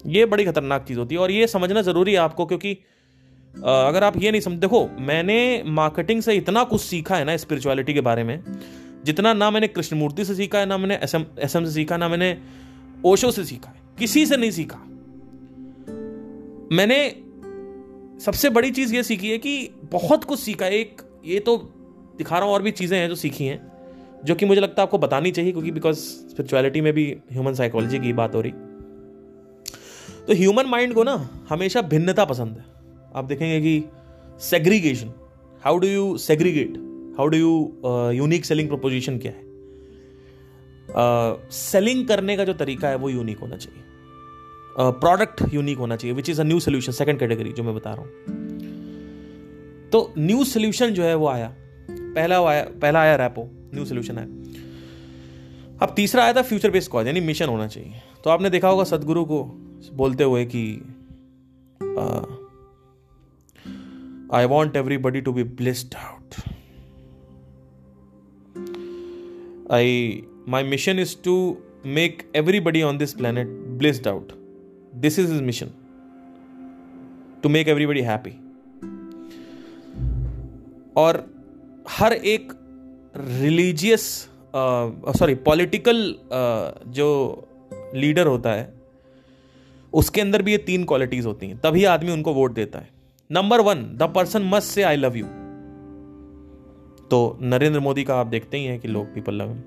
ये 0.06 0.26
बड़ी 0.26 0.44
खतरनाक 0.44 0.84
चीज़ 0.84 0.98
होती 0.98 1.14
है 1.14 1.20
और 1.20 1.30
ये 1.30 1.46
समझना 1.46 1.82
ज़रूरी 1.82 2.12
है 2.12 2.18
आपको, 2.18 2.46
क्योंकि 2.46 2.76
अगर 3.54 4.04
आप 4.04 4.16
ये 4.16 4.30
नहीं 4.30 4.40
समझ, 4.40 4.58
देखो, 4.58 4.88
मैंने 5.00 5.62
मार्केटिंग 5.66 6.22
से 6.22 6.34
इतना 6.34 6.64
कुछ 6.64 6.80
सीखा 6.80 7.16
है 7.16 7.24
ना 7.24 7.36
स्पिरिचुअलिटी 7.36 7.94
के 7.94 8.00
बारे 8.00 8.24
में, 8.24 8.42
जितना 9.04 9.32
ना 9.32 9.50
मैंने 9.50 9.68
कृष्णमूर्ति 9.68 10.24
से 10.24 10.34
सीखा 10.34 10.58
है, 10.58 10.66
ना 10.66 10.78
मैंने 10.78 10.98
एस 11.02 11.14
एम 11.14 11.24
एस 11.38 11.56
एम 11.56 11.64
से 11.64 11.70
सीखा, 11.70 11.96
ना 11.96 12.08
मैंने 12.08 12.36
ओशो 13.04 13.30
से 13.30 13.44
सीखा 13.44 13.70
है, 13.70 13.80
किसी 13.98 14.26
से 14.26 14.36
नहीं 14.36 14.50
सीखा। 14.50 14.78
मैंने 16.72 16.98
सबसे 18.20 18.50
बड़ी 18.50 18.70
चीज़ 18.70 18.94
ये 18.94 19.02
सीखी 19.02 19.30
है 19.30 19.38
कि 19.38 19.70
बहुत 19.92 20.24
कुछ 20.24 20.40
सीखा 20.40 20.66
है, 20.66 20.72
एक, 20.72 21.02
ये 21.24 21.40
तो 21.40 21.56
दिखा 22.18 22.36
रहा 22.38 22.46
हूँ 22.46 22.54
और 22.54 22.62
भी 22.62 22.70
चीज़ें 22.70 22.98
हैं 22.98 23.08
जो 23.08 23.14
सीखी 23.14 23.44
हैं, 23.44 23.60
जो 24.24 24.34
कि 24.34 24.46
मुझे 24.46 24.60
लगता 24.60 24.82
है 24.82 24.86
आपको 24.86 24.98
बतानी 24.98 25.30
चाहिए, 25.30 25.52
क्योंकि 25.52 25.70
बिकॉज़ 25.70 25.96
स्पिरिचुअलिटी 25.96 26.80
में 26.80 26.92
भी 26.92 27.04
ह्यूमन 27.32 27.54
साइकोलॉजी 27.54 27.98
की 27.98 28.12
बात 28.12 28.34
हो 28.34 28.40
रही। 28.40 28.52
तो 30.26 30.34
ह्यूमन 30.34 30.66
माइंड 30.66 30.94
को 30.94 31.04
ना 31.04 31.44
हमेशा 31.48 31.82
भिन्नता 31.82 32.24
पसंद 32.24 32.56
है। 32.56 32.75
आप 33.16 33.24
देखेंगे 33.24 33.60
कि 33.60 33.84
segregation 34.40 35.12
how 35.64 35.78
do 35.78 35.86
you 35.86 36.16
segregate 36.18 36.74
how 37.18 37.26
do 37.26 37.36
you 37.36 37.50
unique 38.12 38.44
selling 38.44 38.68
proposition 38.68 39.18
क्या 39.18 39.32
है? 39.32 39.44
सेलिंग 41.50 42.02
uh, 42.02 42.08
करने 42.08 42.36
का 42.36 42.44
जो 42.44 42.52
तरीका 42.54 42.88
है 42.88 42.96
वो 42.96 43.10
यूनिक 43.10 43.38
होना 43.38 43.56
चाहिए। 43.56 43.82
प्रोडक्ट 45.00 45.42
uh, 45.42 45.54
यूनिक 45.54 45.78
होना 45.78 45.96
चाहिए 45.96 46.16
which 46.16 46.30
is 46.30 46.40
a 46.40 46.44
new 46.44 46.60
solution 46.60 46.92
second 46.92 47.18
category 47.18 47.52
जो 47.52 47.62
मैं 47.62 47.74
बता 47.74 47.94
रहा 47.94 48.02
हूँ। 48.02 48.10
तो 49.92 50.12
न्यू 50.18 50.44
सोल्यूशन 50.44 50.90
जो 50.90 51.02
है 51.02 51.14
वो 51.14 51.28
आया। 51.28 51.54
पहला 51.90 52.38
आया 52.48 52.62
पहला 52.82 53.00
आया 53.00 53.16
रैपो 53.16 53.48
न्यू 53.74 53.84
सोल्यूशन 53.84 54.18
आया। 54.18 54.26
अब 55.82 55.92
तीसरा 55.96 56.24
आया 56.24 56.32
था 56.32 56.42
फ्यूचर 56.42 56.70
बेस्ड 56.70 56.90
कॉज 56.90 57.06
यानी 57.06 57.20
मिशन 57.20 57.46
होना 57.46 57.66
चाहिए। 57.66 57.92
तो 58.24 58.30
आपने 58.30 58.50
देखा 58.50 58.68
होगा 58.68 58.84
सदगुरु 58.84 59.24
को 59.24 59.42
बोलते 59.94 60.24
हुए 60.24 60.44
कि 60.44 60.62
I 64.34 64.44
want 64.44 64.76
everybody 64.76 65.20
to 65.20 65.32
be 65.32 65.42
blissed 65.58 65.94
out 65.94 66.34
I 69.72 70.22
my 70.48 70.62
mission 70.62 70.98
is 70.98 71.16
to 71.24 71.34
make 71.86 72.22
everybody 72.36 72.82
on 72.82 72.98
this 72.98 73.12
planet 73.14 73.48
blissed 73.78 74.08
out 74.08 74.32
this 74.94 75.18
is 75.18 75.32
is 75.34 75.42
mission 75.42 75.70
to 77.42 77.48
make 77.48 77.68
everybody 77.68 78.00
happy 78.00 78.30
और 80.96 81.24
हर 81.88 82.12
एक 82.12 82.52
रिलीजियस 83.16 84.02
सॉरी 85.18 85.34
पॉलिटिकल 85.34 86.14
जो 86.88 87.08
लीडर 87.94 88.26
होता 88.26 88.52
है, 88.52 88.72
उसके 89.92 90.20
अंदर 90.20 90.42
भी 90.42 90.52
ये 90.52 90.58
तीन 90.58 90.84
क्वालिटीज 90.84 91.26
होती 91.26 91.46
हैं। 91.46 91.58
तभी 91.58 91.84
आदमी 91.84 92.12
उनको 92.12 92.34
वोट 92.34 92.54
देता 92.54 92.78
है। 92.78 92.88
Number 93.32 93.60
one 93.60 93.74
the 93.74 94.02
person 94.02 94.42
must 94.42 94.68
say 94.68 94.82
I 94.82 94.96
love 94.96 95.16
you 95.16 95.26
तो 97.06 97.38
नरेंद्र 97.42 97.80
मोदी 97.80 98.04
का 98.04 98.16
आप 98.16 98.26
देखते 98.26 98.56
ही 98.56 98.64
हैं 98.64 98.80
कि 98.80 98.88
लोग 98.88 99.14
people 99.14 99.34
love 99.34 99.62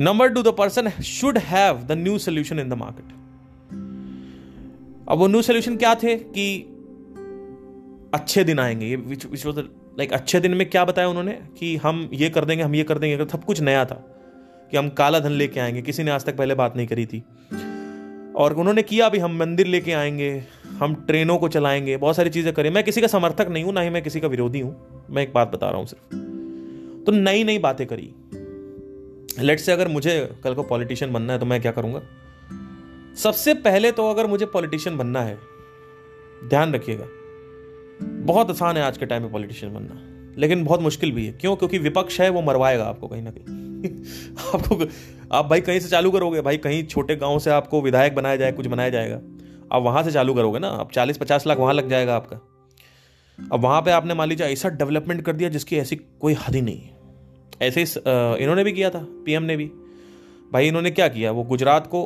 number 0.00 0.28
two 0.28 0.42
the 0.42 0.48
person 0.48 0.88
should 0.90 1.38
have 1.38 1.82
the 1.82 1.92
new 1.92 2.18
solution 2.18 2.58
in 2.58 2.68
the 2.68 2.72
market 2.72 3.04
अब 5.08 5.18
वो 5.18 5.26
न्यू 5.26 5.42
सोल्यूशन 5.42 5.76
क्या 5.76 5.94
थे 5.94 6.16
कि 6.16 6.72
अच्छे 8.14 8.44
दिन 8.44 8.58
आएँगे? 8.58 8.86
ये 8.86 8.96
विच 8.96 9.26
विच 9.26 9.46
लाइक 9.46 10.12
अच्छे 10.12 10.40
दिन 10.40 10.54
में 10.54 10.70
क्या 10.70 10.84
बताया 10.84 11.08
उन्होंने? 11.08 11.32
कि 11.58 11.76
हम 11.76 12.10
ये 12.12 12.30
कर 12.30 12.44
देंगे, 12.44 12.64
हम 12.64 12.74
ये 12.74 12.84
कर 12.84 12.98
देंगे 12.98 13.24
सब 13.24 13.44
कुछ 13.44 13.60
नया 13.60 13.84
था, 13.84 13.94
कि 14.70 14.76
हम 14.76 14.88
काला 14.88 15.20
धन 15.20 15.30
लेके 15.30 15.60
आएँगे। 15.60 15.82
किसी 15.82 16.02
ने 16.02 16.10
आज 16.10 16.24
तक 16.24 16.36
पहले 16.36 16.54
बात 16.54 16.76
नहीं 16.76 16.86
करी 16.86 17.06
थी। 17.06 17.22
और 18.36 18.54
उन्होंने 18.54 18.82
किया 18.82 19.06
अभी 19.06 19.18
हम 19.18 19.38
मंदिर 19.38 19.66
लेके 19.66 19.92
आएँगे, 19.92 20.44
हम 20.78 20.94
ट्रेनों 20.94 21.38
को 21.38 21.48
चलाएँगे, 21.48 21.96
बहुत 21.96 22.16
सारी 22.16 22.30
चीज़ें 22.30 22.52
करें। 22.52 22.70
मैं 22.70 22.84
किसी 22.84 23.00
का 23.00 23.06
समर्थक 23.06 23.48
नहीं 23.48 23.64
हूँ, 23.64 23.72
ना 23.72 23.80
ही 23.80 23.90
मैं 23.90 24.02
किसी 24.02 24.20
का 24.20 24.28
विरोधी 24.28 24.60
हूँ। 24.60 25.04
मैं 25.10 25.22
एक 25.22 25.32
बात 25.32 25.52
बता 25.52 25.68
रहा 25.68 25.78
हूँ 25.78 25.86
सिर्फ़। 25.86 26.14
तो 27.04 27.12
नई 27.12 27.44
नई 27.44 27.58
बातें 27.58 27.86
करी। 27.86 28.14
लेट 29.46 29.60
से 29.60 29.72
अगर 29.72 29.88
मुझे 29.88 30.30
कल 30.44 30.54
को 30.54 30.62
पॉलिटिशियन 30.62 31.12
बनना 31.12 31.32
है 31.32 31.38
तो 31.38 31.46
मैं 31.46 31.62
क्या 31.62 31.72
करूँगा? 31.72 32.02
सबसे 33.16 33.54
पहले 33.54 33.92
तो 33.92 34.10
अगर 34.10 34.26
मुझे 34.26 34.46
पॉलिटिशियन 34.46 34.96
बनना 34.96 35.22
है, 35.22 35.38
ध्यान 36.48 36.74
रखिएगा। 36.74 37.06
बहुत 38.02 38.50
आसान 38.50 38.76
है 38.76 38.82
आज 38.82 38.98
के 38.98 39.06
टाइम 39.06 39.22
में 39.22 39.32
पॉलिटिशियन 39.32 39.74
बनना। 39.74 40.02
लेकिन 40.40 40.64
बहुत 40.64 40.80
मुश्किल 40.80 41.12
भी 41.12 41.26
है। 41.26 41.32
क्यों? 41.32 41.56
क्योंकि 41.56 41.78
विपक्ष 41.78 42.20
है, 42.20 42.30
वो 42.30 42.42
मरवाएगा 42.42 42.84
आपको 42.84 43.08
कहीं 43.08 43.22
ना 43.22 43.30
कहीं। 43.30 43.65
आपको 44.54 44.84
आप 45.32 45.46
भाई 45.46 45.60
कहीं 45.60 45.80
से 45.80 45.88
चालू 45.88 46.10
करोगे? 46.10 46.40
भाई 46.40 46.56
कहीं 46.56 46.82
छोटे 46.84 47.16
गाँव 47.16 47.38
से 47.38 47.50
आपको 47.50 47.80
विधायक 47.82 48.14
बनाया 48.14 48.36
जाए, 48.36 48.52
कुछ 48.52 48.66
बनाया 48.66 48.90
जाएगा। 48.90 49.20
आप 49.72 49.82
वहाँ 49.82 50.02
से 50.02 50.12
चालू 50.12 50.34
करोगे 50.34 50.58
ना 50.58 50.68
अब 50.70 50.90
चालीस 50.90 51.18
पचास 51.18 51.46
लाख 51.46 51.58
वहाँ 51.58 51.74
लग 51.74 51.88
जाएगा 51.88 52.16
आपका। 52.16 52.36
अब 53.38 53.60
वहाँ 53.60 53.80
पे 53.82 53.90
आपने 53.90 54.14
मान 54.14 54.28
लीजिए 54.28 54.46
ऐसा 54.46 54.68
डेवलपमेंट 54.68 55.22
कर 55.22 55.32
दिया 55.32 55.48
जिसकी 55.48 55.76
ऐसी 55.76 55.96
कोई 55.96 56.34
हद 56.38 56.54
ही। 56.54 56.60
नहीं 56.60 56.88
ऐसे 57.62 57.82
इन्होंने 58.42 58.64
भी 58.64 58.72
किया 58.72 58.90
था 58.90 59.06
पीएम 59.24 59.42
ने 59.42 59.56
भी। 59.56 59.66
भाई 60.52 60.68
इन्होंने 60.68 60.90
क्या 60.90 61.08
किया? 61.08 61.30
वो 61.30 61.42
गुजरात 61.42 61.86
को 61.86 62.02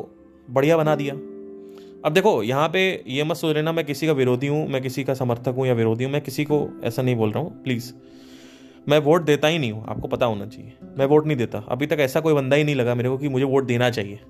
बढ़िया 0.50 0.76
बना 0.76 0.94
दिया। 0.96 1.14
अब 2.04 2.12
देखो, 2.12 2.42
यहाँ 2.42 2.68
पे 2.68 2.80
ये 3.06 3.24
मत 3.24 3.36
सोच 3.36 3.54
लेना, 3.56 3.72
मैं 3.72 3.84
किसी 3.84 4.06
का 4.06 4.12
विरोधी 4.12 4.46
हूँ, 4.46 4.66
मैं 4.68 4.82
किसी 4.82 5.04
का 5.04 5.14
समर्थक 5.14 5.54
हूँ 5.56 5.66
या 5.66 5.74
विरोधी 5.74 6.04
हूँ, 6.04 6.12
मैं 6.12 6.22
किसी 6.22 6.44
को 6.44 6.68
ऐसा 6.84 7.02
नहीं 7.02 7.16
बोल 7.16 7.30
रहा 7.30 7.42
हूँ 7.42 7.62
प्लीज़ 7.62 7.92
मैं 8.88 8.98
वोट 8.98 9.24
देता 9.24 9.48
ही 9.48 9.58
नहीं 9.58 9.72
हूँ, 9.72 9.84
आपको 9.88 10.08
पता 10.08 10.26
होना 10.26 10.46
चाहिए। 10.46 10.72
मैं 10.98 11.06
वोट 11.06 11.26
नहीं 11.26 11.36
देता। 11.36 11.58
अभी 11.68 11.86
तक 11.86 11.96
ऐसा 12.00 12.20
कोई 12.20 12.34
बंदा 12.34 12.56
ही 12.56 12.64
नहीं 12.64 12.74
लगा 12.74 12.94
मेरे 12.94 13.08
को 13.08 13.18
कि 13.18 13.28
मुझे 13.28 13.44
वोट 13.44 13.64
देना 13.66 13.90
चाहिए। 13.90 14.20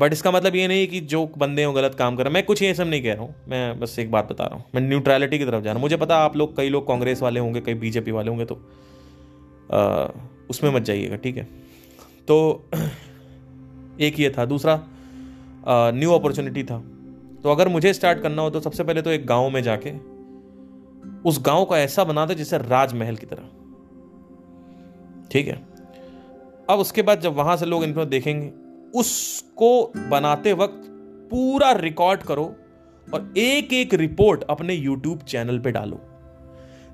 बट 0.00 0.12
इसका 0.12 0.30
मतलब 0.30 0.54
ये 0.54 0.66
नहीं 0.68 0.86
कि 0.88 1.00
जो 1.02 1.24
बंदे 1.38 1.64
हो 1.64 1.72
गलत 1.72 1.94
काम 1.94 2.16
कर। 2.16 2.22
रहे 2.22 2.30
हैं 2.30 2.34
मैं 2.34 2.42
कुछ 2.44 2.62
ये 2.62 2.72
सब 2.74 2.86
नहीं 2.86 3.02
कह 3.02 3.14
रहा 3.14 3.22
हूँ। 3.22 3.34
मैं 3.48 3.78
बस 3.80 3.98
एक 3.98 4.10
बात 4.10 4.32
बता 4.32 4.44
रहा 4.44 4.56
हूँ। 4.56 4.64
मैं 4.74 4.82
न्यूट्रलिटी 4.82 5.38
की 5.38 5.44
तरफ़ 5.44 5.64
जा 5.64 5.70
रहा 5.70 5.74
हूँ। 5.74 5.82
मुझे 5.82 5.96
पता 5.96 6.16
आप 6.16 6.36
लोग 6.36 6.56
कई 6.56 6.68
लोग 6.68 6.86
कांग्रेस 6.88 7.22
वाले 7.22 7.40
होंगे, 7.40 7.60
कई 7.60 7.74
बीजेपी 7.74 8.10
वाले 8.10 8.30
होंगे 8.30 8.44
तो 8.44 8.54
उसमें 10.50 10.70
मत 10.70 10.82
जाइएगा, 10.82 11.16
ठीक 11.16 11.36
है? 11.36 11.48
तो 12.28 12.68
एक 14.00 14.20
ये 14.20 14.30
था। 14.30 14.44
दूसरा 14.44 14.80
न्यू 15.68 16.12
अपॉर्चुनिटी 16.12 16.62
था। 16.64 16.78
तो 17.42 17.50
अगर 17.50 17.68
मुझे 17.68 17.92
स्टार्ट 17.92 18.20
करना 18.20 18.42
हो 18.42 18.50
तो 18.50 18.60
सबसे 18.60 18.84
पहले 18.84 19.02
तो 19.02 19.10
एक 19.10 19.26
गाँव 19.26 19.48
में 19.50 19.62
जाके 19.62 19.90
उस 21.24 21.40
गाँव 21.42 21.64
को 21.64 21.76
ऐसा 21.76 22.04
बना 22.04 22.26
दे 22.26 22.34
जैसे 22.34 22.58
राजमहल 22.58 23.16
की 23.16 23.26
तरह। 23.26 23.48
ठीक 25.32 25.48
है? 25.48 25.54
अब 26.70 26.78
उसके 26.78 27.02
बाद 27.02 27.20
जब 27.20 27.34
वहाँ 27.34 27.56
से 27.56 27.66
लोग 27.66 27.84
इनको 27.84 28.04
देखेंगे, 28.04 28.52
उसको 28.98 29.92
बनाते 30.10 30.52
वक्त 30.52 30.82
पूरा 31.30 31.72
रिकॉर्ड 31.72 32.22
करो 32.22 32.44
और 33.14 33.34
एक 33.36 33.72
एक 33.72 33.94
रिपोर्ट 33.94 34.42
अपने 34.42 34.74
यूट्यूब 34.74 35.22
चैनल 35.22 35.58
पे 35.58 35.70
डालो। 35.70 36.00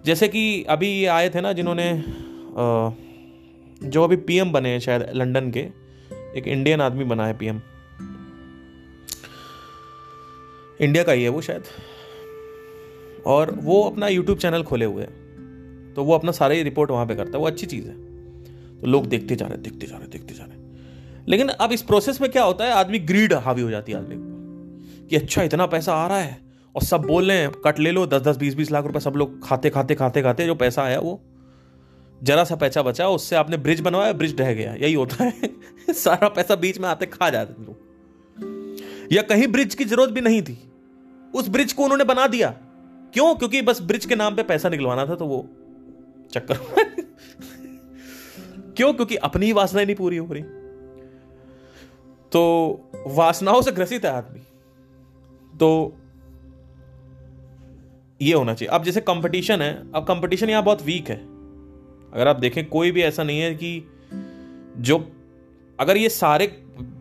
जैसे 0.04 0.28
कि 0.28 0.64
अभी 0.64 0.88
ये 0.88 1.06
आए 1.06 1.28
थे 1.30 1.40
ना 1.40 1.52
जिन्होंने 1.52 2.04
जो 3.82 4.04
अभी 4.04 4.16
पीएम 4.16 4.52
बने 4.52 4.68
हैं 4.68 4.80
शायद 4.80 5.06
लंदन 5.14 5.50
के, 5.50 5.60
एक 6.38 6.44
इंडियन 6.46 6.80
आदमी 6.80 7.04
बना 7.04 7.26
है 7.26 7.38
पीएम। 7.38 7.60
इंडिया 10.80 11.04
का 11.04 11.12
ही 11.12 11.22
है 11.22 11.28
वो 11.28 11.40
शायद। 11.40 11.64
और 13.26 13.50
वो 13.50 13.82
अपना 13.82 14.08
यूट्यूब 14.08 14.38
चैनल 14.38 14.62
खोले 14.62 14.84
हुए 14.84 15.02
हैं। 15.02 15.22
तो 15.96 16.04
वो 16.04 16.14
अपना 16.14 16.32
सारे 16.32 16.62
रिपोर्ट 16.62 16.90
वहाँ 16.90 17.06
पे 17.06 17.14
करता 17.14 17.32
है। 17.34 17.38
वो 17.38 17.46
अच्छी 17.46 17.66
चीज़ 17.66 17.86
है। 17.86 18.12
तो 18.80 18.86
लोग 18.86 19.06
देखते 19.06 19.36
जा 19.36 19.46
रहे 19.46 19.58
देखते 19.58 19.86
जा 19.86 19.96
रहे 19.96 20.08
देखते 20.08 20.34
जा 20.34 20.44
रहे 20.44 20.62
लेकिन 21.28 21.48
अब 21.48 21.72
इस 21.72 21.82
प्रोसेस 21.82 22.20
में 22.20 22.30
क्या 22.30 22.44
होता 22.44 22.64
है? 22.64 22.72
आदमी 22.72 22.98
ग्रीड 22.98 23.32
हावी 23.32 23.62
हो 23.62 23.70
जाती 23.70 23.92
है 23.92 23.98
आदमी 23.98 24.14
कि। 25.08 25.16
अच्छा 25.16 25.42
इतना 25.42 25.66
पैसा 25.66 25.94
आ 25.94 26.06
रहा 26.06 26.18
है 26.18 26.38
और 26.74 26.82
सब 26.82 27.02
बोल 27.02 27.28
रहे 27.28 27.36
हैं, 27.36 27.50
कट 27.50 27.78
ले 27.78 27.90
लो 27.90 28.06
दस 28.06 28.22
दस 28.22 28.36
बीस 28.36 28.54
बीस 28.54 28.72
लाख 28.72 28.84
रुपए 28.84 29.00
सब 29.00 29.12
लोग 29.16 29.48
खाते 29.48 29.70
खाते 29.70 29.94
खाते 29.94 30.22
खाते, 30.22 30.46
जो 30.46 30.54
पैसा 30.54 30.82
आया 30.82 31.00
वो। 31.00 31.22
जरा 32.22 32.44
सा 32.44 32.56
पैसा 32.56 32.82
बचा, 32.82 33.08
उससे 33.08 33.36
आपने 33.36 33.56
ब्रिज 33.56 33.80
बनवाया 33.80 34.12
ब्रिज 34.12 34.36
ढह 34.36 34.52
गया। 34.52 34.74
यही 34.74 34.94
होता 34.94 35.24
है। 35.24 35.34
सारा 35.90 36.28
पैसा 36.28 36.54
बीच 36.54 36.78
में 36.78 36.88
आते 36.88 37.06
खा 37.06 37.30
जाते 37.30 37.62
लोग। 37.62 37.92
या 39.12 39.22
कहीं 39.22 39.46
ब्रिज 39.46 39.74
की 39.74 39.84
ज़रूरत 39.84 40.10
भी 40.10 40.20
नहीं 40.20 40.42
थी। 40.42 40.72
उस 41.34 41.48
ब्रिज 41.48 41.72
को 41.72 41.82
उन्होंने 41.82 42.04
बना 42.04 42.26
दिया। 42.26 42.54
क्यों? 43.14 43.34
क्योंकि 43.34 43.62
बस 43.62 43.80
ब्रिज 43.82 44.04
के 44.04 44.16
नाम 44.16 44.34
पे 44.34 44.42
पैसा 44.42 44.68
निकलवाना 44.68 45.06
था 45.06 45.14
तो 45.14 45.26
वो 45.26 45.46
चक्कर 46.32 46.58
क्यों? 48.76 48.92
क्योंकि 48.94 49.16
अपनी 49.16 49.46
ही 49.46 49.52
वासनाएँ 49.52 49.86
नहीं 49.86 49.96
पूरी 49.96 50.16
हो 50.16 50.32
रही। 50.32 50.42
तो 52.32 52.80
वासनाओं 53.06 53.62
से 53.62 53.72
ग्रसित 53.72 54.04
है 54.04 54.10
आदमी। 54.10 54.40
तो 55.58 55.96
ये 58.22 58.34
होना 58.34 58.54
चाहिए। 58.54 58.74
अब 58.74 58.84
जैसे 58.84 59.00
कंपटीशन 59.00 59.62
है, 59.62 59.92
अब 59.94 60.04
कंपटीशन 60.04 60.50
यहाँ 60.50 60.62
बहुत 60.62 60.82
वीक 60.82 61.10
है। 61.10 61.16
अगर 62.12 62.28
आप 62.28 62.36
देखें, 62.36 62.68
कोई 62.68 62.90
भी 62.90 63.02
ऐसा 63.02 63.22
नहीं 63.22 63.40
है 63.40 63.54
कि 63.54 63.88
जो, 64.78 64.98
अगर 65.78 65.96
ये 65.96 66.08
सारे 66.08 66.46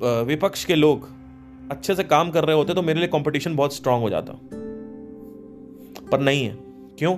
विपक्ष 0.03 0.65
के 0.65 0.75
लोग 0.75 1.09
अच्छे 1.71 1.95
से 1.95 2.03
काम 2.03 2.31
कर 2.31 2.45
रहे 2.45 2.55
होते 2.55 2.73
तो 2.73 2.81
मेरे 2.81 2.99
लिए 2.99 3.07
कंपटीशन 3.07 3.55
बहुत 3.55 3.75
स्ट्रांग 3.75 4.01
हो 4.01 4.09
जाता। 4.09 4.33
पर 6.11 6.19
नहीं 6.19 6.45
है। 6.45 6.57
क्यों? 6.99 7.15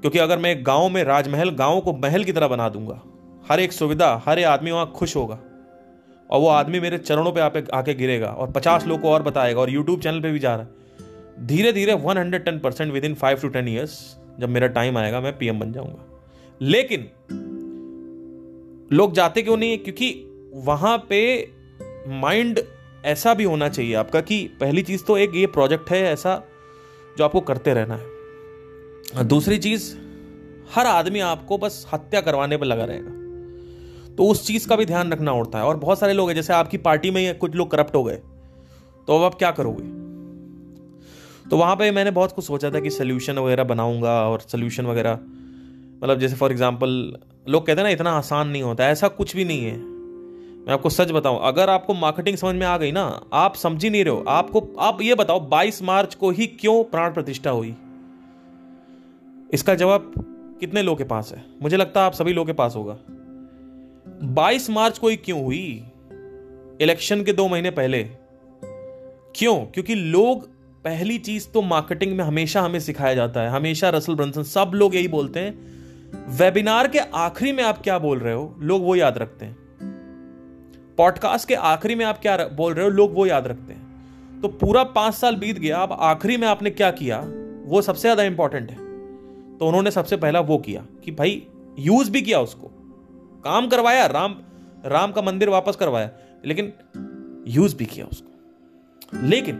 क्योंकि 0.00 0.18
अगर 0.18 0.38
मैं 0.38 0.66
गाँव 0.66 0.88
में 0.88 1.04
राजमहल 1.04 1.50
गाँव 1.50 1.80
को 1.80 1.92
महल 1.92 2.24
की 2.24 2.32
तरह 2.32 2.48
बना 2.48 2.68
दूँगा, 2.68 3.02
हर 3.48 3.60
एक 3.60 3.72
सुविधा, 3.72 4.22
हर 4.26 4.38
एक 4.38 4.44
आदमी 4.44 4.70
वहाँ 4.70 4.92
खुश 4.96 5.16
होगा। 5.16 5.38
और 6.30 6.40
वो 6.40 6.48
आदमी 6.48 6.80
मेरे 6.80 6.98
चरणों 6.98 7.32
पे 7.32 7.40
आके 7.74 7.94
गिरेगा 7.94 8.26
और 8.26 8.50
पचास 8.50 8.86
लोग 8.86 9.00
को 9.00 9.08
और 9.10 9.22
बताएगा 9.22 9.60
और 9.60 9.70
यूट्यूब 9.70 10.00
चैनल 10.00 10.20
पे 10.20 10.30
भी 10.30 10.38
जा 10.38 10.56
रहा 10.56 10.64
है। 10.64 10.78
धीरे 11.46 11.72
धीरे 11.72 11.92
one 11.92 12.18
hundred 12.18 12.44
ten 12.44 12.58
percent 12.58 12.92
within 13.04 13.14
five 13.14 13.38
to 13.38 13.48
ten 13.48 13.68
years 13.68 14.16
जब 14.40 14.48
मेरा 14.48 14.66
टाइम 14.66 14.98
आएगा, 14.98 15.20
मैं 15.20 15.38
पीएम 15.38 15.60
बन 15.60 15.72
जाऊँगा। 15.72 16.20
लेकिन, 16.62 17.08
लोग 18.92 19.12
जाते 19.12 19.42
क्यों 19.42 19.56
नहीं? 19.56 19.70
है 19.70 19.76
क्योंकि 19.76 20.24
वहाँ 20.54 21.06
पे 21.08 21.50
माइंड 22.08 22.60
ऐसा 23.04 23.34
भी 23.34 23.44
होना 23.44 23.68
चाहिए 23.68 23.94
आपका 23.94 24.20
कि 24.20 24.50
पहली 24.60 24.82
चीज़ 24.82 25.04
तो 25.04 25.16
एक 25.16 25.30
ये 25.34 25.46
प्रोजेक्ट 25.46 25.90
है 25.90 26.02
ऐसा 26.02 26.42
जो 27.18 27.24
आपको 27.24 27.40
करते 27.40 27.74
रहना 27.74 27.94
है। 27.94 28.17
दूसरी 29.16 29.58
चीज़, 29.58 29.96
हर 30.74 30.86
आदमी 30.86 31.20
आपको 31.20 31.58
बस 31.58 31.86
हत्या 31.92 32.20
करवाने 32.20 32.56
पर 32.56 32.66
लगा 32.66 32.84
रहेगा। 32.84 33.10
तो 34.14 34.24
उस 34.24 34.46
चीज़ 34.46 34.68
का 34.68 34.76
भी 34.76 34.86
ध्यान 34.86 35.12
रखना 35.12 35.30
होता 35.30 35.58
है। 35.58 35.64
और 35.64 35.76
बहुत 35.76 35.98
सारे 35.98 36.12
लोग 36.12 36.28
हैं, 36.28 36.36
जैसे 36.36 36.52
आपकी 36.52 36.76
पार्टी 36.76 37.10
में 37.10 37.38
कुछ 37.38 37.54
लोग 37.54 37.70
करप्ट 37.70 37.94
हो 37.94 38.04
गए। 38.04 38.16
तो 39.06 39.16
अब 39.16 39.22
आप 39.22 39.34
क्या 39.34 39.50
करोगे? 39.50 39.82
तो 41.50 41.56
वहाँ 41.56 41.76
पे 41.76 41.90
मैंने 41.90 42.10
बहुत 42.10 42.32
कुछ 42.32 42.44
सोचा 42.44 42.70
था 42.70 42.80
कि 42.80 42.90
सोल्यूशन 42.90 43.38
वगैरह 43.38 43.64
बनाऊँगा 43.64 44.28
और 44.28 44.40
सोल्यूशन 44.40 44.86
वगैरह। 44.86 45.12
मतलब 46.02 46.18
जैसे 46.18 46.36
फॉर 46.36 46.50
एग्ज़ाम्पल 46.50 47.16
लोग 47.48 47.66
कहते 47.66 47.80
हैं 47.80 47.84
ना, 47.84 47.92
इतना 47.92 48.10
आसान 48.10 48.48
नहीं 48.48 48.62
होता, 48.62 48.88
ऐसा 48.88 49.08
कुछ 49.08 49.36
भी 49.36 49.44
नहीं 49.44 49.64
है। 49.64 49.78
मैं 50.58 50.72
आपको 50.72 50.90
सच 50.90 51.10
बताऊँ, 51.10 51.40
अगर 51.42 51.70
आपको 51.70 51.94
मार्केटिंग 51.94 52.36
समझ 52.36 52.54
में 52.54 52.66
आ 52.66 52.78
गई 52.78 52.92
ना, 52.92 53.22
आप 53.32 53.54
समझ 53.54 53.84
ही 53.84 53.90
नहीं 53.90 54.04
रहे 54.04 54.14
हो। 54.14 54.24
आपको, 54.28 54.76
आप 54.78 54.98
ये 55.02 55.14
बताओ 55.14 55.40
22 55.40 55.82
मार्च 55.82 56.14
को 56.14 56.30
ही 56.30 56.46
क्यों 56.46 56.84
प्राण 56.84 57.14
प्रतिष्ठा 57.14 57.50
हुई? 57.50 57.76
इसका 59.54 59.74
जवाब 59.74 60.12
कितने 60.60 60.82
लोगों 60.82 60.96
के 60.96 61.04
पास 61.04 61.32
है? 61.36 61.44
मुझे 61.62 61.76
लगता 61.76 62.00
है 62.00 62.06
आप 62.06 62.12
सभी 62.12 62.32
लोगों 62.32 62.46
के 62.46 62.52
पास 62.52 62.76
होगा। 62.76 62.98
22 64.26 64.70
मार्च 64.70 64.98
को 64.98 65.08
ही 65.08 65.16
क्यों 65.16 65.44
हुई? 65.44 65.84
इलेक्शन 66.80 67.22
के 67.22 67.32
दो 67.32 67.48
महीने 67.48 67.70
पहले। 67.70 68.02
क्यों? 69.34 69.56
क्योंकि 69.56 69.94
लोग, 69.94 70.48
पहली 70.84 71.18
चीज़ 71.18 71.48
तो 71.48 71.62
मार्केटिंग 71.62 72.16
में 72.16 72.24
हमेशा 72.24 72.62
हमें 72.62 72.80
सिखाया 72.80 73.14
जाता 73.14 73.40
है। 73.40 73.50
हमेशा 73.50 73.88
रसल 73.88 74.14
ब्रंसन, 74.14 74.42
सब 74.42 74.70
लोग 74.74 74.94
यही 74.94 75.08
बोलते 75.08 75.40
हैं, 75.40 75.78
वेबिनार 76.28 76.88
के 76.88 76.98
आखिरी 76.98 77.52
में 77.52 77.64
आप 77.64 77.82
क्या 77.82 77.98
बोल 77.98 78.18
रहे 78.18 78.34
हो? 78.34 78.56
लोग 78.58 78.82
वो 78.82 78.96
याद 78.96 79.18
रखते 79.18 79.44
हैं। 79.46 79.56
पॉडकास्ट 80.98 81.48
के 81.48 81.54
आखिरी 81.54 81.94
में 81.94 82.04
आप 82.04 82.18
क्या 82.18 82.36
बोल 82.36 82.74
रहे 82.74 82.84
हो? 82.84 82.90
लोग 82.90 83.14
वो 83.14 83.26
याद 83.26 83.46
रखते 83.46 83.72
हैं। 83.72 83.88
तो 84.40 84.48
पूरा 84.48 84.84
पाँच 84.84 85.14
साल 85.14 85.36
बीत 85.36 85.58
गया, 85.58 85.78
अब 85.78 85.92
आखिरी 85.92 86.36
में 86.36 86.48
आपने 86.48 86.70
क्या 86.70 86.90
किया? 86.90 87.24
वो 87.64 87.82
सबसे 87.82 88.00
ज़्यादा 88.00 88.22
इंपॉर्टेंट 88.22 88.70
है। 88.70 88.87
तो 89.58 89.66
उन्होंने 89.66 89.90
सबसे 89.90 90.16
पहला 90.16 90.40
वो 90.40 90.58
किया 90.58 90.86
कि 91.04 91.10
भाई 91.10 91.46
यूज़ 91.78 92.10
भी 92.10 92.22
किया 92.22 92.40
उसको। 92.40 92.70
काम 93.44 93.68
करवाया, 93.68 94.06
राम 94.06 94.36
राम 94.86 95.12
का 95.12 95.22
मंदिर 95.22 95.48
वापस 95.48 95.76
करवाया, 95.76 96.10
लेकिन 96.46 96.72
यूज़ 97.48 97.76
भी 97.76 97.86
किया 97.86 98.06
उसको। 98.06 98.28
लेकिन 99.26 99.54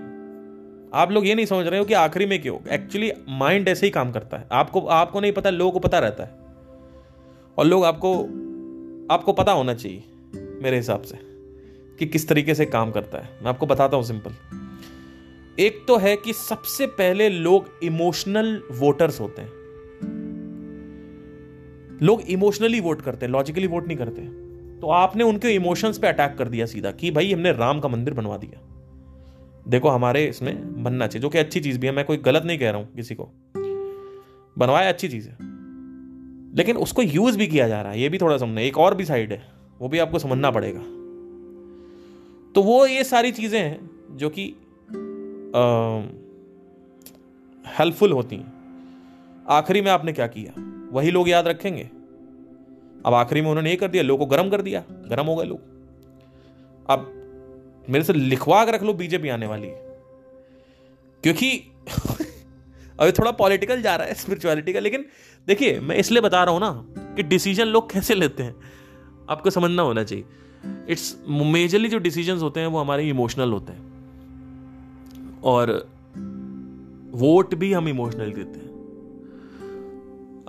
आप 0.95 1.11
लोग 1.11 1.27
ये 1.27 1.35
नहीं 1.35 1.47
समझ 1.47 1.67
रहे 1.67 1.79
हो 1.79 1.85
कि 1.85 1.95
आखिरी 1.95 2.27
में 2.27 2.43
क्यों? 2.43 2.69
एक्चुअली 2.69 3.13
माइंड 3.29 3.69
ऐसे 3.69 3.87
ही 3.87 3.91
काम 3.91 4.13
करता 4.13 4.37
है। 4.37 4.49
आपको 4.53 4.81
आपको 4.81 5.21
नहीं 5.21 5.33
पता, 5.33 5.51
लोगों 5.51 5.73
को 5.73 5.79
पता 5.79 5.99
रहता 5.99 6.25
है। 6.25 6.31
और 7.59 7.65
लोग 7.65 7.85
आपको 7.85 8.23
आपको 9.15 9.33
पता 9.33 9.53
होना 9.53 9.75
चाहिए, 9.75 10.05
मेरे 10.35 10.77
हिसाब 10.77 11.03
से, 11.03 11.19
कि 11.99 12.07
किस 12.07 12.29
तरीके 12.29 12.55
से 12.55 12.67
काम 12.67 12.91
करता 12.91 13.19
है। 13.19 13.39
मैं 13.43 13.49
आपको 13.49 13.67
बताता 13.67 13.97
हूँ 13.97 14.05
सिंपल 14.05 14.31
एक 15.59 15.85
तो 15.89 15.97
है 15.97 16.17
कि 16.17 16.33
सबसे 16.33 16.87
पहले 16.87 17.29
लोग 17.29 17.71
इमोशनल 17.83 18.63
वोटर्स 18.71 19.21
होते 19.21 19.43
हैं। 19.43 19.58
लोग 22.03 22.21
इमोशनली 22.21 22.81
वोट 22.81 23.03
करते 23.03 23.27
हैं 23.27 23.33
लॉजिकली 23.33 23.67
वोट 23.67 23.87
नहीं 23.87 23.97
करते। 23.97 24.49
तो 24.81 24.91
आपने 24.91 25.25
उनके 25.25 25.51
इमोशंस 25.51 25.99
पे 25.99 26.07
अटैक 26.07 26.39
कर 26.39 26.49
दिया 26.49 26.67
सीधा 26.67 26.91
कि 26.91 27.11
भाई 27.11 27.33
हमने 27.33 27.53
राम 27.53 27.81
का 27.81 27.89
मंदिर 27.89 28.15
बनवा 28.15 28.37
दिया। 28.37 28.61
देखो 29.69 29.89
हमारे 29.89 30.25
इसमें 30.27 30.83
बनना 30.83 31.07
चाहिए, 31.07 31.23
जो 31.23 31.29
कि 31.29 31.39
अच्छी 31.39 31.61
चीज़ 31.61 31.79
भी 31.79 31.87
है, 31.87 31.93
मैं 31.93 32.05
कोई 32.05 32.17
गलत 32.17 32.43
नहीं 32.43 32.59
कह 32.59 32.71
रहा 32.71 32.81
हूँ 32.81 32.95
किसी 32.95 33.15
को। 33.15 33.29
बनवाया 34.59 34.89
अच्छी 34.89 35.09
चीज़ 35.09 35.29
है। 35.29 35.37
लेकिन 36.57 36.77
उसको 36.77 37.03
यूज़ 37.03 37.39
भी 37.39 37.47
किया 37.47 37.69
जा 37.69 37.83
रहा 37.83 37.93
है, 37.93 38.01
ये 38.01 38.09
भी 38.09 38.19
थोड़ा 38.19 38.39
समझना, 38.39 38.61
एक 38.61 38.79
और 38.79 38.95
भी 38.95 39.05
साइड 39.05 39.33
है, 39.33 39.49
वो 39.79 39.89
भी 39.89 39.99
आपको 39.99 40.19
समझना 40.19 40.51
पड़ेगा। 40.51 40.81
तो 42.55 42.63
वो 42.63 42.87
ये 42.87 43.05
सारी 43.05 43.33
चीज़ें 43.33 43.61
हैं, 43.61 43.91
जो 44.17 44.29
कि 44.29 44.55
हेल्पफुल 47.67 48.13
होती 48.13 48.37
हैं। 48.37 48.53
आखिरी 49.49 49.81
में 49.81 49.91
आपने 49.91 50.13
क्या 50.13 50.27
किया? 50.27 50.68
वही 50.93 51.11
लोग 51.11 51.29
याद 51.29 51.49
रखेंगे। 51.49 51.91
अब 53.07 53.15
आखिरी 53.15 53.41
में 53.41 53.49
उन्होंने 53.49 53.71
ये 53.71 53.77
कर 53.77 53.89
दिया, 53.89 54.03
लोगों 54.03 54.27
को 54.27 54.31
गर्म 54.31 54.51
कर 54.51 54.63
दिया, 54.63 54.85
गर्म 54.91 55.27
हो 55.27 55.37
गए 55.37 55.45
लोग। 55.45 55.61
अब 56.91 57.15
मेरे 57.89 58.05
से 58.05 58.13
लिखवा 58.13 58.65
के 58.65 58.73
रख 58.73 58.83
लो, 58.83 58.93
बीजेपी 58.93 59.29
आने 59.29 59.47
वाली 59.47 59.67
है। 59.67 60.01
क्योंकि 61.23 61.73
अभी 63.01 63.13
थोड़ा 63.13 63.31
पॉलिटिकल 63.31 63.83
जा 63.83 63.97
रहा 63.97 64.07
है 64.07 64.15
स्पिरिचुअलिटी 64.15 64.73
का, 64.73 64.81
लेकिन 64.81 65.05
देखिए, 65.47 65.81
मैं 65.81 65.97
इसलिए 65.97 66.23
बता 66.23 66.45
रहा 66.45 66.53
हूँ 66.53 66.61
ना 66.61 66.87
कि 67.15 67.23
डिसीज़न 67.23 67.65
लोग 67.65 67.93
कैसे 67.93 68.15
लेते 68.15 68.43
हैं? 68.43 68.57
आपको 69.31 69.51
समझना 69.51 69.83
होना 69.83 70.05
चाहिए। 70.05 70.25
इट्स 70.89 71.23
मेजरली 71.29 71.89
जो 71.89 71.99
डिसीजंस 71.99 72.43
होते 72.43 72.61
हैं, 72.61 72.67
वो 72.67 72.79
हमारे 72.79 73.09
इमोशनल 73.09 73.53
होते 73.53 73.73
हैं। 73.73 73.89
और 75.45 75.91
वोट 77.11 77.55
भी 77.55 77.73
हम 77.73 77.89
इमोशनल 77.89 78.33
देते 78.33 78.59
हैं। 78.59 78.68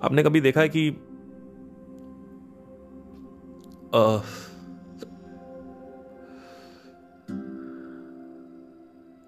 आपने 0.03 0.23
कभी 0.23 0.41
देखा 0.41 0.61
है 0.61 0.69
कि 0.69 0.89
आ, 3.95 4.21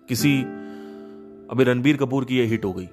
किसी 0.09 0.41
अभी 1.51 1.63
रणबीर 1.63 1.97
कपूर 1.97 2.25
की 2.25 2.37
ये 2.37 2.45
हिट 2.45 2.65
हो 2.65 2.73
गई। 2.73 2.85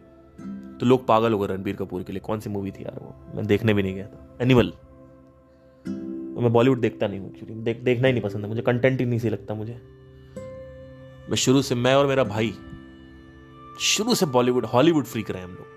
तो 0.81 0.87
लोग 0.87 1.07
पागल 1.07 1.33
हो 1.33 1.39
गए 1.39 1.47
रणबीर 1.47 1.77
कपूर 1.77 2.03
के 2.03 2.13
लिए। 2.13 2.21
कौन 2.21 2.41
सी 2.41 2.51
मूवी 2.51 2.71
थी 2.71 2.85
यार 2.85 2.99
वो? 3.03 3.15
मैं 3.35 3.47
देखने 3.47 3.75
भी 3.75 3.83
नहीं 3.83 3.95
गया 3.95 4.07
था। 4.07 4.37
एनिमल 4.43 4.71
तो 5.85 6.41
मैं 6.41 6.53
बॉलीवुड 6.53 6.81
देखता 6.81 7.07
नहीं 7.07 7.21
हूँ 7.21 7.31
एक्चुअली 7.31 7.55
देख, 7.55 7.81
देखना 7.81 8.07
ही 8.07 8.13
नहीं 8.13 8.23
पसंद 8.23 8.43
है 8.43 8.49
मुझे। 8.49 8.63
कंटेंट 8.63 9.01
ही 9.01 9.07
नहीं 9.07 9.19
सही 9.19 9.31
लगता 9.31 9.55
मुझे। 9.55 9.81
मैं 11.31 11.37
शुरू 11.37 11.63
से 11.63 11.75
मैं 11.75 11.95
और 11.95 12.07
मेरा 12.07 12.25
भाई 12.25 12.53
शुरू 13.87 14.15
से 14.15 14.27
बॉलीवुड 14.27 14.67
हॉलीवुड 14.67 15.05
फ्रीक 15.05 15.31
रहे 15.31 15.43
हम 15.43 15.51
लोग। 15.51 15.68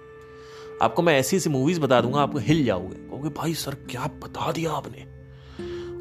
आपको 0.82 1.02
मैं 1.02 1.18
ऐसी 1.20 1.38
ऐसी 1.38 1.50
मूवीज़ 1.50 1.80
बता 1.82 2.02
दूँगा 2.02 2.22
आपको 2.22 2.38
हिल 2.38 2.64
जाओगे। 2.66 2.96
कहोगे, 2.96 3.30
भाई 3.30 3.54
सर, 3.54 3.76
क्या 3.90 4.06
बता 4.24 4.52
दिया 4.52 4.72
आपने? 4.72 5.02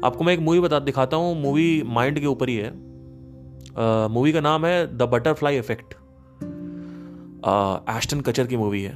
आपको 0.07 0.23
मैं 0.23 0.33
एक 0.33 0.39
मूवी 0.39 0.59
बता, 0.59 0.79
दिखाता 0.79 1.17
हूँ 1.17 1.41
मूवी 1.41 1.83
माइंड 1.83 2.19
के 2.19 2.25
ऊपर 2.25 2.49
ही 2.49 2.55
है। 2.55 2.71
मूवी 4.09 4.31
का 4.33 4.41
नाम 4.41 4.65
है 4.65 4.97
द 4.97 5.01
बटरफ्लाई 5.01 5.57
इफ़ेक्ट 5.57 5.93
एस्टन 7.89 8.21
कचर 8.21 8.47
की 8.47 8.57
मूवी 8.57 8.81
है। 8.83 8.93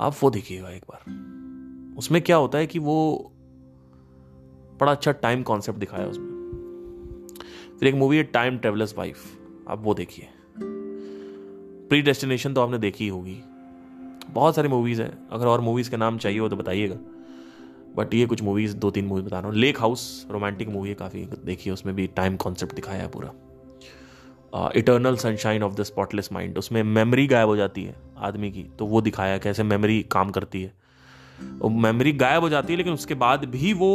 आप 0.00 0.14
वो 0.22 0.30
देखिएगा 0.30 0.70
एक 0.70 0.84
बार। 0.90 1.96
उसमें 1.98 2.20
क्या 2.22 2.36
होता 2.36 2.58
है 2.58 2.66
कि 2.66 2.78
वो 2.78 3.32
बड़ा 4.80 4.92
अच्छा 4.92 5.12
टाइम 5.12 5.42
कॉन्सेप्ट 5.42 5.78
दिखाया 5.78 6.06
उसमें। 6.06 6.26
फिर 7.78 7.88
एक 7.88 7.94
मूवी 7.94 8.16
है 8.16 8.22
टाइम 8.22 8.58
ट्रेवलर्स 8.58 8.94
वाइफ 8.98 9.24
आप 9.68 9.82
वो 9.82 9.94
देखिए। 9.94 10.28
प्री 11.88 12.02
डेस्टिनेशन 12.02 12.54
तो 12.54 12.60
आपने 12.60 12.78
देखी 12.78 13.08
होगी। 13.08 13.40
बहुत 14.32 14.54
सारी 14.54 14.68
मूवीज़ 14.68 15.02
हैं। 15.02 15.28
अगर 15.28 15.46
और 15.46 15.60
मूवीज़ 15.60 15.90
के 15.90 15.96
नाम 15.96 16.18
चाहिए 16.18 16.38
हो 16.38 16.48
तो 16.48 16.56
बताइएगा। 16.56 16.96
बट 17.96 18.14
ये 18.14 18.26
कुछ 18.26 18.42
मूवीज़ 18.42 18.76
दो 18.76 18.90
तीन 18.90 19.04
मूवीज़ 19.04 19.24
बता 19.26 19.38
रहा 19.38 19.48
हूँ। 19.48 19.56
लेक 19.56 19.80
हाउस 19.80 20.26
रोमांटिक 20.30 20.68
मूवी 20.68 20.88
है 20.88 20.94
काफ़ी। 20.94 21.24
देखिए, 21.44 21.72
उसमें 21.72 21.94
भी 21.94 22.06
टाइम 22.06 22.36
कॉन्सेप्ट 22.36 22.74
दिखाया 22.74 23.02
है 23.02 23.08
पूरा। 23.08 23.32
Eternal 24.76 25.16
Sunshine 25.16 25.62
of 25.62 25.74
the 25.74 25.82
Spotless 25.82 26.28
Mind 26.32 26.58
उसमें 26.58 26.82
मेमोरी 26.82 27.26
गायब 27.26 27.48
हो 27.48 27.56
जाती 27.56 27.84
है 27.84 27.96
आदमी 28.18 28.50
की। 28.50 28.62
तो 28.78 28.86
वो 28.86 29.00
दिखाया 29.00 29.38
कैसे 29.38 29.62
मेमोरी 29.62 30.02
काम 30.02 30.30
करती 30.30 30.62
है। 30.62 30.72
मेमोरी 31.64 32.12
गायब 32.12 32.42
हो 32.42 32.48
जाती 32.48 32.72
है, 32.72 32.76
लेकिन 32.76 32.92
उसके 32.92 33.14
बाद 33.14 33.44
भी 33.44 33.72
वो 33.72 33.92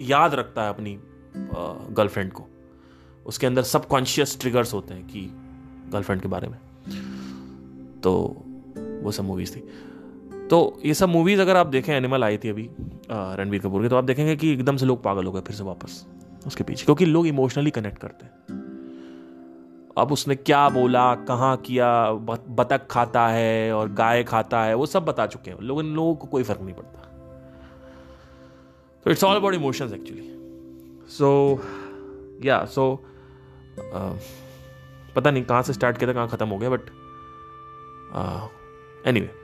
याद 0.00 0.34
रखता 0.34 0.62
है 0.62 0.68
अपनी 0.68 0.98
गर्लफ्रेंड 1.92 2.32
को। 2.32 2.46
उसके 3.26 3.46
अंदर 3.46 3.62
सबकॉन्शियस 3.62 4.40
ट्रिगर्स 4.40 4.74
होते 4.74 4.94
हैं 4.94 5.06
कि 5.06 5.20
गर्लफ्रेंड 5.92 6.22
के 6.22 6.28
बारे 6.28 6.48
में। 6.48 6.58
तो 8.00 8.42
वो 8.96 9.10
सब 9.12 9.24
मूवीज़ 9.24 9.54
थी। 9.56 9.60
तो 10.48 10.80
ये 10.84 10.94
सब 10.94 11.08
मूवीज़ 11.08 11.40
अगर 11.40 11.56
आप 11.56 11.66
देखें 11.68 11.92
एनिमल 11.94 12.24
आई 12.24 12.38
थी 12.38 12.48
अभी 12.48 12.68
रणबीर 13.10 13.60
कपूर 13.60 13.82
की 13.82 13.88
तो 13.88 13.96
आप 13.96 14.04
देखेंगे 14.04 14.36
कि 14.36 14.52
एकदम 14.52 14.76
से 14.76 14.86
लोग 14.86 15.02
पागल 15.02 15.26
हो 15.26 15.32
गए 15.32 15.40
फिर 15.40 15.56
से 15.56 15.64
वापस 15.64 16.04
उसके 16.46 16.64
पीछे, 16.64 16.84
क्योंकि 16.84 17.04
लोग 17.06 17.26
इमोशनली 17.26 17.70
कनेक्ट 17.70 17.98
करते 17.98 18.24
हैं। 18.24 18.32
अब 19.98 20.12
उसने 20.12 20.34
क्या 20.36 20.68
बोला, 20.68 21.14
कहाँ 21.14 21.56
किया 21.56 22.12
बतख 22.12 22.86
खाता 22.90 23.26
है 23.28 23.72
और 23.74 23.92
गाय 23.92 24.22
खाता 24.24 24.62
है, 24.64 24.74
वो 24.74 24.86
सब 24.86 25.04
बता 25.04 25.26
चुके 25.26 25.50
हैं। 25.50 25.58
लोग, 25.60 25.80
इन 25.80 25.94
लोगों 25.94 26.14
को 26.14 26.26
कोई 26.26 26.42
फ़र्क 26.42 26.60
नहीं 26.60 26.74
पड़ता। 26.74 27.02
तो 29.06 29.10
it's 29.10 29.24
all 29.24 29.36
about 29.36 29.54
emotions 29.54 29.92
actually 29.92 30.22
so 31.10 31.60
या 32.44 32.64
सो 32.66 32.94
पता 35.16 35.30
नहीं 35.30 35.42
कहाँ 35.44 35.62
से 35.62 35.72
स्टार्ट 35.72 35.98
किया 35.98 36.08
था, 36.08 36.14
कहाँ 36.14 36.28
ख़त्म 36.28 36.48
हो 36.48 36.58
गया 36.58 36.70
बट 36.70 36.80
एनी 39.06 39.20
anyway, 39.20 39.34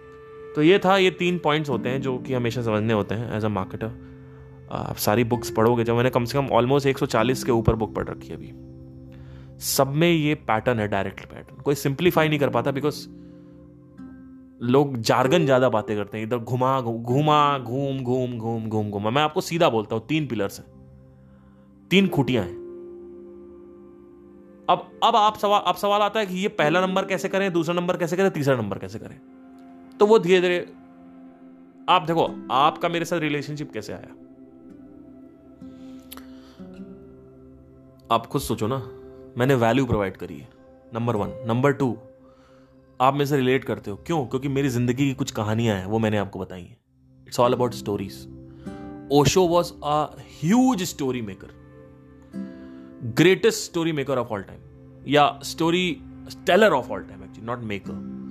तो 0.54 0.62
ये 0.62 0.78
था 0.78 0.96
ये 0.96 1.10
तीन 1.10 1.38
पॉइंट्स 1.38 1.70
होते 1.70 1.88
हैं 1.88 2.00
जो 2.02 2.18
कि 2.18 2.34
हमेशा 2.34 2.62
समझने 2.62 2.92
होते 2.92 3.14
हैं 3.14 3.36
एज 3.36 3.44
अ 3.44 3.48
मार्केटर 3.48 3.90
आप 4.72 4.96
सारी 4.96 5.24
बुक्स 5.24 5.50
पढ़ोगे 5.50 5.84
जब 5.84 5.94
मैंने 5.94 6.10
कम 6.10 6.24
से 6.24 6.38
कम 6.38 6.46
ऑलमोस्ट 6.46 6.86
140 6.86 7.44
के 7.44 7.52
ऊपर 7.52 7.74
बुक 7.74 7.94
पढ़ 7.94 8.08
रखी 8.08 8.28
है 8.28 8.36
अभी। 8.36 8.52
सब 9.58 9.92
में 9.94 10.10
ये 10.10 10.34
पैटर्न 10.34 10.78
है 10.78 10.88
डायरेक्ट 10.88 11.24
पैटर्न 11.24 11.60
कोई 11.62 11.74
सिंप्लीफाई 11.74 12.28
नहीं 12.28 12.38
कर 12.38 12.50
पाता 12.50 12.70
बिकॉज़ 12.70 13.06
लोग 14.62 14.96
जार्गन 14.98 15.44
ज़्यादा 15.44 15.68
बातें 15.68 15.96
करते 15.96 16.18
हैं। 16.18 16.24
इधर 16.24 16.38
घुमा 16.38 16.80
घुमा 16.80 17.58
घूम 17.58 18.02
घूम 18.02 18.38
घूम 18.38 18.68
घूम 18.68 18.90
घूमा। 18.90 19.10
मैं 19.10 19.22
आपको 19.22 19.40
सीधा 19.40 19.68
बोलता 19.68 19.96
हूँ 19.96 20.06
तीन 20.06 20.26
पिलर्स 20.26 20.58
हैं। 20.60 20.66
तीन 21.90 22.08
खुटियाँ 22.08 22.44
हैं। 22.44 22.60
अब 24.70 24.90
अब 25.04 25.16
आप 25.16 25.36
सवाल 25.38 25.60
अब 25.66 25.74
सवाल 25.74 26.02
आता 26.02 26.20
है 26.20 26.26
कि 26.26 26.34
ये 26.34 26.48
पहला 26.48 26.80
नंबर 26.86 27.04
कैसे 27.04 27.28
करें 27.28 27.52
दूसरा 27.52 27.74
नंबर 27.74 27.96
कैसे 27.96 28.16
करें 28.16 28.30
तीसरा 28.30 28.56
नंबर 28.56 28.78
कैसे 28.78 28.98
करें? 28.98 29.20
तो 30.02 30.06
वो 30.06 30.18
धीरे 30.18 30.40
धीरे, 30.40 30.58
आप 31.88 32.02
देखो, 32.02 32.48
आपका 32.50 32.88
मेरे 32.88 33.04
साथ 33.04 33.20
रिलेशनशिप 33.20 33.72
कैसे 33.72 33.92
आया? 33.92 34.08
आप 38.10 38.26
खुद 38.26 38.42
सोचो 38.42 38.66
ना, 38.66 38.76
मैंने 39.38 39.54
वैल्यू 39.54 39.86
प्रोवाइड 39.86 40.16
करी 40.16 40.38
है 40.38 40.48
नंबर 40.94 41.16
वन 41.16 41.34
नंबर 41.48 41.72
टू 41.72 41.96
आप 43.00 43.14
मेरे 43.14 43.26
से 43.26 43.36
रिलेट 43.36 43.64
करते 43.64 43.90
हो। 43.90 43.96
क्यों? 43.96 44.26
क्योंकि 44.26 44.48
मेरी 44.48 44.68
ज़िंदगी 44.68 45.06
की 45.06 45.14
कुछ 45.14 45.30
कहानियाँ 45.30 45.76
हैं, 45.76 45.86
वो 45.86 45.98
मैंने 45.98 46.18
आपको 46.18 46.38
बताई 46.38 46.62
हैं। 46.62 46.76
It's 47.26 47.40
all 47.40 47.52
about 47.52 47.74
stories 47.74 48.16
Osho 49.12 49.46
was 49.48 49.72
a 49.84 50.16
huge 50.40 50.82
story 50.82 51.22
maker 51.22 51.48
greatest 53.16 53.70
story 53.70 53.92
maker 53.92 54.18
of 54.18 54.28
all 54.28 54.42
time 54.42 55.04
या 55.08 55.38
story 55.42 56.02
teller 56.46 56.72
of 56.72 56.90
all 56.90 57.02
time 57.02 57.24
actually 57.24 57.46
not 57.46 57.58
maker 57.58 58.21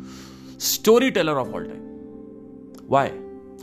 story 0.61 1.09
teller 1.11 1.33
of 1.33 1.47
all 1.47 1.65
time 1.65 2.87
why 2.89 3.09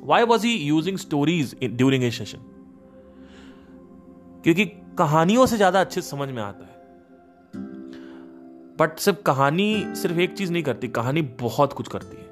why 0.03 0.23
was 0.25 0.47
he 0.47 0.55
using 0.55 0.99
stories 0.99 1.55
during 1.65 2.05
a 2.05 2.11
session 2.11 2.39
क्योंकि 4.45 4.65
कहानियों 4.99 5.47
से 5.47 5.57
ज़्यादा 5.57 5.81
अच्छे 5.81 6.01
समझ 6.03 6.29
में 6.29 6.43
आता 6.43 6.65
है। 6.65 6.77
बट 8.79 8.99
सिर्फ़ 8.99 9.23
कहानी 9.23 9.85
सिर्फ़ 9.97 10.19
एक 10.21 10.37
चीज़ 10.37 10.53
नहीं 10.53 10.63
करती, 10.63 10.89
कहानी 10.89 11.23
बहुत 11.41 11.73
कुछ 11.73 11.89
करती 11.89 12.17
है। 12.17 12.27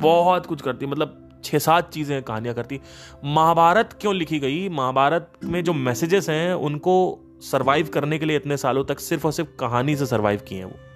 बहुत 0.00 0.46
कुछ 0.46 0.62
करती 0.62 0.84
है 0.84 0.90
मतलब 0.92 1.40
छह 1.44 1.58
सात 1.58 1.92
चीज़ें 1.92 2.22
कहानियाँ 2.22 2.54
करती 2.54 2.80
महाभारत 3.26 3.96
क्यों 4.00 4.14
लिखी 4.14 4.38
गई? 4.38 4.68
महाभारत 4.68 5.32
में 5.44 5.62
जो 5.64 5.72
मैसेजेस 5.74 6.28
हैं, 6.30 6.54
उनको 6.54 7.18
सरवाइव 7.42 7.88
करने 7.88 8.18
के 8.18 8.26
लिए 8.26 8.36
इतने 8.36 8.56
सालों 8.56 8.84
तक 8.84 9.00
सिर्फ़ 9.00 9.26
और 9.26 9.32
सिर्फ़ 9.32 9.50
कहानी 9.60 9.96
से 9.96 10.06
सरवाइव 10.06 10.40
किए 10.48 10.58
हैं 10.58 10.64
वो। 10.64 10.87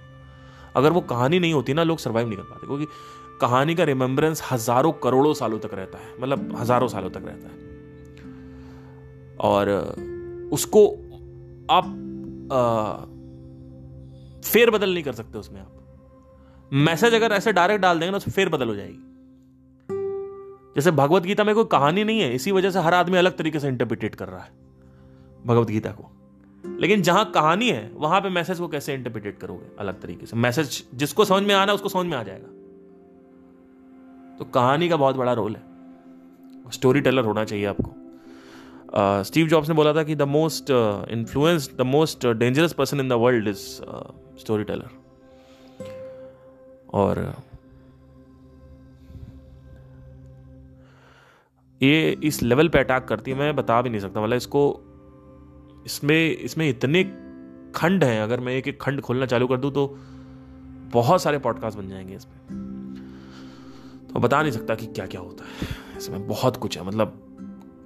अगर 0.75 0.91
वो 0.91 1.01
कहानी 1.03 1.39
नहीं 1.39 1.53
होती 1.53 1.73
ना, 1.73 1.83
लोग 1.83 1.97
सर्वाइव 1.99 2.27
नहीं 2.27 2.37
कर 2.37 2.43
पाते, 2.43 2.67
क्योंकि 2.67 2.87
कहानी 3.41 3.75
का 3.75 3.83
रिमेम्बरेंस 3.83 4.41
हज़ारों 4.51 4.91
करोड़ों 5.03 5.33
सालों 5.33 5.59
तक 5.59 5.73
रहता 5.73 5.97
है 5.97 6.13
मतलब 6.19 6.55
हज़ारों 6.57 6.87
सालों 6.87 7.09
तक 7.09 7.23
रहता 7.25 7.47
है। 7.47 7.55
और 9.41 9.69
उसको 10.53 10.87
आप 11.71 11.85
फेर 14.43 14.69
बदल 14.71 14.93
नहीं 14.93 15.03
कर 15.03 15.13
सकते 15.13 15.37
उसमें 15.37 15.59
आप। 15.61 16.69
मैसेज 16.71 17.13
अगर 17.13 17.31
ऐसे 17.31 17.51
डायरेक्ट 17.53 17.81
डाल 17.81 17.99
देंगे 17.99 18.11
ना 18.11 18.19
तो 18.19 18.31
फेर 18.31 18.49
बदल 18.49 18.67
हो 18.67 18.75
जाएगी। 18.75 18.99
जैसे 20.75 20.91
भगवत 20.93 21.23
गीता 21.23 21.43
में 21.43 21.53
कोई 21.55 21.65
कहानी 21.71 22.03
नहीं 22.03 22.19
है, 22.19 22.33
इसी 22.35 22.51
वजह 22.51 22.71
से 22.71 22.79
हर 22.79 22.93
आदमी 22.93 23.17
अलग 23.17 23.37
तरीके 23.37 23.59
से 23.59 23.67
इंटरप्रिटेट 23.67 24.15
कर 24.15 24.27
रहा 24.27 24.39
है, 24.39 24.51
भगवत 25.45 25.67
गीता 25.67 25.91
को। 25.91 26.09
लेकिन 26.63 27.01
जहाँ 27.01 27.31
कहानी 27.31 27.69
है 27.69 27.89
वहाँ 27.93 28.21
पे 28.21 28.29
मैसेज 28.29 28.59
को 28.59 28.67
कैसे 28.67 28.93
इंटरप्रिटेट 28.93 29.39
करोगे? 29.39 29.75
अलग 29.79 30.01
तरीके 30.01 30.25
से। 30.25 30.37
मैसेज 30.37 30.83
जिसको 30.93 31.25
समझ 31.25 31.43
में 31.43 31.55
आना 31.55 31.73
उसको 31.73 31.89
समझ 31.89 32.05
में 32.05 32.17
आ 32.17 32.23
जाएगा। 32.23 32.47
तो 34.37 34.45
कहानी 34.45 34.89
का 34.89 34.97
बहुत 34.97 35.15
बड़ा 35.15 35.33
रोल 35.33 35.55
है। 35.55 35.61
स्टोरी 36.71 37.01
टेलर 37.01 37.25
होना 37.25 37.43
चाहिए 37.45 37.65
आपको। 37.65 37.93
स्टीव 39.23 39.45
uh, 39.45 39.51
जॉब्स 39.51 39.69
ने 39.69 39.75
बोला 39.75 39.93
था 39.93 40.03
कि 40.03 40.15
the 40.15 40.21
most 40.21 40.71
influence 41.09 41.69
the 41.77 41.81
most 41.81 42.27
dangerous 42.27 42.73
person 42.73 42.99
in 42.99 43.09
the 43.09 43.13
world 43.13 43.47
is 43.47 43.57
story 44.39 44.63
teller 44.63 44.89
और 46.93 47.35
ये 51.81 52.11
इस 52.23 52.41
लेवल 52.43 52.69
पे 52.69 52.79
अटैक 52.79 53.05
करती 53.05 53.31
है 53.31 53.37
मैं 53.37 53.55
बता 53.55 53.81
भी 53.81 53.89
नहीं 53.89 54.01
सकता। 54.01 54.21
मतलब 54.21 54.37
इसको 54.37 54.82
इसमें 55.85 56.37
इसमें 56.37 56.69
इतने 56.69 57.03
खंड 57.75 58.03
हैं 58.03 58.21
अगर 58.21 58.39
मैं 58.39 58.53
एक 58.53 58.67
एक 58.67 58.81
खंड 58.81 59.01
खोलना 59.01 59.25
चालू 59.25 59.47
कर 59.47 59.57
दूँ 59.57 59.71
तो 59.71 59.97
बहुत 60.93 61.21
सारे 61.21 61.39
पॉडकास्ट 61.39 61.77
बन 61.77 61.89
जाएँगे 61.89 62.15
इसमें। 62.15 62.37
तो 64.13 64.19
बता 64.19 64.41
नहीं 64.41 64.51
सकता 64.51 64.75
कि 64.75 64.85
क्या 64.85 65.05
क्या 65.05 65.21
होता 65.21 65.43
है। 65.43 65.49
इसमें 65.97 66.27
बहुत 66.27 66.57
कुछ 66.57 66.77
है 66.77 66.85
मतलब 66.85 67.19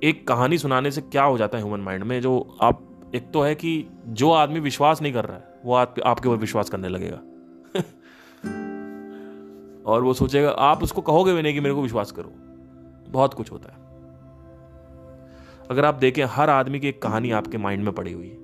एक 0.04 0.28
कहानी 0.28 0.58
सुनाने 0.58 0.92
से 0.92 1.02
क्या 1.02 1.24
हो 1.24 1.38
जाता 1.38 1.58
है 1.58 1.64
ह्यूमन 1.64 1.80
माइंड 1.80 2.04
में 2.04 2.22
जो 2.22 2.58
आप 2.62 2.84
एक 3.16 3.32
तो 3.32 3.42
है 3.42 3.56
कि 3.56 3.88
जो 4.08 4.32
आदमी 4.32 4.60
विश्वास 4.60 5.02
नहीं 5.02 5.14
कर 5.14 5.26
रहा 5.26 5.38
है 5.38 5.44
वो 5.66 5.74
आप, 5.74 5.96
आपके 6.06 6.30
ऊपर 6.30 6.38
विश्वास 6.38 6.70
करने 6.70 6.90
लगेगा। 6.90 7.18
और 9.86 10.04
वो 10.04 10.14
सोचेगा 10.14 10.50
आप 10.50 10.84
उसको 10.84 11.02
कहोगे 11.02 11.34
भी 11.34 11.42
नहीं 11.42 11.54
कि 11.54 11.60
मेरे 11.60 11.76
को 11.76 11.82
विश्वास 11.82 12.12
करो। 12.12 12.32
बहुत 13.12 13.34
कुछ 13.34 13.52
होता 13.52 13.70
है। 13.70 13.87
अगर 15.72 15.86
आप 15.86 15.96
देखें, 15.96 16.26
हर 16.26 16.50
आदमी 16.50 16.80
की 16.80 16.88
एक 16.88 17.02
कहानी 17.02 17.32
आपके 17.32 17.58
माइंड 17.58 17.84
में 17.84 17.94
पड़ी 17.94 18.14
हुई 18.14 18.28
है। 18.28 18.38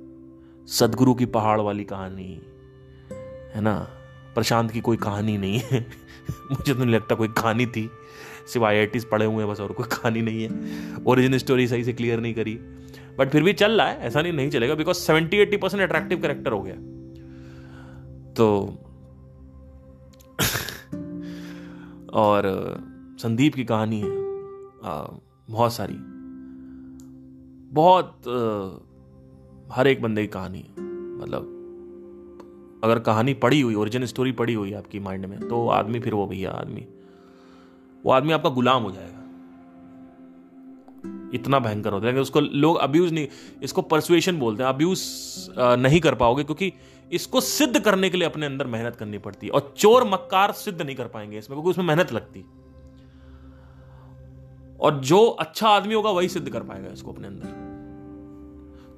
सदगुरु 0.68 1.14
की 1.14 1.26
पहाड़ 1.26 1.62
वाली 1.62 1.84
कहानी, 1.84 2.42
है 3.56 3.62
ना? 3.62 3.88
प्रशांत 4.36 4.72
की 4.72 4.82
कोई 4.82 4.98
कहानी 4.98 5.38
नहीं 5.38 5.60
है। 5.60 5.80
मुझे 6.52 6.74
तो 6.74 6.84
नहीं 6.84 6.96
लगता 6.96 7.16
कोई 7.16 7.28
कहानी 7.28 7.66
थी। 7.66 7.90
सिवाई 8.54 8.76
आई 8.76 8.86
पढ़े 8.86 9.26
हुए 9.26 9.44
हैं, 9.44 9.54
बस 9.54 9.60
और 9.60 9.72
कोई 9.72 9.88
कहानी 9.88 10.22
नहीं 10.22 10.44
है। 10.44 10.50
ओरिजिन 11.08 11.38
स्टोरी 11.38 11.68
सही 11.68 11.84
से 11.84 11.94
क्लियर 11.94 12.20
नहीं 12.20 12.34
करी। 12.34 12.54
बट 13.20 13.30
फिर 13.30 13.44
भी 13.44 13.54
चल 13.54 13.72
रहा 13.72 13.88
है, 13.88 14.00
ऐसा 14.00 14.22
नहीं 14.22 14.34
नहीं 14.34 14.50
चलेगा 14.50 14.76
because 14.76 14.98
seventy 14.98 15.38
eighty 15.38 15.58
percent 15.58 15.84
attractive 15.84 16.22
character 16.22 16.52
हो 16.52 16.62
गया। 16.62 16.76
तो 18.34 18.66
और 22.14 22.44
संदीप 23.20 23.56
की 23.56 23.66
कहानी 23.66 24.02
है 24.02 24.10
बहुत 25.50 25.74
सारी। 25.74 26.13
बहुत 27.74 28.28
आ, 28.28 29.76
हर 29.76 29.88
एक 29.88 30.02
बंदे 30.02 30.22
की 30.22 30.28
कहानी 30.28 30.60
है। 30.60 30.82
मतलब 31.18 31.50
अगर 32.84 33.00
कहानी 33.00 33.34
पड़ी 33.34 33.62
हुई 33.62 33.76
ओरिजिन 33.76 34.06
स्टोरी 34.06 34.32
पड़ी 34.32 34.54
हुई 34.54 34.74
आपकी 34.74 35.00
माइंड 35.00 35.26
में 35.26 35.40
तो 35.40 35.68
आदमी 35.70 36.00
फिर 36.00 36.14
वो 36.14 36.26
भैया 36.28 36.52
आदमी। 36.52 36.86
वो 38.04 38.12
आदमी 38.12 38.34
आपका 38.34 38.50
गुलाम 38.50 38.84
हो 38.84 38.92
जाएगा। 38.92 39.20
इतना 41.34 41.60
भयंकर 41.60 41.94
होता 41.94 42.08
है। 42.08 42.20
उसको 42.20 42.40
लोग 42.40 42.78
अब्यूज 42.78 43.14
नहीं 43.14 43.28
इसको 43.64 43.82
परसुएशन 43.82 44.40
बोलते 44.40 44.64
हैं। 44.64 44.70
अब्यूज 44.70 45.00
नहीं 45.60 46.00
कर 46.00 46.16
पाओगे 46.16 46.44
क्योंकि 46.44 46.72
इसको 47.12 47.42
सिद्ध 47.42 47.80
करने 47.80 48.10
के 48.10 48.18
लिए 48.18 48.28
अपने 48.28 48.46
अंदर 48.46 48.68
मेहनत 48.68 48.96
करनी 48.96 49.18
पड़ती 49.18 49.48
है। 49.48 49.52
और 49.52 49.74
चोर 49.78 50.04
मक्कार 50.04 50.52
सिद्ध 50.52 50.82
नहीं 50.82 50.96
कर 50.96 51.08
पाएँगे 51.08 51.38
इसमें 51.38 51.56
क्योंकि 51.56 51.70
उसमें 51.70 51.86
मेहनत 51.86 52.14
लगती। 52.14 52.46
और 54.84 55.00
जो 55.02 55.26
अच्छा 55.26 55.68
आदमी 55.70 55.94
होगा 55.94 56.10
वही 56.10 56.28
सिद्ध 56.30 56.50
कर 56.50 56.64
पाएगा 56.64 56.92
इसको 56.92 57.12
अपने 57.12 57.28
अंदर। 57.28 57.62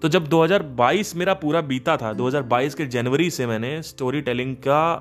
तो 0.02 0.10
जब 0.10 0.28
2022 0.28 1.16
मेरा 1.16 1.34
पूरा 1.34 1.62
बीता 1.64 1.96
था 1.98 2.12
2022 2.14 2.76
के 2.76 2.86
जनवरी 2.88 3.30
से 3.30 3.48
मैंने 3.48 3.82
स्टोरी 3.84 4.22
टेलिंग 4.22 4.56
का 4.58 4.96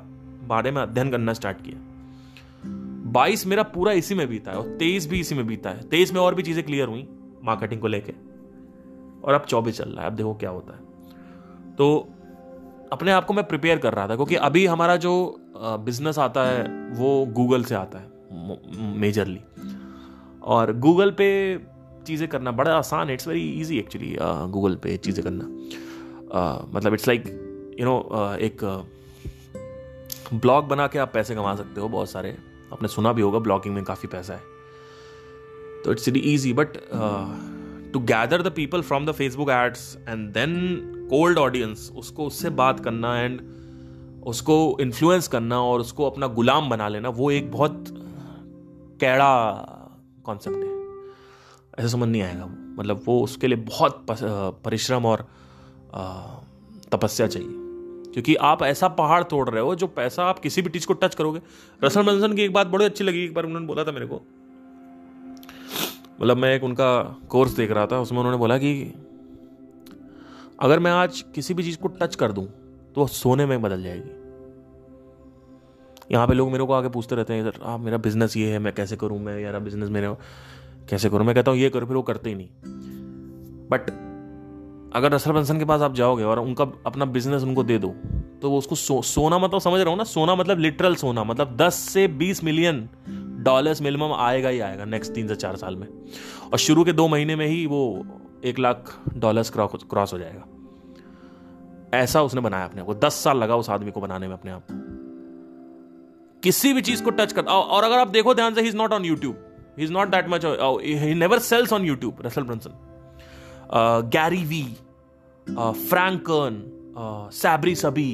बारे 0.47 0.70
में 0.70 0.80
अध्ययन 0.82 1.11
करना 1.11 1.32
स्टार्ट 1.32 1.57
किया। 1.59 1.78
22 3.12 3.47
मेरा 3.47 3.62
पूरा 3.62 3.93
इसी 3.93 4.14
में 4.14 4.26
बीता 4.28 4.51
है 4.51 4.59
और 4.59 4.76
23 4.78 5.07
भी 5.07 5.20
इसी 5.20 5.35
में 5.35 5.47
बीता 5.47 5.70
है। 5.70 5.89
23 5.89 6.12
में 6.12 6.20
और 6.20 6.35
भी 6.35 6.43
चीज़ें 6.43 6.64
क्लियर 6.64 6.89
हुई 6.89 7.07
मार्केटिंग 7.45 7.80
को 7.80 7.87
लेके। 7.87 8.12
और 9.24 9.35
अब 9.35 9.47
24 9.47 9.78
चल 9.78 9.91
रहा 9.91 10.01
है, 10.01 10.07
अब 10.07 10.16
देखो 10.16 10.35
क्या 10.35 10.51
होता 10.51 10.72
है। 10.72 11.74
तो 11.76 12.09
अपने 12.93 13.12
आप 13.12 13.24
को 13.24 13.35
मैं 13.35 13.45
प्रिपेयर 13.47 13.78
कर 13.78 13.95
रहा 13.95 14.09
था, 14.09 14.16
क्योंकि 14.16 14.35
अभी 14.37 14.66
हमारा 14.66 14.97
जो 14.97 15.14
बिज़नेस 15.57 16.18
आता 16.18 16.45
है, 16.45 16.62
वो 16.91 17.24
गूगल 17.26 17.64
से 17.64 17.74
आता 17.74 17.99
है 17.99 18.12
मेजरली 18.99 19.41
और 20.45 20.72
गूगल 20.78 21.11
पे 21.11 21.28
चीज़ें 22.07 22.28
करना 22.28 22.51
बड़ा 22.53 22.76
आसान 22.76 23.09
है 23.09 23.14
it's 23.14 23.28
very 23.28 23.49
easy 23.61 23.78
actually 23.78 24.16
Google 24.53 24.74
पे 24.82 24.97
चीज़ें 24.99 25.24
करना। 25.24 25.45
Uh, 26.34 26.74
मतलब 26.74 26.95
इट्स 26.95 27.09
लाइक 27.09 27.26
यू 27.80 27.84
नो 27.86 28.36
एक 28.40 28.64
ब्लॉग 30.34 30.68
बना 30.68 30.86
के 30.86 30.99
आप 30.99 31.11
पैसे 31.14 31.34
कमा 31.34 31.55
सकते 31.57 31.80
हो 31.80 31.88
बहुत 31.88 32.11
सारे। 32.11 32.36
आपने 32.72 32.88
सुना 32.88 33.12
भी 33.12 33.22
होगा 33.22 33.38
ब्लॉगिंग 33.38 33.74
में 33.74 33.82
काफ़ी 33.84 34.09
पैसा 34.09 34.34
है। 34.34 34.53
तो 35.84 35.92
it's 35.92 36.09
very 36.09 36.20
easy 36.34 36.53
but 36.53 36.76
to 37.92 38.01
gather 38.03 38.42
the 38.42 38.53
people 38.53 38.82
from 38.82 39.07
the 39.07 39.12
Facebook 39.12 39.51
ads 39.51 39.97
and 40.09 40.28
then 40.32 40.57
cold 41.11 41.38
audience 41.38 41.90
उसको 41.97 42.26
उससे 42.26 42.51
बात 42.61 42.80
करना 42.80 43.18
एंड 43.20 43.40
उसको 44.26 44.57
इन्फ्लुएंस 44.80 45.28
करना 45.28 45.61
और 45.62 45.80
उसको 45.80 46.11
अपना 46.11 46.26
गुलाम 46.38 46.68
बना 46.70 46.88
लेना 46.88 47.09
वो 47.09 47.30
एक 47.30 47.51
बहुत 47.53 47.84
कैड़ा 49.01 49.30
कॉन्सेप्ट 50.25 50.57
है। 50.57 50.72
ऐसा 51.79 51.89
समझ 51.89 52.09
नहीं 52.09 52.22
आएगा 52.22 52.47
मतलब 52.79 53.03
वो 53.07 53.20
उसके 53.22 53.47
लिए 53.47 53.59
बहुत 53.59 54.07
परिश्रम 54.64 55.07
और 55.07 55.27
तपस्या 56.93 57.27
चाहिए। 57.27 57.62
क्योंकि 58.12 58.35
आप 58.43 58.62
ऐसा 58.62 58.89
पहाड़ 58.91 59.22
तोड़ 59.25 59.49
रहे 59.51 59.62
हो, 59.62 59.75
जो 59.75 59.87
पैसा 59.87 60.25
आप 60.25 60.39
किसी 60.39 60.62
भी 60.62 60.70
चीज़ 60.70 60.87
को 60.87 60.93
टच 60.95 61.14
करोगे। 61.14 61.41
रसल 61.85 62.03
मंसन 62.03 62.35
की 62.35 62.43
एक 62.43 62.53
बात 62.53 62.66
बड़ी 62.66 62.85
अच्छी 62.85 63.05
लगी, 63.05 63.25
एक 63.25 63.35
बार 63.35 63.45
उन्होंने 63.45 63.66
बोला 63.66 63.85
था 63.85 63.93
मेरे 63.93 64.07
को। 64.07 64.20
मतलब 66.20 66.37
मैं 66.37 66.55
एक 66.57 66.64
उनका 66.64 67.03
कोर्स 67.29 67.51
देख 67.51 67.70
रहा 67.70 67.87
था, 67.87 68.01
उसमें 68.01 68.18
उन्होंने 68.18 68.39
बोला 68.39 68.59
कि 68.59 68.95
अगर 70.61 70.79
मैं 70.79 70.91
आज 70.91 71.25
किसी 71.35 71.55
भी 71.55 71.62
चीज़ 71.62 71.79
को 71.79 71.89
टच 71.91 72.14
कर 72.14 72.33
दूँ 72.33 72.47
तो 72.95 73.01
वो 73.01 73.07
सोने 73.07 73.47
में 73.47 73.62
बदल 73.62 73.83
जाएगी। 73.83 74.24
यहाँ 76.13 76.27
पे 76.27 76.35
लोग 76.35 76.51
मेरे 76.53 76.65
को 76.65 76.73
आके 76.73 76.89
पूछते 76.89 77.15
रहते 77.15 77.35
हैं 77.35 77.51
सर 77.51 77.61
आप 77.65 77.81
मेरा 77.81 77.97
बिज़नेस 77.97 78.37
ये 78.37 78.51
है 78.53 78.59
मैं 78.59 78.73
कैसे 78.73 78.97
करूँ? 78.97 79.19
मैं 79.19 79.39
यार 79.41 79.59
बिज़नेस 79.59 79.89
मेरे 79.89 80.15
कैसे 80.91 81.11
करूँ? 81.11 81.27
मैं 81.27 81.35
कहता 81.35 81.51
हूँ 81.51 81.59
ये 81.59 81.71
करो 81.71 81.87
फिर 81.87 81.97
वो 81.97 82.03
करते 82.03 82.31
ही 82.31 82.37
नहीं. 82.37 82.49
बट 83.71 83.91
अगर 84.97 85.13
रसल 85.13 85.33
बंसन 85.33 85.59
के 85.59 85.65
पास 85.65 85.81
आप 85.81 85.95
जाओगे 85.95 86.25
और 86.25 86.39
उनका 86.39 86.65
अपना 86.87 87.05
बिज़नेस 87.05 87.43
उनको 87.43 87.63
दे 87.65 87.79
दो 87.79 87.95
तो 88.43 88.51
वो 88.51 88.59
उसको 88.59 88.75
सो, 88.75 89.03
सोना 89.03 89.39
मतलब 89.39 89.61
समझ 89.61 89.81
रहा 89.81 89.91
हूँ 89.91 89.99
ना? 89.99 90.05
सोना 90.05 90.35
मतलब 90.35 90.59
लिटरल 90.59 90.95
सोना 90.95 91.25
मतलब 91.25 91.57
10 91.57 91.75
से 91.75 92.07
20 92.19 92.45
मिलियन 92.45 92.89
डॉलर्स 93.45 93.83
मिनिमम 93.83 94.13
आएगा 94.13 94.49
ही 94.49 94.61
आएगा 94.61 94.85
नेक्स्ट 94.85 95.13
तीन 95.13 95.29
से 95.29 95.37
चार 95.37 95.57
साल 95.57 95.77
में। 95.77 95.87
और 96.53 96.59
शुरू 96.59 96.85
के 96.85 96.93
दो 96.93 97.09
महीने 97.09 97.37
में 97.37 97.47
ही 97.47 97.67
वो 97.67 98.07
एक 98.45 98.59
लाख 98.59 98.99
डॉलर्स 99.17 99.53
क्रॉस 99.57 100.13
हो 100.13 100.19
जाएगा। 100.19 100.45
ऐसा 101.95 102.23
उसने 102.23 102.41
बनाया 102.41 102.65
अपने 102.65 102.81
आप 102.81 102.87
को 102.87 102.95
दस 102.95 103.15
साल 103.15 103.39
लगा 103.39 103.57
उस 103.57 103.71
आदमी 103.71 103.91
को 103.91 104.01
बनाने 104.01 104.29
में 104.29 104.35
अपने 104.35 104.51
आप 104.51 104.84
किसी 106.45 106.72
भी 106.72 106.80
चीज़ 106.82 107.03
को 107.03 107.11
टच 107.11 107.32
करता। 107.32 107.53
और 107.53 107.84
अगर 107.84 107.99
आप 107.99 108.09
देखो 108.09 108.34
ध्यान 108.34 108.55
से 108.55 108.61
he 108.61 108.68
is 108.68 108.76
not 108.76 108.92
on 108.92 109.05
YouTube 109.05 109.74
he 109.78 109.84
is 109.84 109.92
not 109.92 110.09
that 110.09 110.28
much 110.28 110.45
he 110.45 111.14
never 111.14 111.38
sells 111.40 111.72
on 111.72 111.84
YouTube 111.86 112.22
Russell 112.26 112.42
Brunson 112.42 114.11
Gary 114.12 114.45
Vee 114.45 114.62
Frank Kern 115.47 116.62
Sabri 117.34 117.74
Suby 117.74 118.11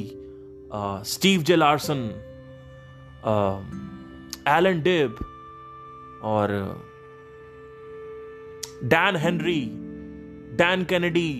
Steve 1.07 1.43
J 1.43 1.57
Larsen 1.57 1.99
Allan 4.49 4.81
Dib 4.83 5.19
और 6.25 6.53
डैन 8.85 9.17
हेनरी 9.17 9.61
डैन 10.57 10.85
कैनेडी 10.85 11.31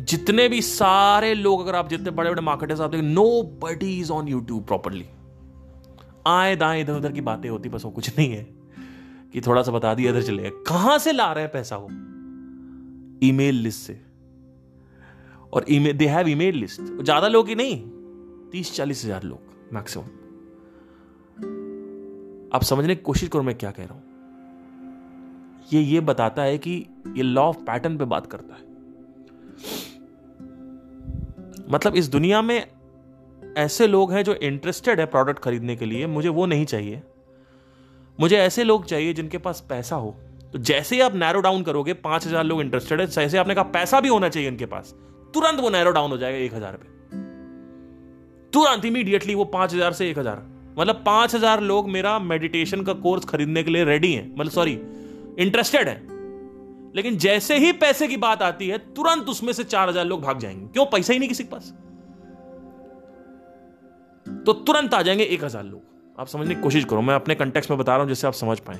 जितने 0.00 0.48
भी 0.48 0.60
सारे 0.62 1.34
लोग, 1.34 1.60
अगर 1.60 1.76
आप 1.76 1.88
जितने 1.88 2.10
बड़े 2.10 2.30
बड़े 2.30 2.42
मार्केटर्स 2.42 2.80
आप 2.80 2.90
देखें 2.90 3.04
nobody 3.62 3.98
is 4.00 4.12
on 4.12 4.28
YouTube 4.28 4.64
properly 4.66 5.06
आए 6.28 6.56
दाएँ 6.56 6.80
इधर, 6.80 6.92
उधर 6.92 7.12
की 7.12 7.20
बातें 7.20 7.48
होती, 7.50 7.68
बस 7.68 7.84
वो 7.84 7.90
कुछ 7.90 8.18
नहीं 8.18 8.32
है। 8.32 8.46
कि 9.32 9.40
थोड़ा 9.40 9.62
सा 9.62 9.72
बता 9.72 9.94
दिया, 9.94 10.10
इधर 10.10 10.22
चले 10.22 10.42
गए। 10.42 10.50
कहाँ 10.50 10.98
से 10.98 11.12
ला 11.12 11.32
रहे 11.32 11.44
हैं 11.44 11.52
पैसा 11.52 11.76
वो? 11.76 11.88
ईमेल 13.26 13.54
लिस्ट 13.54 13.86
से। 13.86 14.00
और 15.52 15.64
email 15.70 15.96
they 15.96 16.06
have 16.06 16.28
email 16.28 16.54
list. 16.54 16.80
ज़्यादा 16.80 17.28
लोग 17.28 17.48
ही 17.48 17.54
नहीं, 17.54 17.76
तीस, 18.50 18.74
चालीस 18.74 19.04
हज़ार 19.04 19.22
लोग 19.22 19.72
मैक्सिमम 19.72 20.04
आप 22.54 22.62
समझने 22.62 22.94
की 22.94 23.02
कोशिश 23.02 23.28
करो 23.28 23.42
मैं 23.42 23.54
क्या 23.54 23.70
कह 23.70 23.84
रहा 23.84 23.94
हूँ। 23.94 24.02
ये 25.72 25.80
ये 25.80 26.00
बताता 26.00 26.42
है 26.42 26.58
कि 26.58 26.86
ये 27.16 27.22
लॉ 27.22 27.42
ऑफ़ 27.42 27.56
पैटर्न 27.56 27.98
पे 27.98 28.04
बात 28.04 28.26
करता 28.26 28.54
है। 28.54 28.66
मतलब 31.70 31.96
इस 31.96 32.08
दुनिया 32.08 32.42
में 32.42 32.66
ऐसे 33.58 33.86
लोग 33.86 34.12
हैं 34.12 34.22
जो 34.24 34.34
इंटरेस्टेड 34.34 35.00
है 35.00 35.06
प्रोडक्ट 35.06 35.38
खरीदने 35.38 35.76
के 35.76 35.86
लिए, 35.86 36.06
मुझे 36.06 36.28
वो 36.28 36.46
नहीं 36.46 36.64
चाहिए। 36.64 37.02
मुझे 38.18 38.36
ऐसे 38.36 38.64
लोग 38.64 38.84
चाहिए 38.84 39.12
जिनके 39.12 39.38
पास 39.38 39.64
पैसा 39.68 39.96
हो। 39.96 40.16
तो 40.52 40.58
जैसे 40.58 40.94
ही 40.94 41.00
आप 41.00 41.14
नैरो 41.14 41.40
डाउन 41.40 41.62
करोगे, 41.62 41.92
पाँच 41.92 42.26
हज़ार 42.26 42.44
लोग 42.44 42.60
इंटरेस्टेड 42.60 43.00
है, 43.00 43.06
जैसे 43.06 43.38
आपने 43.38 43.54
कहा 43.54 43.64
पैसा 43.64 44.00
भी 44.00 44.08
होना 44.08 44.28
चाहिए 44.28 44.48
इनके 44.48 44.66
पास, 44.66 44.94
तुरंत 45.34 45.60
वो 45.60 45.70
नैरो 45.70 45.90
डाउन 45.90 46.10
हो 46.10 46.16
जाएगा 46.16 46.38
एक 46.38 46.54
हज़ार 46.54 46.76
पे। 46.76 46.96
तुरंत 48.52 48.84
इमीडिएटली 48.84 49.34
वो 49.34 49.44
पाँच 49.44 49.74
हज़ार 49.74 49.92
से 49.92 50.10
एक 50.10 50.18
हज़ार। 50.18 50.42
मतलब 50.78 51.02
पाँच 51.06 51.34
हज़ार 51.34 51.60
लोग 51.60 51.88
मेरा 51.88 52.18
मेडिटेशन 52.18 52.82
का 52.82 52.92
कोर्स 52.92 53.24
खरीदने 53.24 53.62
के 53.62 53.70
लिए 53.70 53.84
रेडी 53.84 54.12
हैं। 54.12 54.30
मतलब 54.36 54.52
सॉरी 54.52 54.72
इंटरेस्टेड 55.38 55.88
है। 55.88 55.96
लेकिन 56.96 57.16
जैसे 57.16 57.58
ही 57.58 57.72
पैसे 57.72 58.08
की 58.08 58.16
बात 58.16 58.42
आती 58.42 58.68
है, 58.68 58.78
तुरंत 58.78 59.28
उसमें 59.28 59.52
से 59.52 59.64
चार 59.64 59.88
हज़ार 59.88 60.04
लोग 60.04 60.22
भाग 60.22 60.38
जाएँगे। 60.38 60.66
क्यों? 60.66 60.86
पैसा 60.86 61.12
ही 61.12 61.18
नहीं 61.18 61.28
किसी 61.28 61.44
के 61.44 61.50
पास। 61.50 61.72
तो 64.46 64.52
तुरंत 64.52 64.94
आ 64.94 65.02
जाएँगे 65.02 65.24
एक 65.24 65.44
हज़ार 65.44 65.64
लोग। 65.64 65.80
आप 66.18 66.26
समझने 66.26 66.54
की 66.54 66.60
कोशिश 66.60 66.84
करो, 66.84 67.00
मैं 67.02 67.14
अपने 67.14 67.34
कंटेक्स 67.34 67.70
में 67.70 67.78
बता 67.78 67.92
रहा 67.92 68.00
हूँ 68.00 68.08
जिससे 68.08 68.26
आप 68.26 68.32
समझ 68.34 68.58
पाए। 68.60 68.78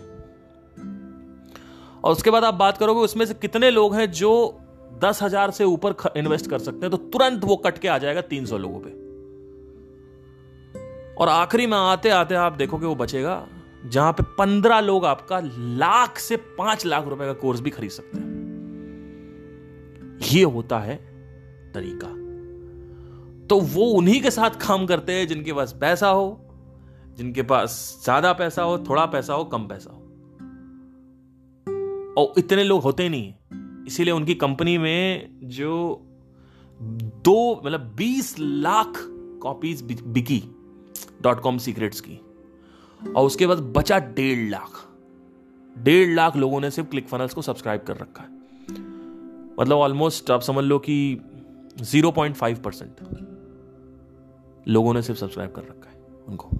और 2.05 2.13
उसके 2.13 2.31
बाद 2.31 2.45
आप 2.45 2.55
बात 2.55 2.77
करोगे, 2.77 3.01
उसमें 3.01 3.25
से 3.27 3.35
कितने 3.35 3.71
लोग 3.71 3.95
हैं 3.95 4.11
जो 4.13 4.61
दस 5.03 5.23
हज़ार 5.23 5.51
से 5.51 5.65
ऊपर 5.65 5.95
इन्वेस्ट 6.17 6.51
कर 6.51 6.59
सकते 6.59 6.79
हैं 6.79 6.91
तो 6.91 6.97
तुरंत 7.09 7.45
वो 7.45 7.57
कट 7.57 7.79
के 7.79 7.89
आ 7.89 7.99
जाएगा 7.99 8.21
तीन 8.23 8.47
सौ 8.47 8.59
लोगों 8.59 8.81
पे। 8.81 8.91
और 11.15 11.29
आखिरी 11.29 11.67
में 11.67 11.77
आते 11.79 12.09
आते 12.11 12.35
आप 12.35 12.53
देखोगे 12.53 12.87
वो 12.87 12.95
बचेगा, 12.95 13.47
जहाँ 13.87 14.13
पे 14.13 14.23
पंद्रह 14.39 14.81
लोग 14.81 15.05
आपका 15.05 15.41
लाख 15.79 16.19
से 16.19 16.37
पाँच 16.59 16.87
लाख 16.87 17.07
रुपए 17.07 17.27
का 17.27 17.33
कोर्स 17.33 17.61
भी 17.61 17.71
खरीद 17.71 17.91
सकते 17.91 18.19
हैं। 18.19 18.37
ये 20.33 20.43
होता 20.45 20.79
है 20.79 20.97
तरीका। 21.75 22.09
तो 23.51 23.61
वो 23.61 23.85
उन्हीं 23.85 24.21
के 24.23 24.31
साथ 24.31 24.51
काम 24.51 24.87
करते 24.87 25.13
हैं 25.13 25.27
जिनके 25.29 25.53
पास 25.53 25.73
पैसा 25.81 26.09
हो, 26.09 26.47
जिनके 27.17 27.43
पास 27.43 28.01
ज़्यादा 28.05 28.33
पैसा 28.33 28.63
हो, 28.63 28.79
थोड़ा 28.79 29.07
पैसा 29.07 29.35
हो, 29.35 29.45
कम 29.45 29.67
पैसा 29.69 29.91
हो। 29.91 30.05
और 32.19 32.33
इतने 32.39 32.65
लोग 32.65 32.83
होते 32.83 33.09
नहीं 33.09 33.27
है। 33.27 33.39
इसीलिए 33.87 34.13
उनकी 34.13 34.35
कंपनी 34.35 34.79
में 34.79 35.31
जो 35.43 36.05
दो 37.25 37.63
मतलब 37.65 37.81
बीस 37.81 38.35
लाख 38.39 38.93
कॉपीज 39.43 39.83
बिकी, 39.83 40.43
डॉट 41.23 41.41
कॉम 41.41 41.59
सीक्रेट्स 41.59 42.01
की। 42.01 42.21
और 43.17 43.27
उसके 43.27 43.47
बाद 43.47 43.59
बचा 43.77 43.99
डेढ़ 43.99 44.51
लाख। 44.51 44.87
डेढ़ 45.79 46.15
लाख 46.15 46.37
लोगों 46.37 46.61
ने 46.61 46.71
सिर्फ़ 46.71 46.89
क्लिक 46.91 47.09
फनल्स 47.09 47.35
को 47.35 47.43
सब्सक्राइब 47.43 47.81
कर 47.81 47.97
रखा 47.97 48.23
है। 48.23 48.29
मतलब 49.61 49.77
ऑलमोस्ट 49.77 50.31
आप 50.31 50.41
समझ 50.41 50.65
लो 50.65 50.79
कि 50.79 51.21
ज़ीरो 51.81 52.11
पॉइंट 52.11 52.37
फाइव 52.37 52.59
परसेंट। 52.59 53.01
लोगों 54.69 54.95
ने 54.95 55.03
सिर्फ़ 55.03 55.21
सब्सक्राइब 55.21 55.53
कर 55.53 55.63
रखा 55.63 55.91
है, 55.91 55.97
उनको। 56.29 56.51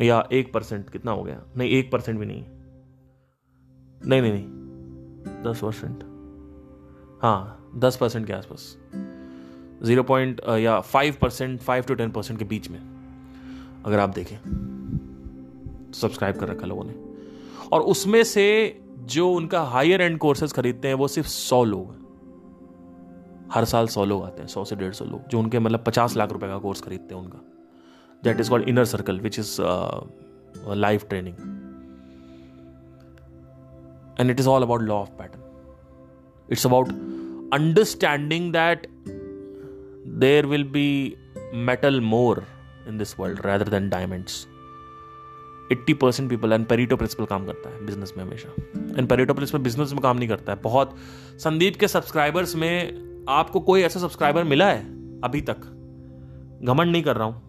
या 0.00 0.28
एक 0.32 0.52
परसेंट 0.52 0.90
कितना 0.90 1.12
हो 1.12 1.22
गया? 1.22 1.42
नहीं, 1.56 1.70
एक 1.70 1.90
परसेंट 1.92 2.18
भी 2.20 2.26
नहीं 2.26 2.44
नहीं 4.02 4.22
नहीं 4.22 4.32
नहीं, 4.32 4.46
दस 5.44 5.60
परसेंट 5.62 6.04
हाँ 7.22 7.70
दस 7.76 7.96
परसेंट 7.96 8.26
के 8.26 8.32
आसपास। 8.32 8.76
ज़ीरो 9.82 10.02
पॉइंट 10.02 10.40
या 10.48 10.80
five 10.80 11.16
percent 11.20 11.60
five 11.60 11.82
to 11.82 11.94
ten 11.94 12.10
percent 12.10 12.38
के 12.38 12.44
बीच 12.44 12.68
में, 12.68 12.80
अगर 13.86 13.98
आप 13.98 14.08
देखें। 14.10 14.38
तो 15.86 15.92
सब्सक्राइब 15.92 16.36
कर 16.36 16.48
रखा 16.48 16.66
लोगों 16.66 16.84
ने। 16.84 16.94
और 17.72 17.80
उसमें 17.80 18.22
से 18.24 18.80
जो 18.98 19.30
उनका 19.32 19.62
हायर 19.62 20.00
एंड 20.00 20.18
कोर्सेज 20.18 20.52
खरीदते 20.52 20.88
हैं, 20.88 20.94
वो 20.94 21.08
सिर्फ़ 21.08 21.28
सौ 21.28 21.64
लोग 21.64 21.92
हैं। 21.92 22.05
हर 23.52 23.64
साल 23.64 23.86
सौ 23.88 24.04
लोग 24.04 24.24
आते 24.24 24.40
हैं, 24.42 24.48
सौ 24.48 24.64
से 24.64 24.76
डेढ़ 24.76 24.92
सौ 24.92 25.04
लोग, 25.04 25.28
जो 25.28 25.38
उनके 25.38 25.58
मतलब 25.58 25.82
पचास 25.86 26.16
लाख 26.16 26.32
रुपए 26.32 26.46
का 26.46 26.58
कोर्स 26.58 26.80
खरीदते 26.80 27.14
हैं 27.14 27.22
उनका। 27.22 27.38
That 28.22 28.40
is 28.40 28.50
called 28.50 28.68
inner 28.68 28.84
circle 28.84 29.20
which 29.20 29.38
is 29.38 29.56
life 30.76 31.08
training 31.08 31.34
and 34.20 34.30
it 34.30 34.40
is 34.40 34.48
all 34.48 34.62
about 34.62 34.82
law 34.82 34.94
of 34.94 35.10
pattern 35.18 35.42
it's 36.48 36.66
about 36.66 36.88
understanding 37.54 38.52
that 38.52 38.86
there 40.20 40.46
will 40.46 40.64
be 40.70 41.16
metal 41.54 42.00
more 42.00 42.44
in 42.88 42.98
this 42.98 43.18
world 43.20 43.46
rather 43.46 43.68
than 43.68 43.88
diamonds 43.88 44.46
eighty 45.72 45.94
percent 45.94 46.28
people 46.30 46.52
and 46.52 46.66
Pareto 46.66 46.96
principle 46.96 47.24
काम 47.24 47.46
करता 47.46 47.70
है 47.70 47.86
business 47.86 48.12
में 48.16 48.24
हमेशा। 48.24 48.48
And 48.98 49.08
Pareto 49.08 49.34
principal 49.34 49.58
business 49.58 49.92
में 49.92 50.00
काम 50.02 50.16
नहीं 50.16 50.28
करता 50.28 50.52
है। 50.52 50.58
बहुत 50.62 50.94
संदीप 51.38 51.76
के 51.76 51.88
सब्सक्राइबर्स 51.88 52.54
में 52.56 53.05
आपको 53.28 53.60
कोई 53.60 53.80
ऐसा 53.80 54.00
सब्सक्राइबर 54.00 54.44
मिला 54.44 54.68
है? 54.68 54.84
अभी 55.20 55.40
तक। 55.40 55.58
घमंड 56.62 56.92
नहीं 56.92 57.02
कर 57.02 57.16
रहा 57.16 57.26
हूँ, 57.26 57.42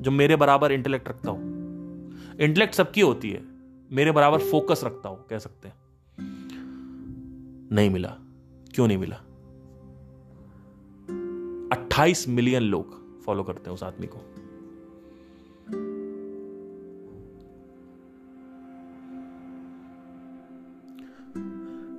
जो 0.00 0.10
मेरे 0.10 0.36
बराबर 0.36 0.72
इंटेलेक्ट 0.72 1.08
रखता 1.08 1.30
हूँ। 1.30 1.52
इंटेलेक्ट 2.40 2.74
सबकी 2.74 3.00
होती 3.00 3.30
है, 3.30 3.42
मेरे 3.92 4.12
बराबर 4.12 4.38
फोकस 4.38 4.80
रखता 4.84 5.08
हूँ, 5.08 5.26
कह 5.30 5.38
सकते 5.38 5.68
हैं। 5.68 5.74
नहीं 7.72 7.90
मिला। 7.90 8.16
क्यों 8.74 8.88
नहीं 8.88 8.98
मिला? 8.98 9.16
28 11.72 12.28
मिलियन 12.28 12.62
लोग 12.62 13.20
फॉलो 13.20 13.42
करते 13.42 13.70
हैं 13.70 13.74
उस 13.74 13.82
आदमी 13.82 14.06
को। 14.06 14.18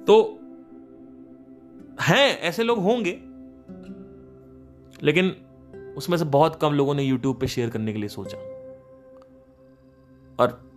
तो 0.08 0.40
हैं, 2.04 2.40
ऐसे 2.40 2.64
लोग 2.64 2.80
होंगे। 2.80 3.22
लेकिन 5.06 5.30
उसमें 5.98 6.18
से 6.18 6.26
बहुत 6.26 6.60
कम 6.62 6.74
लोगों 6.74 6.96
ने 6.96 7.04
यूट्यूब 7.04 7.40
पे 7.40 7.48
शेयर 7.48 7.70
करने 7.70 7.94
के 7.94 8.00
लिए 8.00 8.10
सोचा। 8.10 8.38
और 10.40 10.72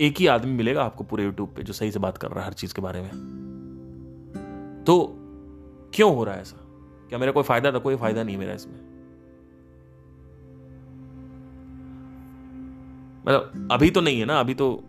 एक 0.00 0.14
ही 0.18 0.26
आदमी 0.26 0.52
मिलेगा 0.52 0.82
आपको 0.84 1.04
पूरे 1.04 1.24
यूट्यूब 1.24 1.54
पे 1.56 1.62
जो 1.62 1.72
सही 1.72 1.92
से 1.92 1.98
बात 1.98 2.18
कर 2.18 2.30
रहा 2.30 2.40
है 2.40 2.46
हर 2.46 2.52
चीज़ 2.52 2.74
के 2.74 2.82
बारे 2.82 3.00
में। 3.00 3.10
तो 4.86 5.14
क्यों 5.94 6.14
हो 6.14 6.24
रहा 6.24 6.34
है 6.34 6.40
ऐसा? 6.40 6.56
क्या 7.08 7.18
मेरा 7.18 7.32
कोई 7.32 7.42
फ़ायदा 7.42 7.72
था? 7.72 7.78
कोई 7.78 7.96
फ़ायदा 7.96 8.22
नहीं 8.22 8.36
मेरा 8.36 8.54
इसमें। 8.54 8.92
मतलब 13.26 13.68
अभी 13.72 13.90
तो 13.90 14.00
नहीं 14.00 14.20
है 14.20 14.24
ना, 14.24 14.40
अभी 14.40 14.54
तो 14.54 14.84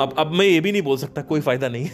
अब 0.00 0.14
अब 0.18 0.32
मैं 0.32 0.46
ये 0.46 0.60
भी 0.60 0.72
नहीं 0.72 0.82
बोल 0.82 0.98
सकता, 0.98 1.22
कोई 1.22 1.40
फ़ायदा 1.40 1.68
नहीं। 1.68 1.90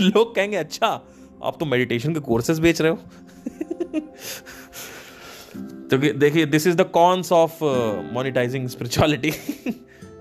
लोग 0.00 0.34
कहेंगे 0.34 0.56
अच्छा 0.56 1.02
आप 1.44 1.56
तो 1.60 1.66
मेडिटेशन 1.66 2.14
के 2.14 2.20
कोर्सेज 2.20 2.60
बेच 2.60 2.82
रहे 2.82 2.90
हो। 2.90 2.96
तो 5.90 6.12
देखिए 6.12 6.46
this 6.46 6.66
is 6.66 6.76
the 6.76 6.80
cons 6.80 7.32
of 7.32 7.58
monetising 8.14 8.68
spirituality 8.68 9.32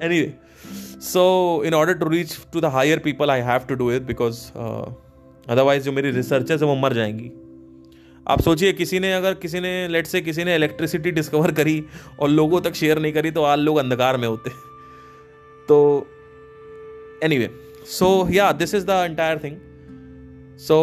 anyway 0.02 0.34
so 1.02 1.64
in 1.66 1.74
order 1.74 1.94
to 1.94 2.10
reach 2.10 2.40
to 2.54 2.62
the 2.62 2.66
higher 2.66 3.00
people 3.00 3.32
I 3.32 3.42
have 3.42 3.60
to 3.60 3.76
do 3.76 3.92
it 3.92 4.02
because 4.02 4.52
otherwise 5.48 5.84
जो 5.84 5.92
मेरी 5.92 6.12
रिसर्चेज 6.12 6.64
है, 6.64 6.68
वो 6.68 6.76
मर 6.76 6.94
जाएँगी। 6.94 7.32
आप 8.28 8.42
सोचिए, 8.42 8.74
किसी 8.74 9.00
ने 9.00 9.14
अगर, 9.14 9.34
किसी 9.34 9.60
ने 9.60 9.88
लेट 9.88 10.08
से 10.08 10.22
किसी 10.22 10.44
ने 10.44 10.56
इलेक्ट्रिसिटी 10.56 11.12
डिस्कवर 11.12 11.52
करी 11.52 11.86
और 12.20 12.30
लोगों 12.30 12.62
तक 12.62 12.74
शेयर 12.74 13.00
नहीं 13.00 13.14
करी 13.14 13.32
तो 13.32 13.44
आज 13.44 13.60
लोग 13.60 13.78
अंधकार 13.78 14.18
में 14.18 14.28
होते 14.28 14.50
तो 15.68 16.08
anyway 17.24 17.50
सो 17.88 18.28
या 18.32 18.52
this 18.52 18.74
is 18.76 18.86
the 18.86 18.90
entire 18.90 19.40
thing 19.44 19.58
so 20.60 20.78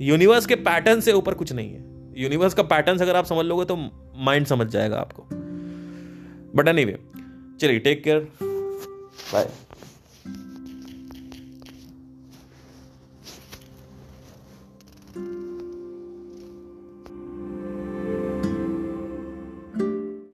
universe 0.00 0.46
के 0.46 0.54
पैटर्न 0.54 1.00
से 1.00 1.12
ऊपर 1.12 1.34
कुछ 1.34 1.52
नहीं 1.52 1.72
है। 1.72 1.84
यूनिवर्स 2.22 2.54
का 2.54 2.62
पैटर्न 2.62 2.98
अगर 2.98 3.16
आप 3.16 3.24
समझ 3.24 3.44
लोगे 3.46 3.64
तो 3.64 3.76
माइंड 4.24 4.46
समझ 4.46 4.66
जाएगा 4.66 4.96
आपको। 4.96 5.26
बट 6.54 6.68
एनी 6.68 6.84
वे 6.84 6.98
चलिए 7.60 7.78
टेक 7.78 8.02
केयर 8.04 8.28
बाय 8.42 9.48